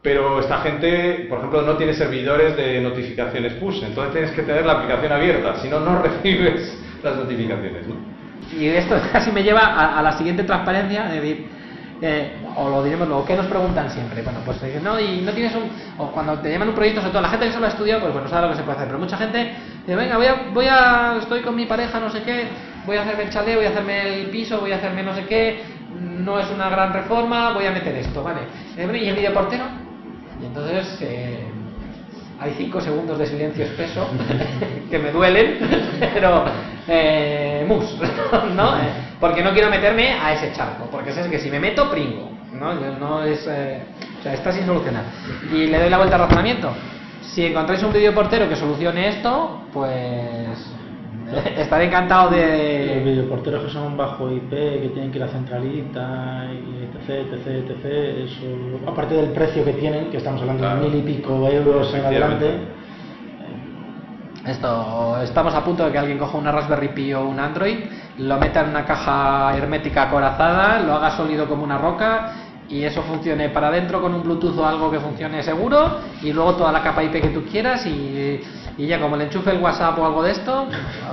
pero 0.01 0.39
esta 0.39 0.59
gente, 0.59 1.25
por 1.29 1.39
ejemplo, 1.39 1.61
no 1.63 1.75
tiene 1.75 1.93
servidores 1.93 2.55
de 2.55 2.81
notificaciones 2.81 3.53
push, 3.53 3.83
entonces 3.83 4.13
tienes 4.13 4.31
que 4.31 4.43
tener 4.43 4.65
la 4.65 4.73
aplicación 4.73 5.11
abierta, 5.11 5.55
si 5.61 5.69
no, 5.69 5.79
no 5.79 6.01
recibes 6.03 6.77
las 7.03 7.15
notificaciones. 7.15 7.87
¿no? 7.87 8.17
y 8.55 8.67
esto 8.67 8.95
casi 9.11 9.31
me 9.31 9.43
lleva 9.43 9.97
a, 9.97 10.01
la 10.01 10.17
siguiente 10.17 10.43
transparencia, 10.43 11.05
decir, 11.05 11.47
eh, 12.01 12.37
o 12.55 12.69
lo 12.69 12.83
diremos 12.83 13.07
luego, 13.07 13.25
¿qué 13.25 13.35
nos 13.35 13.47
preguntan 13.47 13.89
siempre? 13.89 14.21
Bueno, 14.21 14.39
pues 14.45 14.61
dicen, 14.61 14.83
no, 14.83 14.99
y 14.99 15.21
no 15.21 15.31
tienes 15.31 15.55
un, 15.55 15.63
o 15.97 16.11
cuando 16.11 16.39
te 16.39 16.51
llaman 16.51 16.69
un 16.69 16.75
proyecto, 16.75 17.01
sobre 17.01 17.11
todo 17.11 17.21
la 17.21 17.29
gente 17.29 17.47
que 17.47 17.53
solo 17.53 17.65
ha 17.65 17.69
estudiado, 17.69 18.01
pues 18.01 18.13
bueno, 18.13 18.27
sabe 18.27 18.43
lo 18.43 18.51
que 18.51 18.57
se 18.57 18.63
puede 18.63 18.77
hacer, 18.77 18.87
pero 18.87 18.99
mucha 18.99 19.17
gente 19.17 19.53
dice, 19.81 19.95
venga, 19.95 20.17
voy 20.17 20.27
a, 20.27 20.35
voy 20.53 20.65
a, 20.67 21.17
estoy 21.19 21.41
con 21.41 21.55
mi 21.55 21.65
pareja, 21.65 21.99
no 21.99 22.09
sé 22.09 22.21
qué, 22.21 22.47
voy 22.85 22.97
a 22.97 23.01
hacerme 23.01 23.23
el 23.23 23.29
chalet, 23.29 23.55
voy 23.55 23.65
a 23.65 23.69
hacerme 23.69 24.21
el 24.21 24.29
piso, 24.29 24.59
voy 24.59 24.71
a 24.71 24.75
hacerme 24.75 25.03
no 25.03 25.15
sé 25.15 25.25
qué, 25.25 25.61
no 25.99 26.39
es 26.39 26.49
una 26.51 26.69
gran 26.69 26.93
reforma, 26.93 27.53
voy 27.53 27.65
a 27.65 27.71
meter 27.71 27.95
esto, 27.95 28.23
¿vale? 28.23 28.41
Eh, 28.77 29.01
¿Y 29.03 29.07
el 29.07 29.15
videoportero? 29.15 29.63
Y 30.41 30.45
entonces 30.45 30.97
eh, 31.01 31.46
hay 32.39 32.53
cinco 32.57 32.79
segundos 32.81 33.17
de 33.17 33.25
silencio 33.25 33.65
espeso 33.65 34.09
que 34.89 34.99
me 34.99 35.11
duelen, 35.11 35.57
pero 36.13 36.45
eh, 36.87 37.65
mus, 37.67 37.95
¿no? 38.55 38.73
Porque 39.19 39.41
no 39.41 39.51
quiero 39.51 39.69
meterme 39.69 40.13
a 40.13 40.33
ese 40.33 40.53
charco, 40.53 40.87
porque 40.91 41.11
sé 41.11 41.27
que 41.29 41.39
si 41.39 41.49
me 41.49 41.59
meto, 41.59 41.89
pringo, 41.89 42.31
¿no? 42.53 42.73
No 42.73 43.23
es, 43.23 43.45
eh, 43.47 43.81
o 44.19 44.23
sea, 44.23 44.33
está 44.33 44.51
sin 44.51 44.65
solucionar. 44.65 45.03
Y 45.51 45.67
le 45.67 45.79
doy 45.79 45.89
la 45.89 45.97
vuelta 45.97 46.15
al 46.15 46.21
razonamiento. 46.21 46.73
Si 47.21 47.45
encontráis 47.45 47.81
un 47.83 47.91
videoportero 47.91 48.47
que 48.47 48.55
solucione 48.55 49.09
esto, 49.09 49.63
pues 49.73 50.57
estaré 51.57 51.85
encantado 51.85 52.29
Los 52.31 52.39
de... 52.39 53.01
videoporteros 53.03 53.63
que 53.65 53.69
son 53.71 53.97
bajo 53.97 54.31
IP, 54.31 54.49
que 54.49 54.89
tienen 54.93 55.11
que 55.11 55.17
ir 55.17 55.23
a 55.23 55.27
centralita, 55.27 56.45
y 56.51 56.83
etc, 56.83 57.33
etc, 57.33 57.47
etc, 57.69 57.85
eso, 58.25 58.45
aparte 58.89 59.15
del 59.15 59.31
precio 59.31 59.63
que 59.65 59.73
tienen, 59.73 60.09
que 60.09 60.17
estamos 60.17 60.41
hablando 60.41 60.63
Claro. 60.63 60.81
de 60.81 60.89
mil 60.89 60.99
y 60.99 61.01
pico 61.01 61.47
euros 61.49 61.93
en 61.93 62.05
adelante, 62.05 62.51
Esto, 64.45 65.21
estamos 65.23 65.53
a 65.53 65.61
punto 65.63 65.83
de 65.85 65.91
que 65.91 65.97
alguien 65.97 66.17
coja 66.17 66.37
una 66.37 66.53
Raspberry 66.53 66.89
Pi 66.89 67.13
o 67.13 67.27
un 67.27 67.37
Android, 67.37 67.79
lo 68.19 68.37
meta 68.37 68.61
en 68.61 68.69
una 68.69 68.85
caja 68.85 69.53
hermética 69.57 70.03
acorazada, 70.03 70.79
lo 70.79 70.93
haga 70.93 71.11
sólido 71.17 71.49
como 71.49 71.65
una 71.65 71.77
roca 71.77 72.31
y 72.69 72.83
eso 72.83 73.01
funcione 73.01 73.49
para 73.49 73.67
adentro 73.67 74.01
con 74.01 74.13
un 74.13 74.23
Bluetooth 74.23 74.57
o 74.57 74.65
algo 74.65 74.89
que 74.89 74.99
funcione 75.01 75.43
seguro 75.43 75.97
y 76.21 76.31
luego 76.31 76.55
toda 76.55 76.71
la 76.71 76.81
capa 76.81 77.03
IP 77.03 77.21
que 77.21 77.29
tú 77.29 77.43
quieras 77.43 77.85
y, 77.87 78.39
y 78.77 78.85
ya 78.87 78.99
como 78.99 79.15
le 79.17 79.25
enchufe 79.25 79.51
el 79.51 79.61
WhatsApp 79.61 79.97
o 79.99 80.05
algo 80.05 80.23
de 80.23 80.31
esto, 80.31 80.67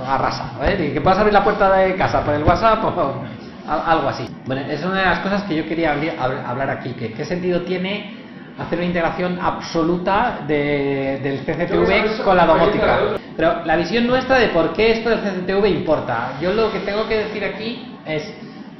arrasa. 0.07 0.51
¿eh? 0.63 0.87
Y 0.89 0.93
que 0.93 1.01
puedas 1.01 1.17
abrir 1.19 1.33
la 1.33 1.43
puerta 1.43 1.73
de 1.75 1.95
casa 1.95 2.23
por 2.23 2.33
el 2.33 2.43
WhatsApp 2.43 2.83
o 2.83 3.23
al- 3.67 3.81
algo 3.85 4.09
así. 4.09 4.29
Bueno, 4.45 4.61
es 4.69 4.83
una 4.85 4.99
de 4.99 5.05
las 5.05 5.19
cosas 5.19 5.43
que 5.43 5.55
yo 5.55 5.67
quería 5.67 5.93
hablar 6.47 6.69
aquí, 6.69 6.93
que 6.93 7.11
qué 7.13 7.25
sentido 7.25 7.61
tiene 7.61 8.23
hacer 8.57 8.77
una 8.77 8.87
integración 8.87 9.39
absoluta 9.41 10.39
de- 10.47 11.19
del 11.21 11.39
CCTV 11.39 12.23
con 12.23 12.37
la 12.37 12.45
domótica. 12.45 12.99
Pero 13.35 13.65
la 13.65 13.75
visión 13.75 14.07
nuestra 14.07 14.37
de 14.37 14.47
por 14.49 14.71
qué 14.73 14.91
esto 14.91 15.09
del 15.09 15.19
CCTV 15.19 15.67
importa. 15.69 16.33
Yo 16.39 16.53
lo 16.53 16.71
que 16.71 16.79
tengo 16.79 17.05
que 17.07 17.17
decir 17.17 17.43
aquí 17.43 17.97
es, 18.05 18.23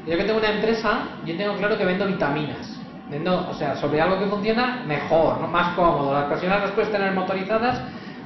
yo 0.08 0.16
que 0.16 0.24
tengo 0.24 0.40
una 0.40 0.50
empresa, 0.52 1.00
yo 1.26 1.36
tengo 1.36 1.56
claro 1.56 1.78
que 1.78 1.84
vendo 1.84 2.06
vitaminas. 2.06 2.80
Vendo, 3.10 3.48
o 3.50 3.54
sea, 3.54 3.76
sobre 3.76 4.00
algo 4.02 4.18
que 4.20 4.26
funciona 4.28 4.82
mejor, 4.88 5.40
¿no? 5.42 5.48
más 5.48 5.76
cómodo. 5.76 6.14
Las 6.14 6.26
personas 6.26 6.62
las 6.62 6.72
puedes 6.72 6.92
tener 6.92 7.12
motorizadas, 7.14 7.82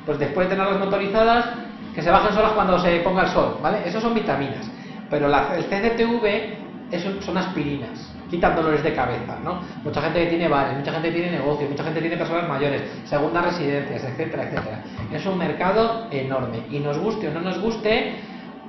pues 0.09 0.17
después 0.17 0.49
de 0.49 0.55
tenerlas 0.55 0.79
motorizadas, 0.79 1.45
que 1.93 2.01
se 2.01 2.09
bajen 2.09 2.33
solas 2.33 2.53
cuando 2.53 2.79
se 2.79 2.99
ponga 3.01 3.21
el 3.21 3.27
sol, 3.29 3.59
¿vale? 3.61 3.81
Eso 3.85 4.01
son 4.01 4.15
vitaminas. 4.15 4.67
Pero 5.07 5.27
la- 5.27 5.55
el 5.55 5.65
CCTV 5.65 6.57
es 6.89 7.05
son 7.23 7.37
aspirinas, 7.37 8.11
quitan 8.27 8.55
dolores 8.55 8.81
de 8.81 8.91
cabeza, 8.95 9.37
¿no? 9.43 9.59
Mucha 9.83 10.01
gente 10.01 10.23
que 10.23 10.29
tiene 10.29 10.47
bares, 10.47 10.75
mucha 10.75 10.91
gente 10.93 11.09
que 11.09 11.13
tiene 11.19 11.37
negocios, 11.37 11.69
mucha 11.69 11.83
gente 11.83 11.99
que 11.99 12.07
tiene 12.07 12.17
personas 12.17 12.49
mayores, 12.49 12.81
segundas 13.05 13.45
residencias, 13.45 14.03
etcétera, 14.03 14.45
etcétera. 14.45 14.79
Es 15.13 15.23
un 15.27 15.37
mercado 15.37 16.07
enorme 16.09 16.63
y 16.71 16.79
nos 16.79 16.97
guste 16.97 17.27
o 17.27 17.31
no 17.31 17.41
nos 17.41 17.59
guste, 17.61 18.15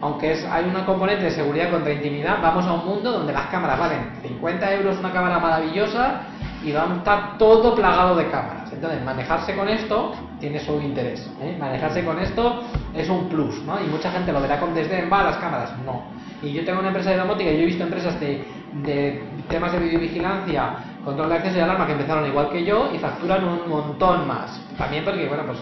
aunque 0.02 0.32
es, 0.32 0.44
hay 0.44 0.66
una 0.66 0.84
componente 0.84 1.24
de 1.24 1.30
seguridad 1.30 1.70
contra 1.70 1.90
intimidad, 1.90 2.36
vamos 2.42 2.66
a 2.66 2.74
un 2.74 2.84
mundo 2.84 3.12
donde 3.12 3.32
las 3.32 3.46
cámaras 3.46 3.78
valen 3.78 4.10
50 4.20 4.74
euros 4.74 4.98
una 4.98 5.10
cámara 5.10 5.38
maravillosa 5.38 6.20
y 6.62 6.70
va 6.72 6.82
a 6.82 6.94
estar 6.96 7.38
todo 7.38 7.74
plagado 7.74 8.14
de 8.16 8.28
cámaras. 8.28 8.70
Entonces, 8.70 9.02
manejarse 9.02 9.56
con 9.56 9.70
esto 9.70 10.12
tiene 10.40 10.58
su 10.58 10.80
interés. 10.80 11.30
¿eh? 11.40 11.56
Manejarse 11.58 12.04
con 12.04 12.18
esto 12.18 12.64
es 12.94 13.08
un 13.08 13.28
plus, 13.28 13.62
¿no? 13.62 13.80
Y 13.80 13.86
mucha 13.86 14.10
gente 14.10 14.32
lo 14.32 14.40
verá 14.40 14.58
con 14.58 14.74
desdén, 14.74 15.08
va 15.12 15.20
a 15.20 15.24
las 15.24 15.36
cámaras. 15.36 15.72
No. 15.84 16.02
Y 16.42 16.52
yo 16.52 16.64
tengo 16.64 16.80
una 16.80 16.88
empresa 16.88 17.10
de 17.10 17.18
domótica 17.18 17.50
yo 17.50 17.58
he 17.58 17.66
visto 17.66 17.84
empresas 17.84 18.18
de, 18.18 18.42
temas 19.48 19.72
de 19.72 19.78
videovigilancia, 19.78 20.76
control 21.04 21.28
de 21.28 21.34
acceso 21.34 21.58
y 21.58 21.60
alarma 21.60 21.86
que 21.86 21.92
empezaron 21.92 22.26
igual 22.26 22.48
que 22.50 22.64
yo 22.64 22.90
y 22.94 22.98
facturan 22.98 23.44
un 23.44 23.68
montón 23.68 24.26
más. 24.26 24.58
También 24.78 25.04
porque, 25.04 25.28
bueno, 25.28 25.44
pues, 25.46 25.58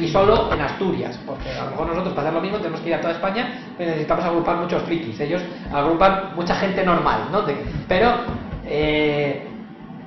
y, 0.00 0.08
solo 0.08 0.52
en 0.52 0.60
Asturias, 0.62 1.20
porque 1.26 1.50
a 1.50 1.64
lo 1.64 1.70
mejor 1.72 1.88
nosotros 1.88 2.14
para 2.14 2.28
hacer 2.28 2.34
lo 2.34 2.40
mismo 2.40 2.58
tenemos 2.58 2.80
que 2.80 2.88
ir 2.88 2.94
a 2.94 3.00
toda 3.00 3.12
España, 3.12 3.60
pero 3.76 3.90
necesitamos 3.90 4.24
agrupar 4.24 4.56
muchos 4.56 4.82
frikis. 4.84 5.20
Ellos 5.20 5.42
agrupan 5.72 6.34
mucha 6.34 6.54
gente 6.54 6.82
normal, 6.84 7.28
¿no? 7.30 7.44
Pero, 7.86 8.12
eh, 8.64 9.46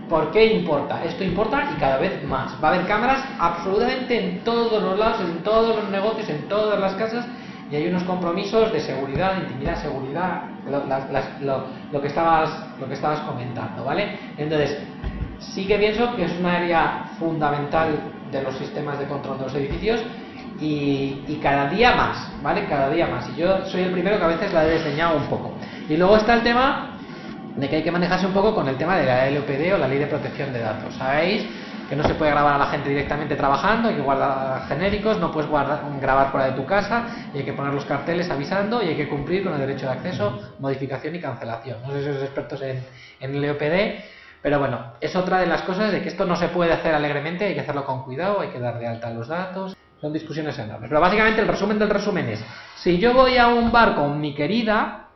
¿Por 0.10 0.32
qué 0.32 0.54
importa? 0.54 1.04
Esto 1.06 1.24
importa 1.24 1.72
y 1.76 1.80
cada 1.80 1.98
vez 1.98 2.24
más. 2.28 2.54
Va 2.64 2.70
a 2.70 2.74
haber 2.74 2.88
cámaras 2.88 3.24
absolutamente 3.38 4.20
en 4.20 4.44
todos 4.44 4.82
los 4.82 4.98
lados, 4.98 5.22
en 5.22 5.44
todos 5.44 5.76
los 5.76 5.90
negocios, 5.90 6.28
en 6.30 6.48
todas 6.48 6.80
las 6.80 6.94
casas 6.96 7.26
y 7.72 7.76
hay 7.76 7.88
unos 7.88 8.04
compromisos 8.04 8.74
de 8.74 8.80
seguridad, 8.80 9.36
de 9.36 9.42
intimidad, 9.44 9.80
seguridad, 9.80 10.42
lo, 10.66 12.02
que 12.02 12.08
estabas, 12.08 12.50
lo 12.80 12.88
que 12.88 12.96
estabas 12.96 13.20
comentando, 13.22 13.86
¿vale? 13.86 14.18
Entonces, 14.38 14.80
sí 15.38 15.68
que 15.68 15.78
pienso 15.78 16.16
que 16.16 16.26
es 16.26 16.32
un 16.40 16.48
área 16.48 17.12
fundamental 17.20 18.00
de 18.32 18.42
los 18.42 18.56
sistemas 18.58 18.98
de 18.98 19.06
control 19.06 19.38
de 19.38 19.44
los 19.44 19.56
edificios 19.56 20.02
y 20.60 21.40
cada 21.44 21.70
día 21.70 21.96
más, 21.96 22.32
¿vale? 22.42 22.66
Cada 22.66 22.90
día 22.90 23.06
más. 23.06 23.30
Y 23.30 23.40
yo 23.40 23.64
soy 23.68 23.82
el 23.82 23.92
primero 23.92 24.18
que 24.18 24.24
a 24.24 24.28
veces 24.28 24.52
la 24.52 24.66
he 24.66 24.74
diseñado 24.74 25.18
un 25.18 25.28
poco. 25.28 25.54
Y 25.88 25.96
luego 25.96 26.18
está 26.18 26.34
el 26.34 26.42
tema 26.42 26.99
de 27.60 27.70
que 27.70 27.78
hay 27.78 27.84
que 27.84 27.92
manejarse 27.92 28.26
un 28.26 28.34
poco 28.34 28.54
con 28.56 28.68
el 28.68 28.78
tema 28.78 28.98
de 28.98 29.06
la 29.06 29.30
LOPD 29.30 29.74
o 29.74 29.78
la 29.78 29.88
Ley 29.88 30.00
de 30.00 30.08
Protección 30.08 30.54
de 30.54 30.60
Datos. 30.60 30.94
Sabéis 30.96 31.46
que 31.90 31.96
no 31.96 32.04
se 32.04 32.14
puede 32.14 32.32
grabar 32.32 32.54
a 32.54 32.58
la 32.60 32.68
gente 32.68 32.88
directamente 32.90 33.36
trabajando, 33.36 33.90
hay 33.90 33.96
que 33.96 34.02
guardar 34.02 34.68
genéricos, 34.68 35.20
no 35.20 35.32
puedes 35.32 35.50
guardar- 35.50 35.82
grabar 36.00 36.30
fuera 36.32 36.46
de 36.48 36.52
tu 36.54 36.66
casa, 36.66 37.04
y 37.34 37.40
hay 37.40 37.44
que 37.44 37.54
poner 37.54 37.74
los 37.74 37.84
carteles 37.86 38.30
avisando 38.30 38.84
y 38.84 38.90
hay 38.90 38.96
que 38.96 39.10
cumplir 39.10 39.44
con 39.44 39.54
el 39.54 39.60
derecho 39.60 39.88
de 39.88 39.94
acceso, 39.94 40.40
modificación 40.60 41.16
y 41.16 41.20
cancelación. 41.20 41.78
No 41.82 41.92
sé 41.92 42.00
si 42.04 42.06
sois 42.12 42.24
expertos 42.24 42.62
en, 42.62 42.84
en 43.20 43.42
LOPD, 43.42 44.04
pero 44.42 44.60
bueno, 44.60 44.94
es 45.02 45.16
otra 45.16 45.40
de 45.40 45.48
las 45.48 45.64
cosas 45.64 45.92
de 45.92 46.02
que 46.02 46.10
esto 46.10 46.26
no 46.26 46.36
se 46.36 46.50
puede 46.50 46.72
hacer 46.72 46.94
alegremente, 46.94 47.46
hay 47.46 47.56
que 47.56 47.62
hacerlo 47.62 47.84
con 47.86 48.04
cuidado, 48.04 48.40
hay 48.42 48.50
que 48.50 48.60
dar 48.60 48.78
de 48.80 48.88
alta 48.88 49.10
los 49.10 49.28
datos. 49.28 49.76
Son 50.00 50.14
discusiones 50.14 50.58
enormes. 50.58 50.88
Pero 50.90 51.02
básicamente 51.02 51.42
el 51.42 51.48
resumen 51.48 51.78
del 51.78 51.90
resumen 51.90 52.30
es, 52.30 52.42
si 52.78 53.00
yo 53.00 53.14
voy 53.14 53.36
a 53.38 53.48
un 53.48 53.70
bar 53.70 53.96
con 53.96 54.22
mi 54.22 54.34
querida, 54.34 55.08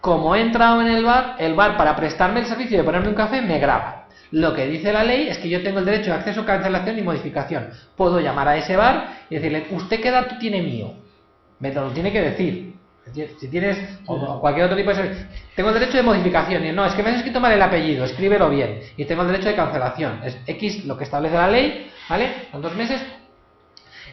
como 0.00 0.34
he 0.34 0.40
entrado 0.40 0.80
en 0.80 0.88
el 0.88 1.04
bar, 1.04 1.36
el 1.38 1.54
bar 1.54 1.76
para 1.76 1.96
prestarme 1.96 2.40
el 2.40 2.46
servicio 2.46 2.78
de 2.78 2.84
ponerme 2.84 3.08
un 3.08 3.14
café 3.14 3.42
me 3.42 3.58
graba. 3.58 4.06
Lo 4.30 4.54
que 4.54 4.66
dice 4.66 4.92
la 4.92 5.04
ley 5.04 5.28
es 5.28 5.38
que 5.38 5.48
yo 5.48 5.62
tengo 5.62 5.78
el 5.78 5.86
derecho 5.86 6.10
de 6.10 6.16
acceso, 6.16 6.44
cancelación 6.44 6.98
y 6.98 7.02
modificación. 7.02 7.70
Puedo 7.96 8.20
llamar 8.20 8.48
a 8.48 8.56
ese 8.56 8.76
bar 8.76 9.24
y 9.30 9.36
decirle, 9.36 9.66
¿usted 9.70 10.00
qué 10.00 10.10
dato 10.10 10.36
tiene 10.38 10.62
mío? 10.62 10.92
Me 11.60 11.72
lo 11.72 11.90
tiene 11.90 12.12
que 12.12 12.20
decir. 12.20 12.74
Si 13.38 13.48
tienes 13.48 13.78
o 14.06 14.38
cualquier 14.38 14.66
otro 14.66 14.76
tipo 14.76 14.90
de 14.90 14.96
servicio. 14.96 15.26
Tengo 15.56 15.70
el 15.70 15.78
derecho 15.80 15.96
de 15.96 16.02
modificación. 16.02 16.66
Y 16.66 16.72
no, 16.72 16.84
es 16.84 16.92
que 16.92 17.02
me 17.02 17.08
has 17.08 17.16
escrito 17.16 17.40
mal 17.40 17.52
el 17.52 17.62
apellido, 17.62 18.04
escríbelo 18.04 18.50
bien. 18.50 18.80
Y 18.98 19.06
tengo 19.06 19.22
el 19.22 19.28
derecho 19.28 19.48
de 19.48 19.54
cancelación. 19.54 20.20
Es 20.22 20.38
X 20.46 20.84
lo 20.84 20.98
que 20.98 21.04
establece 21.04 21.34
la 21.34 21.48
ley, 21.48 21.90
¿vale? 22.06 22.48
Son 22.52 22.60
dos 22.60 22.74
meses, 22.74 23.00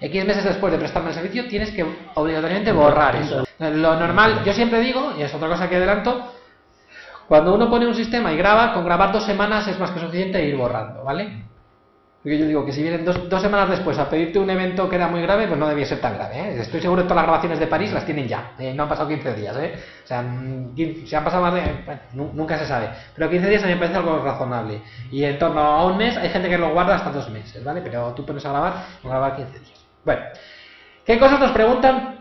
X 0.01 0.25
meses 0.25 0.43
después 0.43 0.71
de 0.73 0.79
prestarme 0.79 1.09
el 1.09 1.15
servicio 1.15 1.47
tienes 1.47 1.71
que 1.71 1.85
obligatoriamente 2.15 2.71
borrar 2.71 3.15
eso. 3.15 3.45
Lo 3.59 3.95
normal, 3.99 4.43
yo 4.45 4.53
siempre 4.53 4.79
digo, 4.81 5.13
y 5.17 5.21
es 5.23 5.33
otra 5.33 5.47
cosa 5.47 5.69
que 5.69 5.77
adelanto, 5.77 6.31
cuando 7.27 7.55
uno 7.55 7.69
pone 7.69 7.87
un 7.87 7.95
sistema 7.95 8.31
y 8.31 8.37
graba, 8.37 8.73
con 8.73 8.85
grabar 8.85 9.11
dos 9.11 9.23
semanas 9.25 9.67
es 9.67 9.79
más 9.79 9.91
que 9.91 9.99
suficiente 9.99 10.43
ir 10.45 10.55
borrando, 10.55 11.03
¿vale? 11.03 11.43
Porque 12.21 12.39
yo 12.39 12.47
digo 12.47 12.65
que 12.65 12.71
si 12.71 12.81
vienen 12.81 13.05
dos, 13.05 13.29
dos 13.29 13.39
semanas 13.39 13.69
después 13.69 13.99
a 13.99 14.09
pedirte 14.09 14.39
un 14.39 14.49
evento 14.49 14.89
que 14.89 14.95
era 14.95 15.07
muy 15.07 15.21
grave, 15.21 15.45
pues 15.47 15.59
no 15.59 15.67
debía 15.67 15.85
ser 15.85 16.01
tan 16.01 16.15
grave. 16.15 16.35
¿eh? 16.39 16.61
Estoy 16.61 16.81
seguro 16.81 17.03
que 17.03 17.07
todas 17.07 17.17
las 17.17 17.25
grabaciones 17.25 17.59
de 17.59 17.67
París 17.67 17.93
las 17.93 18.03
tienen 18.03 18.27
ya. 18.27 18.53
eh, 18.57 18.73
no 18.73 18.81
han 18.83 18.89
pasado 18.89 19.07
15 19.07 19.35
días. 19.35 19.55
¿eh? 19.57 19.75
O 20.03 20.07
sea, 20.07 20.23
mm, 20.23 20.73
15 20.73 21.05
si 21.05 21.15
han 21.15 21.23
pasado 21.23 21.43
más 21.43 21.53
de... 21.53 21.61
bueno, 21.85 22.01
nu- 22.13 22.31
nunca 22.33 22.57
se 22.57 22.65
sabe. 22.65 22.89
Pero 23.13 23.29
15 23.29 23.47
días 23.47 23.63
a 23.63 23.67
mí 23.67 23.73
me 23.73 23.79
parece 23.79 23.97
algo 23.97 24.17
razonable. 24.23 24.81
Y 25.11 25.23
en 25.23 25.37
torno 25.37 25.59
a 25.61 25.85
un 25.85 25.97
mes 25.97 26.17
hay 26.17 26.29
gente 26.29 26.49
que 26.49 26.57
lo 26.57 26.69
guarda 26.73 26.95
hasta 26.95 27.11
dos 27.11 27.29
meses, 27.29 27.63
¿vale? 27.63 27.81
Pero 27.81 28.11
tú 28.15 28.25
pones 28.25 28.43
a 28.43 28.49
grabar, 28.49 28.73
o 29.03 29.07
grabar 29.09 29.35
15 29.35 29.59
días. 29.59 29.84
Bueno, 30.05 30.21
¿qué 31.03 31.17
cosas 31.17 31.39
nos 31.39 31.51
preguntan 31.51 32.19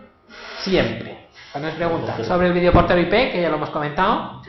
siempre? 0.61 1.29
Cuando 1.53 1.69
nos 1.69 1.77
preguntan 1.77 2.25
sobre 2.25 2.47
el 2.49 2.55
videoportero 2.55 2.99
IP, 2.99 3.11
que 3.11 3.43
ya 3.43 3.51
lo 3.51 3.57
hemos 3.57 3.71
comentado, 3.71 4.43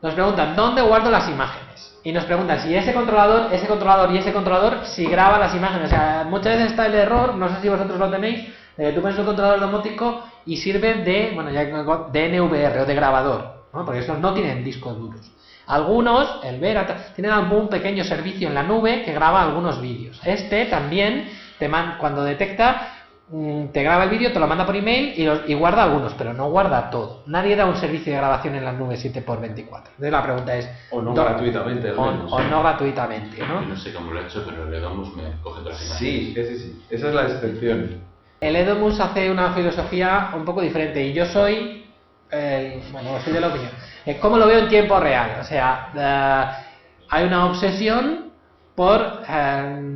nos 0.00 0.14
preguntan 0.14 0.56
dónde 0.56 0.80
guardo 0.80 1.10
las 1.10 1.28
imágenes. 1.28 1.98
Y 2.02 2.12
nos 2.12 2.24
preguntan 2.24 2.60
si 2.60 2.74
ese 2.74 2.94
controlador, 2.94 3.52
ese 3.52 3.66
controlador 3.66 4.10
y 4.12 4.18
ese 4.18 4.32
controlador, 4.32 4.86
si 4.86 5.04
graba 5.04 5.38
las 5.38 5.54
imágenes. 5.54 5.88
O 5.88 5.90
sea, 5.90 6.26
muchas 6.28 6.56
veces 6.56 6.70
está 6.70 6.86
el 6.86 6.94
error, 6.94 7.34
no 7.34 7.50
sé 7.50 7.60
si 7.60 7.68
vosotros 7.68 7.98
lo 7.98 8.10
tenéis, 8.10 8.48
de 8.78 8.86
que 8.86 8.92
tú 8.92 9.02
pones 9.02 9.18
un 9.18 9.26
controlador 9.26 9.60
domótico 9.60 10.24
y 10.46 10.56
sirve 10.56 10.94
de, 10.94 11.32
bueno, 11.34 11.50
ya 11.50 11.64
de 11.64 12.40
NVR 12.40 12.80
o 12.80 12.86
de 12.86 12.94
grabador, 12.94 13.66
¿no? 13.74 13.84
porque 13.84 14.00
esos 14.00 14.18
no 14.18 14.32
tienen 14.32 14.64
discos 14.64 14.96
duros. 14.98 15.30
Algunos, 15.66 16.40
el 16.42 16.58
Vera, 16.58 17.12
tienen 17.14 17.30
algún 17.32 17.68
pequeño 17.68 18.02
servicio 18.02 18.48
en 18.48 18.54
la 18.54 18.62
nube 18.62 19.02
que 19.04 19.12
graba 19.12 19.42
algunos 19.42 19.80
vídeos. 19.80 20.20
Este 20.24 20.64
también, 20.64 21.28
te 21.60 21.68
man- 21.68 21.94
cuando 21.98 22.24
detecta, 22.24 22.88
mm, 23.28 23.66
te 23.66 23.82
graba 23.84 24.02
el 24.04 24.10
vídeo, 24.10 24.32
te 24.32 24.40
lo 24.40 24.48
manda 24.48 24.66
por 24.66 24.74
email 24.74 25.12
y, 25.16 25.24
lo- 25.24 25.46
y 25.46 25.54
guarda 25.54 25.84
algunos, 25.84 26.14
pero 26.14 26.32
no 26.32 26.50
guarda 26.50 26.90
todo. 26.90 27.22
Nadie 27.26 27.54
da 27.54 27.66
un 27.66 27.76
servicio 27.76 28.10
de 28.12 28.18
grabación 28.18 28.56
en 28.56 28.64
la 28.64 28.72
nube 28.72 28.96
7x24. 28.96 29.90
Entonces 29.90 30.10
la 30.10 30.22
pregunta 30.24 30.56
es... 30.56 30.68
O 30.90 31.00
no 31.00 31.14
¿dó- 31.14 31.22
gratuitamente, 31.24 31.90
al 31.90 31.98
O, 31.98 32.10
menos. 32.10 32.32
o 32.32 32.40
no 32.42 32.60
gratuitamente, 32.62 33.46
¿no? 33.46 33.60
No 33.60 33.76
sé 33.76 33.92
cómo 33.92 34.10
lo 34.10 34.20
he 34.20 34.24
hecho, 34.24 34.44
pero 34.44 34.68
le 34.68 34.80
damos 34.80 35.14
me 35.14 35.38
coge 35.42 35.62
las 35.62 35.76
Sí, 35.78 36.32
sí, 36.34 36.44
sí, 36.44 36.58
sí. 36.58 36.82
Esa 36.90 37.08
es 37.08 37.14
la 37.14 37.22
excepción. 37.26 38.00
El 38.40 38.56
Edomus 38.56 38.98
hace 39.00 39.30
una 39.30 39.52
filosofía 39.52 40.30
un 40.34 40.44
poco 40.46 40.62
diferente 40.62 41.04
y 41.04 41.12
yo 41.12 41.26
soy, 41.26 41.84
el- 42.30 42.80
bueno, 42.90 43.20
soy 43.22 43.34
de 43.34 43.40
la 43.40 43.48
opinión. 43.48 43.70
Eh, 44.06 44.18
¿Cómo 44.18 44.38
lo 44.38 44.46
veo 44.46 44.60
en 44.60 44.68
tiempo 44.68 44.98
real? 44.98 45.36
O 45.40 45.44
sea, 45.44 45.90
eh, 45.94 46.64
hay 47.10 47.24
una 47.26 47.44
obsesión 47.46 48.30
por, 48.74 49.20
eh, 49.28 49.94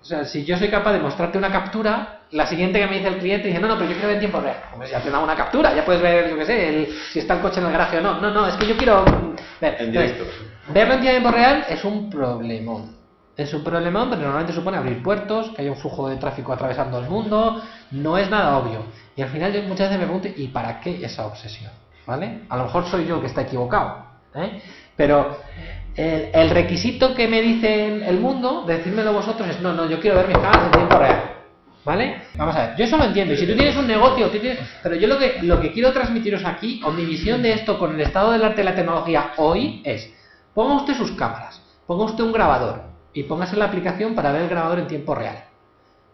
o 0.00 0.04
sea, 0.04 0.24
si 0.24 0.44
yo 0.44 0.56
soy 0.56 0.68
capaz 0.68 0.92
de 0.92 1.00
mostrarte 1.00 1.36
una 1.38 1.50
captura, 1.52 2.20
la 2.30 2.46
siguiente 2.46 2.78
que 2.80 2.86
me 2.86 2.96
dice 2.96 3.08
el 3.08 3.18
cliente 3.18 3.48
dice, 3.48 3.60
no, 3.60 3.68
no, 3.68 3.74
pero 3.76 3.86
yo 3.90 3.92
quiero 3.94 4.08
ver 4.08 4.16
en 4.16 4.20
tiempo 4.20 4.40
real. 4.40 4.56
Hombre, 4.72 4.88
ya 4.88 5.00
te 5.00 5.10
da 5.10 5.18
una 5.18 5.36
captura, 5.36 5.74
ya 5.74 5.84
puedes 5.84 6.00
ver, 6.00 6.30
yo 6.30 6.36
qué 6.36 6.46
sé, 6.46 6.68
el- 6.68 6.92
si 7.12 7.18
está 7.18 7.34
el 7.34 7.40
coche 7.40 7.60
en 7.60 7.66
el 7.66 7.72
garaje 7.72 7.98
o 7.98 8.00
no. 8.00 8.20
No, 8.20 8.30
no, 8.30 8.46
es 8.46 8.54
que 8.56 8.66
yo 8.66 8.76
quiero 8.76 9.04
mm, 9.04 9.34
ver. 9.60 9.76
En 9.78 9.88
Entonces, 9.88 10.12
directo. 10.14 10.24
Verlo 10.72 10.94
en 10.94 11.00
tiempo 11.00 11.30
real 11.30 11.66
es 11.68 11.84
un 11.84 12.08
problemón. 12.08 12.96
Es 13.36 13.52
un 13.54 13.64
problemón, 13.64 14.08
pero 14.10 14.22
normalmente 14.22 14.52
supone 14.52 14.76
abrir 14.76 15.02
puertos, 15.02 15.50
que 15.50 15.62
haya 15.62 15.70
un 15.70 15.76
flujo 15.78 16.08
de 16.08 16.16
tráfico 16.16 16.52
atravesando 16.52 16.98
el 16.98 17.08
mundo. 17.08 17.62
No 17.90 18.18
es 18.18 18.28
nada 18.30 18.58
obvio. 18.58 18.84
Y 19.16 19.22
al 19.22 19.28
final 19.30 19.52
yo 19.52 19.62
muchas 19.62 19.88
veces 19.88 19.98
me 19.98 20.04
pregunto, 20.04 20.28
¿y 20.36 20.48
para 20.48 20.80
qué 20.80 21.04
esa 21.04 21.26
obsesión? 21.26 21.72
¿Vale? 22.06 22.42
A 22.48 22.56
lo 22.56 22.64
mejor 22.64 22.86
soy 22.86 23.06
yo 23.06 23.16
el 23.16 23.20
que 23.22 23.26
está 23.28 23.42
equivocado. 23.42 24.09
¿Eh? 24.34 24.62
Pero 24.96 25.38
el, 25.96 26.50
requisito 26.50 27.14
que 27.14 27.28
me 27.28 27.40
dice 27.40 28.06
el 28.06 28.20
mundo, 28.20 28.64
de 28.66 28.78
decírmelo 28.78 29.12
vosotros, 29.12 29.48
es, 29.48 29.60
no, 29.60 29.72
no, 29.72 29.88
yo 29.88 30.00
quiero 30.00 30.16
ver 30.16 30.28
mis 30.28 30.38
cámaras 30.38 30.66
en 30.66 30.72
tiempo 30.72 30.98
real. 30.98 31.22
¿Vale? 31.84 32.22
Vamos 32.34 32.54
a 32.56 32.66
ver, 32.66 32.76
yo 32.76 32.84
eso 32.84 32.98
lo 32.98 33.04
entiendo. 33.04 33.32
Y 33.32 33.38
si 33.38 33.46
tú 33.46 33.54
tienes 33.54 33.74
un 33.76 33.86
negocio, 33.86 34.30
pero 34.82 34.94
yo 34.96 35.08
lo 35.08 35.18
que, 35.18 35.38
lo 35.42 35.60
que 35.60 35.72
quiero 35.72 35.92
transmitiros 35.92 36.44
aquí, 36.44 36.82
o 36.84 36.90
mi 36.90 37.06
visión 37.06 37.42
de 37.42 37.54
esto 37.54 37.78
con 37.78 37.94
el 37.94 38.00
estado 38.02 38.32
del 38.32 38.44
arte 38.44 38.60
y 38.60 38.64
la 38.64 38.74
tecnología 38.74 39.32
hoy, 39.38 39.80
es, 39.84 40.12
ponga 40.52 40.74
usted 40.74 40.94
sus 40.94 41.12
cámaras, 41.12 41.62
ponga 41.86 42.04
usted 42.04 42.22
un 42.22 42.32
grabador 42.32 42.82
y 43.14 43.22
póngase 43.22 43.56
la 43.56 43.64
aplicación 43.64 44.14
para 44.14 44.30
ver 44.30 44.42
el 44.42 44.48
grabador 44.48 44.78
en 44.78 44.88
tiempo 44.88 45.14
real. 45.14 45.44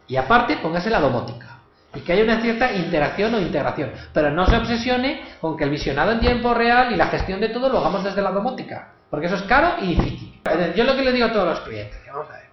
Y 0.07 0.17
aparte, 0.17 0.57
póngase 0.59 0.89
la 0.89 1.01
domótica. 1.01 1.56
Y 1.97 2.01
que 2.01 2.13
haya 2.13 2.25
una 2.25 2.41
cierta 2.41 2.73
interacción 2.73 3.35
o 3.35 3.41
integración. 3.41 3.91
Pero 4.13 4.31
no 4.31 4.47
se 4.47 4.57
obsesione 4.57 5.23
con 5.41 5.57
que 5.57 5.65
el 5.65 5.71
visionado 5.71 6.13
en 6.13 6.21
tiempo 6.21 6.53
real 6.55 6.93
y 6.93 6.97
la 6.97 7.07
gestión 7.07 7.41
de 7.41 7.49
todo 7.49 7.69
lo 7.69 7.79
hagamos 7.79 8.05
desde 8.05 8.21
la 8.23 8.31
domótica. 8.31 8.93
Porque 9.11 9.27
eso 9.27 9.37
es 9.37 9.43
caro 9.43 9.77
y 9.81 9.95
difícil. 9.95 10.41
Yo 10.75 10.85
lo 10.85 10.95
que 10.95 11.03
le 11.03 11.13
digo 11.13 11.27
a 11.27 11.33
todos 11.33 11.47
los 11.49 11.61
clientes, 11.61 11.99
vamos 12.13 12.29
a 12.31 12.35
ver, 12.35 12.47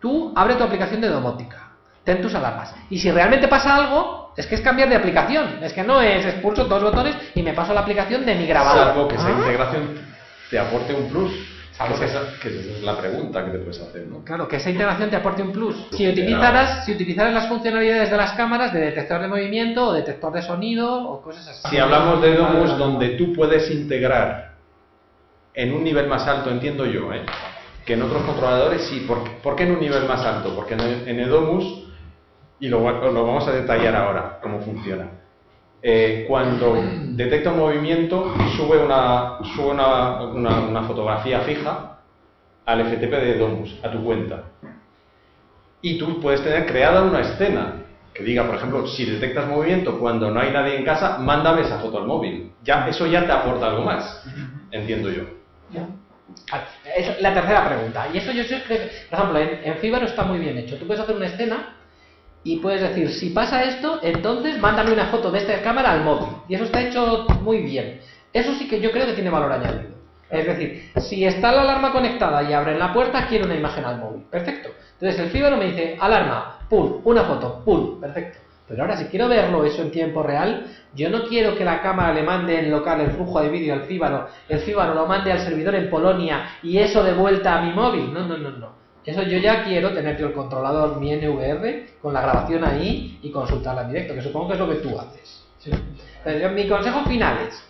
tú 0.00 0.32
abre 0.36 0.54
tu 0.54 0.64
aplicación 0.64 1.00
de 1.00 1.08
domótica, 1.08 1.68
ten 2.04 2.20
tus 2.22 2.34
alarmas, 2.34 2.74
y 2.88 2.98
si 2.98 3.10
realmente 3.10 3.46
pasa 3.48 3.76
algo, 3.76 4.32
es 4.36 4.46
que 4.46 4.54
es 4.54 4.60
cambiar 4.60 4.88
de 4.88 4.96
aplicación, 4.96 5.58
es 5.62 5.72
que 5.72 5.82
no 5.82 6.00
es 6.00 6.24
expulso 6.24 6.64
dos 6.64 6.82
botones 6.82 7.16
y 7.34 7.42
me 7.42 7.52
paso 7.52 7.72
a 7.72 7.74
la 7.74 7.80
aplicación 7.82 8.24
de 8.24 8.34
mi 8.34 8.46
grabador. 8.46 8.86
Salvo 8.86 9.08
que 9.08 9.16
esa 9.16 9.26
Ah. 9.26 9.30
integración 9.32 9.98
te 10.50 10.58
aporte 10.58 10.94
un 10.94 11.08
plus. 11.08 11.32
Salvo 11.80 11.94
que, 11.94 12.00
que- 12.00 12.10
esa, 12.10 12.20
que 12.42 12.48
esa 12.48 12.58
es 12.76 12.82
la 12.82 12.94
pregunta 12.98 13.42
que 13.42 13.50
te 13.52 13.58
puedes 13.58 13.80
hacer, 13.80 14.06
¿no? 14.06 14.22
Claro, 14.22 14.46
que 14.46 14.56
esa 14.56 14.68
integración 14.68 15.08
te 15.08 15.16
aporte 15.16 15.42
un 15.42 15.50
plus. 15.50 15.74
Si 15.92 16.06
utilizaras, 16.06 16.84
si 16.84 16.92
utilizaras 16.92 17.32
las 17.32 17.48
funcionalidades 17.48 18.10
de 18.10 18.16
las 18.18 18.32
cámaras 18.32 18.70
de 18.70 18.80
detector 18.80 19.18
de 19.22 19.28
movimiento 19.28 19.86
o 19.86 19.92
detector 19.94 20.30
de 20.30 20.42
sonido 20.42 21.02
o 21.08 21.22
cosas 21.22 21.48
así. 21.48 21.68
Si 21.70 21.78
hablamos 21.78 22.20
de 22.20 22.34
Domus 22.34 22.76
donde 22.76 23.10
tú 23.10 23.32
puedes 23.32 23.70
integrar 23.70 24.50
en 25.54 25.72
un 25.72 25.82
nivel 25.82 26.06
más 26.06 26.26
alto, 26.26 26.50
entiendo 26.50 26.84
yo, 26.84 27.12
¿eh? 27.14 27.22
que 27.86 27.94
en 27.94 28.02
otros 28.02 28.24
controladores 28.24 28.82
sí. 28.82 29.00
¿Por, 29.00 29.24
qué- 29.24 29.30
por 29.42 29.56
qué 29.56 29.62
en 29.62 29.72
un 29.72 29.80
nivel 29.80 30.04
más 30.04 30.20
alto? 30.26 30.54
Porque 30.54 30.74
en, 30.74 30.80
en 31.08 31.18
Edomus, 31.18 31.84
y 32.58 32.68
lo 32.68 32.82
vamos 32.82 33.48
a 33.48 33.52
detallar 33.52 33.96
ahora, 33.96 34.38
cómo 34.42 34.60
funciona. 34.60 35.08
Eh, 35.82 36.24
cuando 36.28 36.76
detecta 37.16 37.50
un 37.52 37.58
movimiento, 37.58 38.34
sube 38.56 38.78
una, 38.84 39.38
sube 39.54 39.70
una, 39.70 40.22
una- 40.24 40.60
una 40.60 40.82
fotografía 40.82 41.40
fija 41.40 41.98
al 42.66 42.80
FTP 42.86 43.10
de 43.10 43.38
Domus, 43.38 43.78
a 43.82 43.90
tu 43.90 44.04
cuenta. 44.04 44.44
Y 45.82 45.96
tú 45.98 46.20
puedes 46.20 46.42
tener 46.42 46.66
creada 46.66 47.02
una 47.02 47.20
escena 47.20 47.74
que 48.12 48.22
diga, 48.22 48.44
por 48.46 48.56
ejemplo, 48.56 48.86
si 48.86 49.06
detectas 49.06 49.46
movimiento 49.48 49.98
cuando 49.98 50.30
no 50.30 50.40
hay 50.40 50.50
nadie 50.52 50.76
en 50.76 50.84
casa, 50.84 51.16
mándame 51.18 51.62
esa 51.62 51.78
foto 51.78 51.98
al 51.98 52.06
móvil. 52.06 52.50
Ya, 52.62 52.86
eso 52.88 53.06
ya 53.06 53.24
te 53.24 53.32
aporta 53.32 53.66
algo 53.68 53.82
más, 53.82 54.22
entiendo 54.70 55.10
yo. 55.10 55.22
Ah, 56.52 56.64
Es 56.96 57.20
la 57.22 57.32
tercera 57.32 57.66
pregunta. 57.66 58.08
Y 58.12 58.18
eso 58.18 58.32
yo 58.32 58.44
creo 58.46 58.62
que, 58.64 58.90
por 59.08 59.18
ejemplo, 59.18 59.38
en, 59.38 59.60
en 59.64 59.74
Fibaro 59.78 60.04
está 60.06 60.24
muy 60.24 60.38
bien 60.38 60.58
hecho. 60.58 60.76
Tú 60.76 60.86
puedes 60.86 61.02
hacer 61.02 61.16
una 61.16 61.26
escena 61.26 61.76
y 62.42 62.56
puedes 62.58 62.80
decir, 62.80 63.10
si 63.10 63.30
pasa 63.30 63.64
esto, 63.64 64.00
entonces 64.02 64.58
mándame 64.58 64.92
una 64.92 65.06
foto 65.06 65.30
de 65.30 65.38
esta 65.40 65.60
cámara 65.62 65.92
al 65.92 66.04
móvil. 66.04 66.28
Y 66.48 66.54
eso 66.54 66.64
está 66.64 66.80
hecho 66.80 67.26
muy 67.42 67.58
bien. 67.58 68.00
Eso 68.32 68.54
sí 68.54 68.68
que 68.68 68.80
yo 68.80 68.90
creo 68.92 69.06
que 69.06 69.12
tiene 69.12 69.30
valor 69.30 69.52
añadido. 69.52 70.00
Es 70.30 70.46
decir, 70.46 70.90
si 70.96 71.24
está 71.24 71.52
la 71.52 71.62
alarma 71.62 71.92
conectada 71.92 72.42
y 72.44 72.52
abren 72.52 72.78
la 72.78 72.92
puerta, 72.92 73.26
quiero 73.26 73.46
una 73.46 73.56
imagen 73.56 73.84
al 73.84 73.98
móvil. 73.98 74.22
Perfecto. 74.30 74.70
Entonces 74.92 75.18
el 75.20 75.30
Fibaro 75.30 75.56
me 75.56 75.66
dice, 75.66 75.96
alarma, 76.00 76.60
pum, 76.68 77.00
una 77.04 77.24
foto, 77.24 77.62
pum, 77.64 78.00
perfecto. 78.00 78.38
Pero 78.68 78.82
ahora, 78.82 78.96
si 78.96 79.06
quiero 79.06 79.26
verlo 79.26 79.64
eso 79.64 79.82
en 79.82 79.90
tiempo 79.90 80.22
real, 80.22 80.66
yo 80.94 81.10
no 81.10 81.24
quiero 81.24 81.56
que 81.56 81.64
la 81.64 81.82
cámara 81.82 82.14
le 82.14 82.22
mande 82.22 82.56
en 82.56 82.70
local 82.70 83.00
el 83.00 83.10
flujo 83.10 83.40
de 83.42 83.48
vídeo 83.48 83.74
al 83.74 83.82
Fíbaro, 83.82 84.28
el 84.48 84.60
Fíbaro 84.60 84.94
lo 84.94 85.06
mande 85.06 85.32
al 85.32 85.40
servidor 85.40 85.74
en 85.74 85.90
Polonia 85.90 86.50
y 86.62 86.78
eso 86.78 87.02
de 87.02 87.12
vuelta 87.12 87.58
a 87.58 87.62
mi 87.62 87.72
móvil. 87.72 88.12
No, 88.12 88.24
no, 88.28 88.38
no, 88.38 88.50
no. 88.50 88.79
Eso 89.04 89.22
yo 89.22 89.38
ya 89.38 89.64
quiero 89.64 89.92
tener 89.94 90.18
yo 90.18 90.26
el 90.26 90.34
controlador, 90.34 91.00
mi 91.00 91.14
NVR, 91.14 91.86
con 92.02 92.12
la 92.12 92.20
grabación 92.20 92.64
ahí 92.64 93.18
y 93.22 93.30
consultarla 93.30 93.82
en 93.82 93.88
directo, 93.88 94.14
que 94.14 94.22
supongo 94.22 94.48
que 94.48 94.54
es 94.54 94.60
lo 94.60 94.68
que 94.68 94.74
tú 94.76 94.98
haces. 94.98 95.44
¿sí? 95.58 95.70
Pero 96.22 96.50
mi 96.50 96.68
consejo 96.68 97.04
final 97.04 97.46
es, 97.48 97.64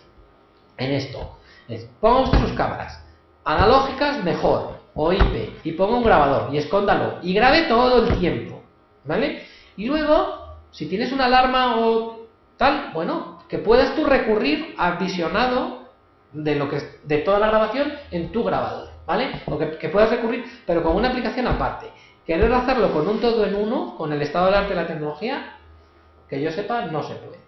en 0.77 0.91
esto, 0.91 1.37
es, 1.67 1.87
ponga 1.99 2.21
usted 2.21 2.39
sus 2.39 2.53
cámaras. 2.53 3.01
Analógicas, 3.45 4.23
mejor, 4.23 4.81
o 4.93 5.13
IP, 5.13 5.53
y 5.63 5.71
ponga 5.71 5.97
un 5.97 6.03
grabador, 6.03 6.53
y 6.53 6.57
escóndalo, 6.57 7.19
y 7.21 7.33
grabe 7.33 7.63
todo 7.63 8.05
el 8.05 8.19
tiempo, 8.19 8.61
¿vale? 9.05 9.43
Y 9.77 9.85
luego, 9.85 10.57
si 10.71 10.87
tienes 10.87 11.13
una 11.13 11.25
alarma 11.25 11.77
o 11.79 12.27
tal, 12.57 12.91
bueno, 12.93 13.39
que 13.47 13.57
puedas 13.57 13.95
tú 13.95 14.05
recurrir 14.05 14.75
al 14.77 14.97
visionado 14.97 15.89
de 16.33 16.55
lo 16.55 16.69
que 16.69 16.81
de 17.03 17.17
toda 17.19 17.39
la 17.39 17.47
grabación 17.47 17.93
en 18.11 18.31
tu 18.31 18.43
grabador, 18.43 18.90
¿vale? 19.05 19.41
O 19.47 19.57
que, 19.57 19.77
que 19.77 19.89
puedas 19.89 20.09
recurrir, 20.09 20.45
pero 20.65 20.83
con 20.83 20.95
una 20.95 21.09
aplicación 21.09 21.47
aparte. 21.47 21.87
Querer 22.25 22.53
hacerlo 22.53 22.91
con 22.93 23.07
un 23.07 23.19
todo 23.19 23.45
en 23.45 23.55
uno, 23.55 23.95
con 23.97 24.13
el 24.13 24.21
estado 24.21 24.45
del 24.45 24.55
arte 24.55 24.69
de 24.69 24.81
la 24.81 24.87
tecnología, 24.87 25.57
que 26.29 26.41
yo 26.41 26.51
sepa, 26.51 26.85
no 26.85 27.03
se 27.03 27.15
puede. 27.15 27.39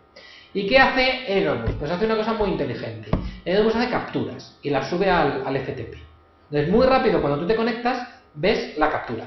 ¿Y 0.54 0.68
qué 0.68 0.78
hace 0.78 1.40
Edomus? 1.40 1.72
Pues 1.80 1.90
hace 1.90 2.06
una 2.06 2.16
cosa 2.16 2.34
muy 2.34 2.50
inteligente. 2.50 3.10
Edomus 3.46 3.76
hace 3.76 3.90
capturas 3.90 4.58
y 4.62 4.70
las 4.70 4.90
sube 4.90 5.10
al, 5.10 5.44
al 5.46 5.58
FTP. 5.58 5.96
Entonces, 6.50 6.70
muy 6.70 6.86
rápido, 6.86 7.22
cuando 7.22 7.40
tú 7.40 7.48
te 7.48 7.56
conectas, 7.56 8.08
ves 8.36 8.78
la 8.78 8.90
captura. 8.90 9.26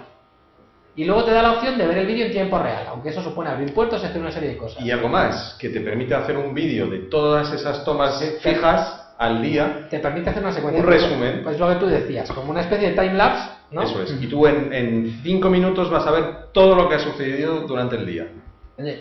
Y 0.95 1.05
luego 1.05 1.25
te 1.25 1.33
da 1.33 1.43
la 1.43 1.53
opción 1.53 1.77
de 1.77 1.87
ver 1.87 1.99
el 1.99 2.07
vídeo 2.07 2.27
en 2.27 2.33
tiempo 2.33 2.59
real, 2.59 2.87
aunque 2.89 3.11
eso 3.11 3.23
supone 3.23 3.51
abrir 3.51 3.75
puertos 3.75 4.03
y 4.03 4.07
hacer 4.07 4.21
una 4.21 4.31
serie 4.31 4.51
de 4.51 4.57
cosas. 4.57 4.83
Y 4.83 4.91
algo 4.91 5.09
más, 5.09 5.57
que 5.59 5.69
te 5.69 5.81
permite 5.81 6.15
hacer 6.15 6.37
un 6.37 6.55
vídeo 6.55 6.87
de 6.87 7.01
todas 7.01 7.53
esas 7.53 7.85
tomas 7.85 8.23
fijas 8.41 9.06
al 9.19 9.43
día. 9.43 9.87
Te 9.91 9.99
permite 9.99 10.31
hacer 10.31 10.43
una 10.43 10.53
secuencia. 10.53 10.83
Un 10.83 10.89
resumen. 10.89 11.41
Pues 11.43 11.59
lo 11.59 11.69
que 11.69 11.77
tú 11.77 11.87
decías, 11.87 12.31
como 12.33 12.51
una 12.51 12.61
especie 12.61 12.91
de 12.91 12.95
time-lapse, 12.95 13.51
¿no? 13.71 13.83
Eso 13.83 14.03
es. 14.03 14.23
Y 14.23 14.27
tú 14.27 14.47
en, 14.47 14.73
en 14.73 15.21
cinco 15.23 15.49
minutos 15.49 15.91
vas 15.91 16.07
a 16.07 16.11
ver 16.11 16.53
todo 16.53 16.75
lo 16.75 16.89
que 16.89 16.97
ha 16.97 16.99
sucedido 16.99 17.61
durante 17.61 17.97
el 17.97 18.07
día. 18.07 18.27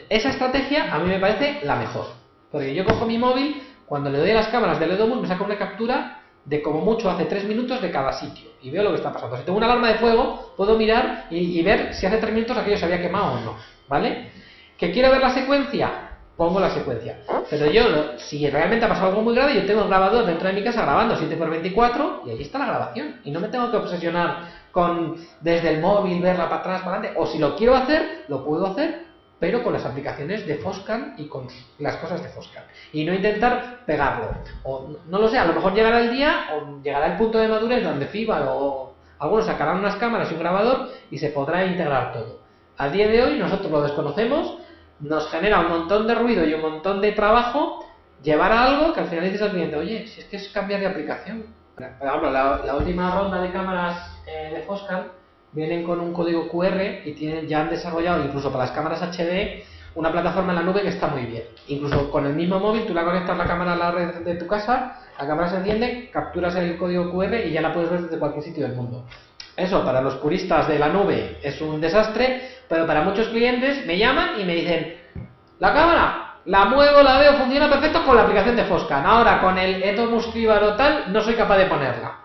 Esa 0.09 0.29
estrategia 0.29 0.93
a 0.93 0.99
mí 0.99 1.09
me 1.09 1.19
parece 1.19 1.59
la 1.63 1.75
mejor. 1.75 2.05
Porque 2.51 2.73
yo 2.73 2.85
cojo 2.85 3.05
mi 3.05 3.17
móvil, 3.17 3.61
cuando 3.85 4.09
le 4.09 4.19
doy 4.19 4.31
a 4.31 4.35
las 4.35 4.47
cámaras 4.47 4.79
del 4.79 4.91
Edomus, 4.91 5.21
me 5.21 5.27
saca 5.27 5.43
una 5.43 5.57
captura 5.57 6.21
de 6.45 6.61
como 6.61 6.79
mucho 6.79 7.09
hace 7.09 7.25
3 7.25 7.45
minutos 7.45 7.81
de 7.81 7.91
cada 7.91 8.13
sitio. 8.13 8.51
Y 8.61 8.69
veo 8.69 8.83
lo 8.83 8.91
que 8.91 8.97
está 8.97 9.11
pasando. 9.11 9.35
Si 9.35 9.43
tengo 9.43 9.57
una 9.57 9.67
alarma 9.67 9.89
de 9.89 9.95
fuego, 9.95 10.53
puedo 10.55 10.77
mirar 10.77 11.25
y, 11.29 11.59
y 11.59 11.63
ver 11.63 11.93
si 11.93 12.05
hace 12.05 12.17
3 12.17 12.33
minutos 12.33 12.57
aquello 12.57 12.77
se 12.77 12.85
había 12.85 13.01
quemado 13.01 13.33
o 13.33 13.39
no. 13.41 13.55
¿Vale? 13.89 14.31
¿Que 14.77 14.91
quiero 14.91 15.09
ver 15.11 15.21
la 15.21 15.33
secuencia? 15.33 16.04
Pongo 16.37 16.59
la 16.59 16.69
secuencia. 16.69 17.19
Pero 17.49 17.67
yo, 17.71 17.87
lo- 17.89 18.19
si 18.19 18.49
realmente 18.49 18.85
ha 18.85 18.89
pasado 18.89 19.07
algo 19.09 19.21
muy 19.21 19.33
grave, 19.35 19.55
yo 19.55 19.65
tengo 19.65 19.83
el 19.83 19.87
grabador 19.87 20.25
dentro 20.25 20.47
de 20.49 20.53
mi 20.53 20.63
casa 20.63 20.81
grabando 20.83 21.15
7x24 21.15 22.21
y 22.25 22.31
ahí 22.31 22.41
está 22.41 22.59
la 22.59 22.65
grabación. 22.67 23.21
Y 23.23 23.31
no 23.31 23.39
me 23.39 23.47
tengo 23.47 23.71
que 23.71 23.77
obsesionar 23.77 24.47
con 24.71 25.15
desde 25.39 25.69
el 25.75 25.81
móvil 25.81 26.21
verla 26.21 26.49
para 26.49 26.61
atrás, 26.61 26.81
para 26.81 26.97
adelante. 26.97 27.19
O 27.19 27.25
si 27.27 27.39
lo 27.39 27.55
quiero 27.55 27.75
hacer, 27.75 28.25
lo 28.27 28.43
puedo 28.43 28.65
hacer, 28.67 29.05
pero 29.39 29.63
con 29.63 29.71
las 29.73 29.85
aplicaciones 29.85 30.45
de 30.45 30.55
Foscan 30.55 31.13
y 31.17 31.27
con 31.27 31.47
las 31.79 31.95
cosas 31.97 32.21
de 32.21 32.27
Foscan. 32.29 32.63
Y 32.91 33.05
no 33.05 33.13
intentar 33.13 33.83
pegarlo. 33.85 34.31
O 34.63 34.89
no 35.05 35.19
lo 35.19 35.29
sé, 35.29 35.37
a 35.37 35.45
lo 35.45 35.53
mejor 35.53 35.73
llegará 35.73 36.01
el 36.01 36.11
día 36.11 36.47
o 36.53 36.81
llegará 36.81 37.05
el 37.07 37.17
punto 37.17 37.37
de 37.37 37.47
madurez 37.47 37.81
donde 37.83 38.07
FIBA 38.07 38.51
o 38.51 38.93
algunos 39.19 39.45
sacarán 39.45 39.77
unas 39.79 39.95
cámaras 39.95 40.29
y 40.31 40.33
un 40.33 40.41
grabador 40.41 40.89
y 41.09 41.17
se 41.17 41.29
podrá 41.29 41.65
integrar 41.65 42.11
todo. 42.11 42.39
A 42.77 42.89
día 42.89 43.07
de 43.07 43.23
hoy 43.23 43.39
nosotros 43.39 43.71
lo 43.71 43.81
desconocemos, 43.83 44.57
nos 44.99 45.29
genera 45.29 45.59
un 45.59 45.69
montón 45.69 46.07
de 46.07 46.15
ruido 46.15 46.45
y 46.45 46.53
un 46.53 46.61
montón 46.61 47.01
de 47.01 47.11
trabajo 47.11 47.85
llevar 48.23 48.51
a 48.51 48.63
algo 48.63 48.93
que 48.93 49.01
al 49.01 49.07
final 49.07 49.25
dices 49.25 49.41
al 49.41 49.51
cliente, 49.51 49.75
oye, 49.75 50.07
si 50.07 50.21
es 50.21 50.27
que 50.27 50.37
es 50.37 50.49
cambiar 50.49 50.79
de 50.79 50.87
aplicación. 50.87 51.45
Por 51.75 52.07
ejemplo, 52.07 52.31
la, 52.31 52.75
última 52.77 53.13
ronda 53.13 53.41
de 53.41 53.51
cámaras 53.51 54.21
eh, 54.25 54.51
de 54.53 54.61
Foscan 54.61 55.07
vienen 55.51 55.83
con 55.83 55.99
un 55.99 56.13
código 56.13 56.47
QR 56.47 56.81
y 57.05 57.13
tienen, 57.13 57.47
ya 57.47 57.61
han 57.61 57.69
desarrollado, 57.69 58.23
incluso 58.23 58.51
para 58.51 58.65
las 58.65 58.73
cámaras 58.73 59.01
HD, 59.01 59.63
una 59.95 60.11
plataforma 60.11 60.51
en 60.51 60.59
la 60.59 60.63
nube 60.63 60.81
que 60.81 60.89
está 60.89 61.07
muy 61.07 61.25
bien. 61.25 61.43
Incluso 61.67 62.09
con 62.11 62.25
el 62.25 62.33
mismo 62.33 62.59
móvil, 62.59 62.85
tú 62.85 62.93
la 62.93 63.03
conectas 63.03 63.37
la 63.37 63.45
cámara 63.45 63.73
a 63.73 63.77
la 63.77 63.91
red 63.91 64.15
de 64.15 64.35
tu 64.35 64.47
casa, 64.47 64.99
la 65.17 65.27
cámara 65.27 65.49
se 65.49 65.57
enciende, 65.57 66.09
capturas 66.11 66.55
el 66.55 66.77
código 66.77 67.11
QR 67.11 67.35
y 67.45 67.51
ya 67.51 67.61
la 67.61 67.73
puedes 67.73 67.89
ver 67.89 68.01
desde 68.03 68.19
cualquier 68.19 68.43
sitio 68.43 68.67
del 68.67 68.75
mundo. 68.75 69.05
Eso 69.55 69.85
para 69.85 70.01
los 70.01 70.15
puristas 70.15 70.67
de 70.67 70.77
la 70.77 70.89
nube 70.89 71.37
es 71.41 71.61
un 71.61 71.79
desastre, 71.79 72.41
pero 72.67 72.85
para 72.85 73.01
muchos 73.01 73.27
clientes 73.29 73.85
me 73.85 73.97
llaman 73.97 74.39
y 74.39 74.43
me 74.43 74.55
dicen, 74.55 74.95
la 75.59 75.73
cámara, 75.73 76.25
la 76.45 76.65
muevo, 76.65 77.01
la 77.01 77.19
veo, 77.19 77.33
funciona 77.33 77.69
perfecto 77.69 78.03
con 78.05 78.15
la 78.15 78.23
aplicación 78.23 78.55
de 78.55 78.65
Foscan. 78.65 79.05
Ahora 79.05 79.41
con 79.41 79.57
el 79.57 79.81
Etomus 79.83 80.27
Fibaro 80.31 80.75
tal, 80.75 81.11
no 81.11 81.21
soy 81.21 81.35
capaz 81.35 81.57
de 81.57 81.65
ponerla. 81.65 82.19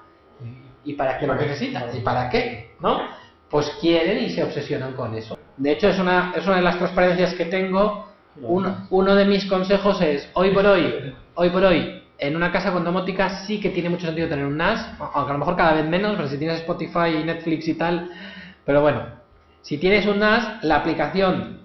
¿Y 0.85 0.95
para 0.95 1.19
qué 1.19 1.27
lo 1.27 1.35
necesitas? 1.35 1.95
¿Y 1.95 2.01
para 2.01 2.29
qué? 2.29 2.75
¿No? 2.81 3.01
Pues 3.49 3.71
quieren 3.81 4.23
y 4.23 4.31
se 4.31 4.43
obsesionan 4.43 4.95
con 4.95 5.15
eso. 5.15 5.39
De 5.57 5.73
hecho, 5.73 5.89
es 5.89 5.99
una, 5.99 6.33
es 6.37 6.47
una 6.47 6.57
de 6.57 6.63
las 6.63 6.79
transparencias 6.79 7.35
que 7.35 7.47
tengo. 7.47 8.09
Uno, 8.43 8.87
uno 8.91 9.15
de 9.15 9.25
mis 9.25 9.45
consejos 9.47 10.01
es, 10.01 10.31
hoy 10.35 10.51
por 10.53 10.65
hoy, 10.65 11.15
hoy 11.35 11.51
por 11.51 11.65
hoy, 11.65 12.03
en 12.17 12.37
una 12.37 12.53
casa 12.53 12.73
con 12.73 12.85
domótica 12.85 13.45
sí 13.45 13.61
que 13.61 13.71
tiene 13.71 13.89
mucho 13.89 14.07
sentido 14.07 14.29
tener 14.29 14.47
un 14.47 14.57
NAS, 14.57 14.89
aunque 14.99 15.31
a 15.31 15.33
lo 15.33 15.39
mejor 15.39 15.57
cada 15.57 15.75
vez 15.75 15.85
menos, 15.87 16.15
pero 16.17 16.29
si 16.29 16.39
tienes 16.39 16.61
Spotify, 16.61 17.23
Netflix 17.25 17.67
y 17.69 17.75
tal, 17.75 18.11
pero 18.65 18.83
bueno, 18.83 19.20
si 19.63 19.79
tienes 19.79 20.07
un 20.07 20.19
NAS, 20.19 20.63
la 20.65 20.77
aplicación 20.77 21.61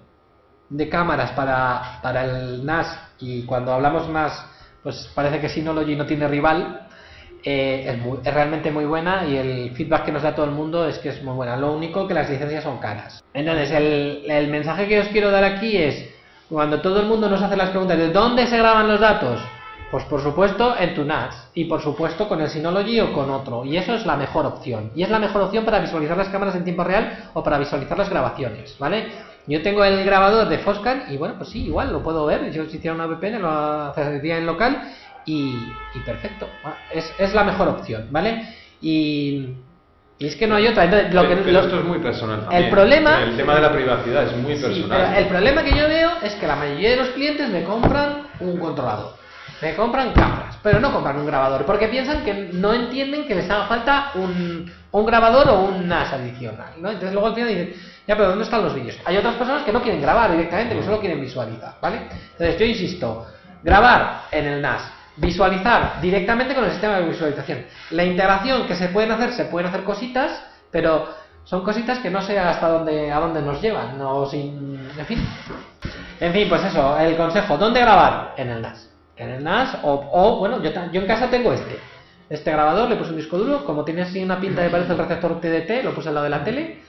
de 0.70 0.90
cámaras 0.90 1.32
para, 1.32 2.00
para 2.02 2.26
el 2.26 2.66
NAS, 2.66 2.88
y 3.20 3.44
cuando 3.44 3.74
hablamos 3.74 4.10
NAS, 4.10 4.46
pues 4.84 5.10
parece 5.16 5.40
que 5.40 5.50
Synology 5.50 5.96
no 5.96 6.06
tiene 6.06 6.28
rival, 6.28 6.88
eh, 7.44 7.86
es, 7.88 7.98
muy- 8.00 8.20
es 8.24 8.34
realmente 8.34 8.72
muy 8.72 8.86
buena 8.86 9.26
y 9.26 9.38
el 9.38 9.72
feedback 9.76 10.06
que 10.06 10.12
nos 10.12 10.24
da 10.24 10.34
todo 10.34 10.46
el 10.46 10.52
mundo 10.52 10.88
es 10.88 10.98
que 10.98 11.10
es 11.10 11.22
muy 11.24 11.36
buena. 11.36 11.56
Lo 11.56 11.74
único 11.74 12.08
que 12.08 12.14
las 12.16 12.30
licencias 12.30 12.64
son 12.64 12.80
caras. 12.80 13.24
Entonces, 13.34 13.70
el, 13.72 14.24
el 14.28 14.48
mensaje 14.48 14.88
que 14.88 15.00
os 15.00 15.08
quiero 15.10 15.30
dar 15.30 15.44
aquí 15.44 15.78
es, 15.78 16.10
cuando 16.50 16.82
todo 16.82 17.00
el 17.02 17.06
mundo 17.08 17.30
nos 17.30 17.42
hace 17.42 17.56
las 17.56 17.70
preguntas 17.70 17.98
de 17.98 18.10
dónde 18.12 18.48
se 18.48 18.58
graban 18.58 18.88
los 18.88 19.00
datos, 19.00 19.40
pues 19.96 20.04
por 20.08 20.22
supuesto 20.22 20.76
en 20.78 20.94
tu 20.94 21.06
NAS 21.06 21.48
y 21.54 21.64
por 21.66 21.82
supuesto 21.82 22.28
con 22.28 22.42
el 22.42 22.50
Synology 22.50 23.00
o 23.00 23.14
con 23.14 23.30
otro. 23.30 23.64
Y 23.64 23.78
eso 23.78 23.94
es 23.94 24.06
la 24.06 24.18
mejor 24.18 24.46
opción. 24.46 24.92
Y 24.94 25.04
es 25.04 25.10
la 25.10 25.20
mejor 25.20 25.44
opción 25.44 25.64
para 25.64 25.80
visualizar 25.80 26.18
las 26.18 26.28
cámaras 26.28 26.54
en 26.56 26.66
tiempo 26.66 26.84
real 26.84 27.30
o 27.34 27.42
para 27.42 27.58
visualizar 27.58 27.98
las 27.98 28.10
grabaciones, 28.10 28.76
¿vale? 28.78 29.08
Yo 29.48 29.62
tengo 29.62 29.86
el 29.86 30.04
grabador 30.04 30.50
de 30.50 30.58
Foscan 30.58 31.06
y 31.08 31.16
bueno, 31.16 31.36
pues 31.38 31.50
sí, 31.50 31.64
igual 31.64 31.94
lo 31.94 32.04
puedo 32.04 32.26
ver. 32.26 32.52
Yo 32.52 32.66
si 32.66 32.76
hiciera 32.76 32.94
una 32.94 33.06
VPN 33.08 33.40
lo 33.42 33.48
haría 33.50 34.38
en 34.38 34.46
local 34.46 34.82
y, 35.24 35.72
y 35.94 36.00
perfecto. 36.02 36.50
Es, 36.92 37.16
es 37.18 37.34
la 37.34 37.46
mejor 37.46 37.70
opción, 37.70 38.08
¿vale? 38.12 38.50
Y, 38.82 39.48
Y 40.18 40.28
es 40.28 40.36
que 40.36 40.46
no 40.46 40.56
hay 40.56 40.68
otra. 40.68 40.84
Entonces, 40.86 41.14
lo 41.14 41.22
que, 41.30 41.36
pero 41.38 41.52
lo- 41.52 41.60
esto 41.62 41.80
es 41.80 41.86
muy 41.86 42.00
personal 42.00 42.42
también. 42.42 42.64
el 42.66 42.70
problema- 42.70 43.22
El 43.24 43.38
tema 43.38 43.56
de 43.56 43.62
la 43.62 43.72
privacidad 43.72 44.24
es 44.26 44.36
muy 44.36 44.58
Sí, 44.58 44.62
personal. 44.62 44.90
pero 45.08 45.20
el 45.22 45.28
problema 45.28 45.64
que 45.64 45.72
yo 45.72 45.88
veo 45.88 46.10
es 46.22 46.34
que 46.36 46.48
la 46.48 46.58
mayoría 46.58 46.90
de 46.90 46.96
los 46.98 47.10
clientes 47.12 47.48
me 47.50 47.64
compran 47.64 48.24
un 48.42 48.58
controlador, 48.58 49.14
me 49.66 49.76
compran 49.76 50.14
cámaras, 50.14 50.60
pero 50.62 50.80
no 50.80 50.94
compran 50.94 51.18
un 51.18 51.26
grabador, 51.26 51.66
porque 51.66 51.88
piensan 51.88 52.24
que 52.24 52.52
no 52.54 52.72
entienden 52.72 53.26
que 53.28 53.34
les 53.34 53.50
haga 53.50 53.66
falta 53.66 54.12
un, 54.14 54.72
un 54.92 55.06
grabador 55.08 55.50
o 55.50 55.60
un 55.62 55.88
NAS 55.88 56.14
adicional, 56.14 56.74
¿no? 56.78 56.90
Entonces 56.90 57.14
luego 57.14 57.30
al 57.30 57.34
final 57.34 57.50
dicen, 57.50 57.74
ya, 58.08 58.16
pero 58.16 58.30
¿dónde 58.30 58.44
están 58.44 58.62
los 58.62 58.76
vídeos? 58.76 58.96
Hay 59.06 59.18
otras 59.18 59.34
personas 59.34 59.64
que 59.64 59.74
no 59.74 59.82
quieren 59.82 60.00
grabar 60.00 60.30
directamente, 60.30 60.76
que 60.76 60.84
solo 60.84 61.00
quieren 61.00 61.20
visualizar, 61.20 61.78
¿vale? 61.82 62.02
Entonces 62.34 62.60
yo 62.60 62.66
insisto, 62.68 63.26
grabar 63.64 64.26
en 64.30 64.46
el 64.46 64.62
NAS, 64.62 64.84
visualizar 65.16 66.00
directamente 66.00 66.54
con 66.54 66.66
el 66.66 66.70
sistema 66.70 66.98
de 66.98 67.10
visualización. 67.10 67.66
La 67.90 68.04
integración 68.04 68.68
que 68.68 68.76
se 68.76 68.90
pueden 68.90 69.14
hacer, 69.14 69.34
se 69.34 69.46
pueden 69.46 69.70
hacer 69.70 69.84
cositas, 69.84 70.44
pero 70.70 71.10
son 71.44 71.64
cositas 71.64 71.98
que 71.98 72.12
no 72.12 72.22
sé 72.22 72.38
hasta 72.38 72.68
dónde, 72.68 73.12
a 73.12 73.20
dónde 73.20 73.42
nos 73.42 73.60
llevan, 73.60 73.98
no 73.98 74.28
sin, 74.28 74.80
en 74.96 75.06
fin. 75.08 75.28
En 76.20 76.34
fin, 76.34 76.48
pues 76.50 76.64
eso, 76.66 77.00
el 77.00 77.18
consejo, 77.18 77.58
¿dónde 77.58 77.82
grabar? 77.82 78.36
En 78.38 78.50
el 78.50 78.62
NAS. 78.62 78.95
En 79.18 79.30
el 79.30 79.44
NAS 79.44 79.80
o, 79.84 80.38
bueno, 80.40 80.62
yo, 80.62 80.72
yo 80.92 81.02
en 81.02 81.08
casa 81.08 81.30
tengo 81.30 81.54
este. 81.54 81.80
Este 82.30 82.52
grabador, 82.52 82.90
le 82.90 82.96
puse 82.96 83.12
un 83.12 83.18
disco 83.18 83.38
duro, 83.38 83.64
como 83.64 83.86
tiene 83.86 84.02
así 84.02 84.24
una 84.24 84.40
pinta 84.40 84.64
que 84.64 84.70
parece 84.70 84.94
el 84.94 84.98
receptor 84.98 85.40
TDT, 85.40 85.84
lo 85.84 85.94
puse 85.94 86.10
al 86.10 86.16
lado 86.16 86.24
de 86.24 86.32
la 86.32 86.44
tele 86.44 86.80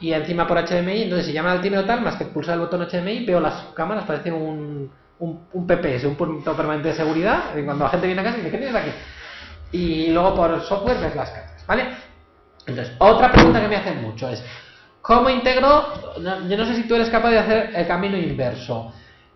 y 0.00 0.12
encima 0.12 0.46
por 0.46 0.58
HDMI, 0.58 1.02
entonces 1.02 1.26
si 1.26 1.32
llaman 1.32 1.52
al 1.52 1.60
timbre 1.60 1.80
o 1.80 1.84
tal, 1.84 2.00
más 2.00 2.16
que 2.16 2.24
pulsar 2.24 2.54
el 2.54 2.60
botón 2.60 2.86
HDMI, 2.88 3.26
veo 3.26 3.38
las 3.38 3.66
cámaras, 3.74 4.04
parece 4.04 4.32
un, 4.32 4.90
un, 5.18 5.46
un 5.52 5.66
PPS, 5.66 6.04
un 6.04 6.16
punto 6.16 6.56
permanente 6.56 6.88
de 6.88 6.94
seguridad, 6.94 7.56
y 7.56 7.62
cuando 7.62 7.84
la 7.84 7.90
gente 7.90 8.06
viene 8.06 8.22
a 8.22 8.24
casa 8.24 8.38
dice, 8.38 8.50
¿qué 8.50 8.58
tienes 8.58 8.74
aquí? 8.74 8.90
Y 9.72 10.10
luego 10.10 10.34
por 10.34 10.60
software 10.62 10.98
ves 10.98 11.14
las 11.14 11.30
cámaras, 11.30 11.66
¿vale? 11.66 11.88
Entonces, 12.66 12.94
otra 12.98 13.30
pregunta 13.30 13.60
que 13.60 13.68
me 13.68 13.76
hacen 13.76 14.02
mucho 14.02 14.28
es, 14.28 14.42
¿cómo 15.02 15.28
integro? 15.28 15.92
yo 16.48 16.56
no 16.56 16.64
sé 16.64 16.76
si 16.76 16.84
tú 16.84 16.94
eres 16.94 17.10
capaz 17.10 17.30
de 17.30 17.38
hacer 17.38 17.70
el 17.74 17.86
camino 17.86 18.16
inverso, 18.16 18.92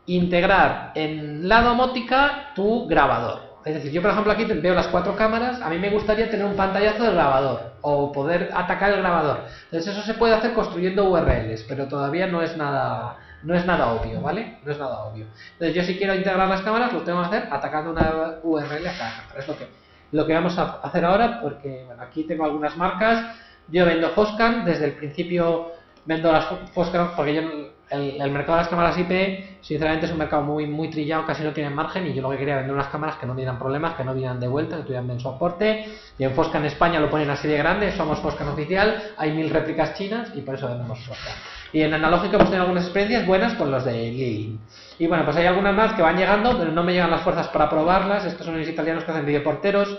integrar 0.07 0.93
en 0.95 1.49
la 1.49 1.63
domótica 1.63 2.53
tu 2.55 2.87
grabador. 2.87 3.55
Es 3.65 3.75
decir, 3.75 3.93
yo 3.93 4.03
por 4.03 4.11
ejemplo 4.11 4.31
aquí 4.33 4.45
veo 4.45 4.75
las 4.75 4.89
cuatro 4.89 5.17
cámaras, 5.17 5.63
a 5.63 5.71
mí 5.71 5.79
me 5.79 5.89
gustaría 5.89 6.31
tener 6.31 6.45
un 6.45 6.55
pantallazo 6.55 7.05
del 7.05 7.15
grabador 7.15 7.73
o 7.81 8.13
poder 8.13 8.51
atacar 8.55 8.93
el 8.93 8.99
grabador. 9.01 9.45
Entonces 9.65 9.95
eso 9.97 10.03
se 10.03 10.15
puede 10.15 10.35
hacer 10.35 10.53
construyendo 10.53 11.09
URLs, 11.09 11.63
pero 11.67 11.87
todavía 11.89 12.27
no 12.27 12.43
es 12.43 12.57
nada 12.57 13.17
no 13.43 13.55
es 13.55 13.67
nada 13.67 13.89
obvio, 13.93 14.21
¿vale? 14.23 14.59
No 14.65 14.73
es 14.73 14.79
nada 14.79 15.01
obvio. 15.05 15.27
Entonces 15.53 15.75
yo 15.75 15.83
si 15.83 15.97
quiero 15.99 16.15
integrar 16.15 16.49
las 16.49 16.63
cámaras 16.63 16.93
lo 16.93 17.01
tengo 17.03 17.21
que 17.21 17.27
hacer 17.27 17.49
atacando 17.51 17.91
una 17.91 18.35
URL 18.43 18.87
a 18.87 18.99
cada 18.99 19.11
cámara. 19.17 19.39
Es 19.39 19.49
lo 19.49 19.57
que 19.57 19.69
lo 20.13 20.27
que 20.27 20.35
vamos 20.35 20.59
a 20.59 20.81
hacer 20.83 21.05
ahora 21.05 21.41
porque 21.41 21.85
bueno, 21.87 22.03
aquí 22.03 22.25
tengo 22.25 22.45
algunas 22.45 22.77
marcas. 22.77 23.35
Yo 23.69 23.87
vendo 23.87 24.11
Foscan, 24.11 24.65
desde 24.67 24.85
el 24.85 24.93
principio 24.93 25.73
vendo 26.05 26.31
las 26.31 26.45
Fo- 26.51 26.67
Foscan 26.75 27.13
porque 27.17 27.35
yo 27.35 27.43
el, 27.91 28.30
mercado 28.30 28.57
de 28.57 28.62
las 28.62 28.68
cámaras 28.68 28.99
IP 28.99 29.61
sinceramente 29.61 30.07
es 30.07 30.12
un 30.12 30.18
mercado 30.18 30.43
muy 30.43 30.66
muy 30.66 30.89
trillado, 30.91 31.26
casi 31.26 31.43
no 31.43 31.53
tiene 31.53 31.70
margen 31.70 32.07
y 32.07 32.14
yo 32.14 32.22
lo 32.22 32.30
que 32.30 32.39
quería 32.39 32.57
vender 32.57 32.74
unas 32.74 32.89
cámaras 32.89 33.16
que 33.16 33.26
no 33.26 33.35
dieran 33.35 33.59
problemas, 33.59 33.95
que 33.95 34.05
no 34.05 34.14
vinieran 34.14 34.41
de 34.41 34.49
vuelta, 34.49 34.76
que 34.76 34.82
tuvieran 34.82 35.07
buen 35.07 35.20
soporte. 35.20 35.87
Y 36.18 36.24
en 36.24 36.32
Foscan 36.32 36.64
España 36.64 37.01
lo 37.01 37.11
ponen 37.11 37.30
así 37.30 37.49
de 37.49 37.59
grande, 37.59 37.93
somos 37.93 38.18
Foscan 38.20 38.49
oficial, 38.49 39.12
hay 39.16 39.32
mil 39.32 39.51
réplicas 39.51 39.95
chinas 39.95 40.30
y 40.35 40.41
por 40.41 40.55
eso 40.55 40.68
vendemos 40.68 40.99
Foscan. 41.05 41.35
Y 41.72 41.82
en 41.82 41.93
analógico 41.93 42.37
hemos 42.37 42.47
tenido 42.47 42.62
algunas 42.62 42.85
experiencias 42.85 43.26
buenas 43.26 43.55
con 43.55 43.70
los 43.70 43.85
de 43.85 43.93
Lilin. 43.93 44.61
Y 44.99 45.07
bueno, 45.09 45.24
pues 45.24 45.37
hay 45.37 45.47
algunas 45.47 45.74
más 45.74 45.95
que 45.95 46.03
van 46.03 46.16
llegando, 46.16 46.57
pero 46.57 46.70
no 46.70 46.85
me 46.85 46.93
llegan 46.93 47.11
las 47.11 47.22
fuerzas 47.22 47.49
para 47.49 47.68
probarlas. 47.68 48.24
Estos 48.24 48.47
son 48.47 48.59
los 48.59 48.68
italianos 48.68 49.03
que 49.03 49.11
hacen 49.11 49.26
videoporteros. 49.26 49.99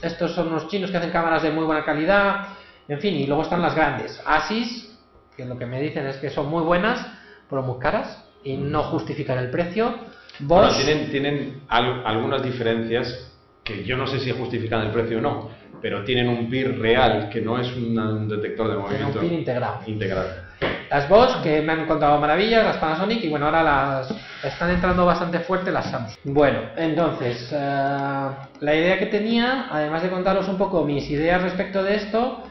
Estos 0.00 0.32
son 0.32 0.50
los 0.50 0.68
chinos 0.68 0.92
que 0.92 0.96
hacen 0.96 1.10
cámaras 1.10 1.42
de 1.42 1.50
muy 1.50 1.64
buena 1.64 1.84
calidad. 1.84 2.46
En 2.86 3.00
fin, 3.00 3.16
y 3.16 3.26
luego 3.26 3.42
están 3.42 3.60
las 3.60 3.74
grandes. 3.74 4.22
Asis, 4.24 4.96
que 5.36 5.44
lo 5.44 5.58
que 5.58 5.66
me 5.66 5.80
dicen 5.80 6.06
es 6.06 6.16
que 6.18 6.30
son 6.30 6.46
muy 6.48 6.62
buenas, 6.62 7.04
pero 7.48 7.62
muy 7.62 7.78
caras 7.78 8.24
y 8.44 8.56
no 8.56 8.82
justifican 8.84 9.38
el 9.38 9.50
precio. 9.50 9.94
Bueno, 10.40 10.68
Bosch, 10.68 10.84
tienen, 10.84 11.10
tienen 11.10 11.62
al- 11.68 12.02
algunas 12.06 12.42
diferencias 12.42 13.32
que 13.64 13.84
yo 13.84 13.96
no 13.96 14.06
sé 14.06 14.20
si 14.20 14.30
justifican 14.30 14.82
el 14.86 14.92
precio 14.92 15.18
o 15.18 15.20
no, 15.20 15.50
pero 15.82 16.04
tienen 16.04 16.28
un 16.28 16.48
PIR 16.48 16.78
real 16.78 17.28
que 17.28 17.40
no 17.40 17.58
es 17.58 17.68
un, 17.76 18.28
detector 18.28 18.68
de 18.68 18.74
tienen 18.74 18.78
un 18.78 18.82
movimiento 19.12 19.20
pin 19.20 19.32
integrado. 19.34 19.80
integral. 19.86 20.44
Las 20.90 21.08
Bosch, 21.08 21.42
que 21.42 21.60
me 21.60 21.72
han 21.72 21.86
contado 21.86 22.18
maravillas, 22.18 22.64
las 22.64 22.78
Panasonic, 22.78 23.22
y 23.22 23.28
bueno, 23.28 23.46
ahora 23.46 23.62
las 23.62 24.14
están 24.42 24.70
entrando 24.70 25.04
bastante 25.04 25.40
fuerte 25.40 25.70
las 25.70 25.90
Samsung. 25.90 26.16
Bueno, 26.24 26.60
entonces, 26.76 27.50
eh, 27.52 28.28
la 28.60 28.74
idea 28.74 28.98
que 28.98 29.06
tenía, 29.06 29.66
además 29.70 30.02
de 30.02 30.08
contaros 30.08 30.48
un 30.48 30.56
poco 30.56 30.84
mis 30.84 31.08
ideas 31.10 31.42
respecto 31.42 31.82
de 31.82 31.96
esto, 31.96 32.42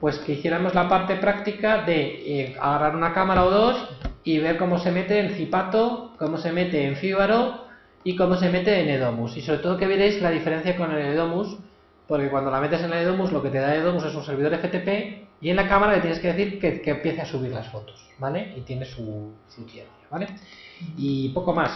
pues 0.00 0.18
que 0.20 0.32
hiciéramos 0.32 0.74
la 0.74 0.88
parte 0.88 1.16
práctica 1.16 1.82
de 1.82 2.00
eh, 2.00 2.56
agarrar 2.58 2.96
una 2.96 3.12
cámara 3.12 3.44
o 3.44 3.50
dos 3.50 3.88
y 4.24 4.38
ver 4.38 4.56
cómo 4.56 4.78
se 4.78 4.90
mete 4.90 5.18
en 5.18 5.34
Zipato, 5.34 6.12
cómo 6.18 6.38
se 6.38 6.52
mete 6.52 6.86
en 6.86 6.96
Fibaro 6.96 7.64
y 8.04 8.16
cómo 8.16 8.36
se 8.36 8.48
mete 8.50 8.80
en 8.80 8.88
Edomus. 8.88 9.36
Y 9.36 9.42
sobre 9.42 9.58
todo 9.58 9.76
que 9.76 9.86
veréis 9.86 10.20
la 10.20 10.30
diferencia 10.30 10.76
con 10.76 10.92
el 10.92 11.12
Edomus, 11.12 11.56
porque 12.06 12.28
cuando 12.28 12.50
la 12.50 12.60
metes 12.60 12.82
en 12.82 12.92
el 12.92 13.00
Edomus 13.00 13.32
lo 13.32 13.42
que 13.42 13.50
te 13.50 13.58
da 13.58 13.74
Edomus 13.74 14.04
es 14.04 14.14
un 14.14 14.24
servidor 14.24 14.56
FTP 14.56 15.28
y 15.40 15.50
en 15.50 15.56
la 15.56 15.68
cámara 15.68 15.94
le 15.94 16.00
tienes 16.00 16.20
que 16.20 16.32
decir 16.32 16.60
que, 16.60 16.80
que 16.80 16.90
empiece 16.90 17.20
a 17.20 17.26
subir 17.26 17.52
las 17.52 17.68
fotos, 17.68 18.06
¿vale? 18.18 18.54
Y 18.56 18.60
tiene 18.60 18.84
su, 18.84 19.32
su 19.48 19.66
¿vale? 20.10 20.28
Y 20.96 21.30
poco 21.30 21.52
más. 21.52 21.72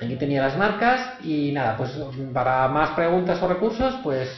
Aquí 0.00 0.16
tenía 0.16 0.42
las 0.42 0.56
marcas 0.56 1.24
y 1.24 1.50
nada, 1.52 1.76
pues 1.76 1.90
para 2.32 2.68
más 2.68 2.90
preguntas 2.90 3.42
o 3.42 3.48
recursos, 3.48 3.94
pues 4.04 4.28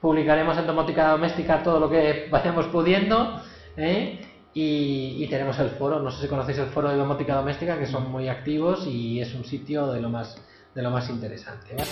publicaremos 0.00 0.58
en 0.58 0.66
Domótica 0.66 1.08
Doméstica 1.08 1.62
todo 1.62 1.80
lo 1.80 1.88
que 1.88 2.28
vayamos 2.30 2.66
pudiendo, 2.66 3.40
¿eh? 3.76 4.20
Y, 4.56 5.22
y 5.22 5.28
tenemos 5.28 5.58
el 5.58 5.68
foro, 5.68 6.00
no 6.00 6.10
sé 6.10 6.22
si 6.22 6.28
conocéis 6.28 6.56
el 6.56 6.68
foro 6.68 6.88
de 6.88 6.96
Domótica 6.96 7.34
Doméstica, 7.34 7.78
que 7.78 7.84
son 7.84 8.10
muy 8.10 8.30
activos 8.30 8.86
y 8.86 9.20
es 9.20 9.34
un 9.34 9.44
sitio 9.44 9.88
de 9.88 10.00
lo 10.00 10.08
más, 10.08 10.38
de 10.74 10.80
lo 10.80 10.90
más 10.90 11.10
interesante, 11.10 11.74
¿vale? 11.76 11.90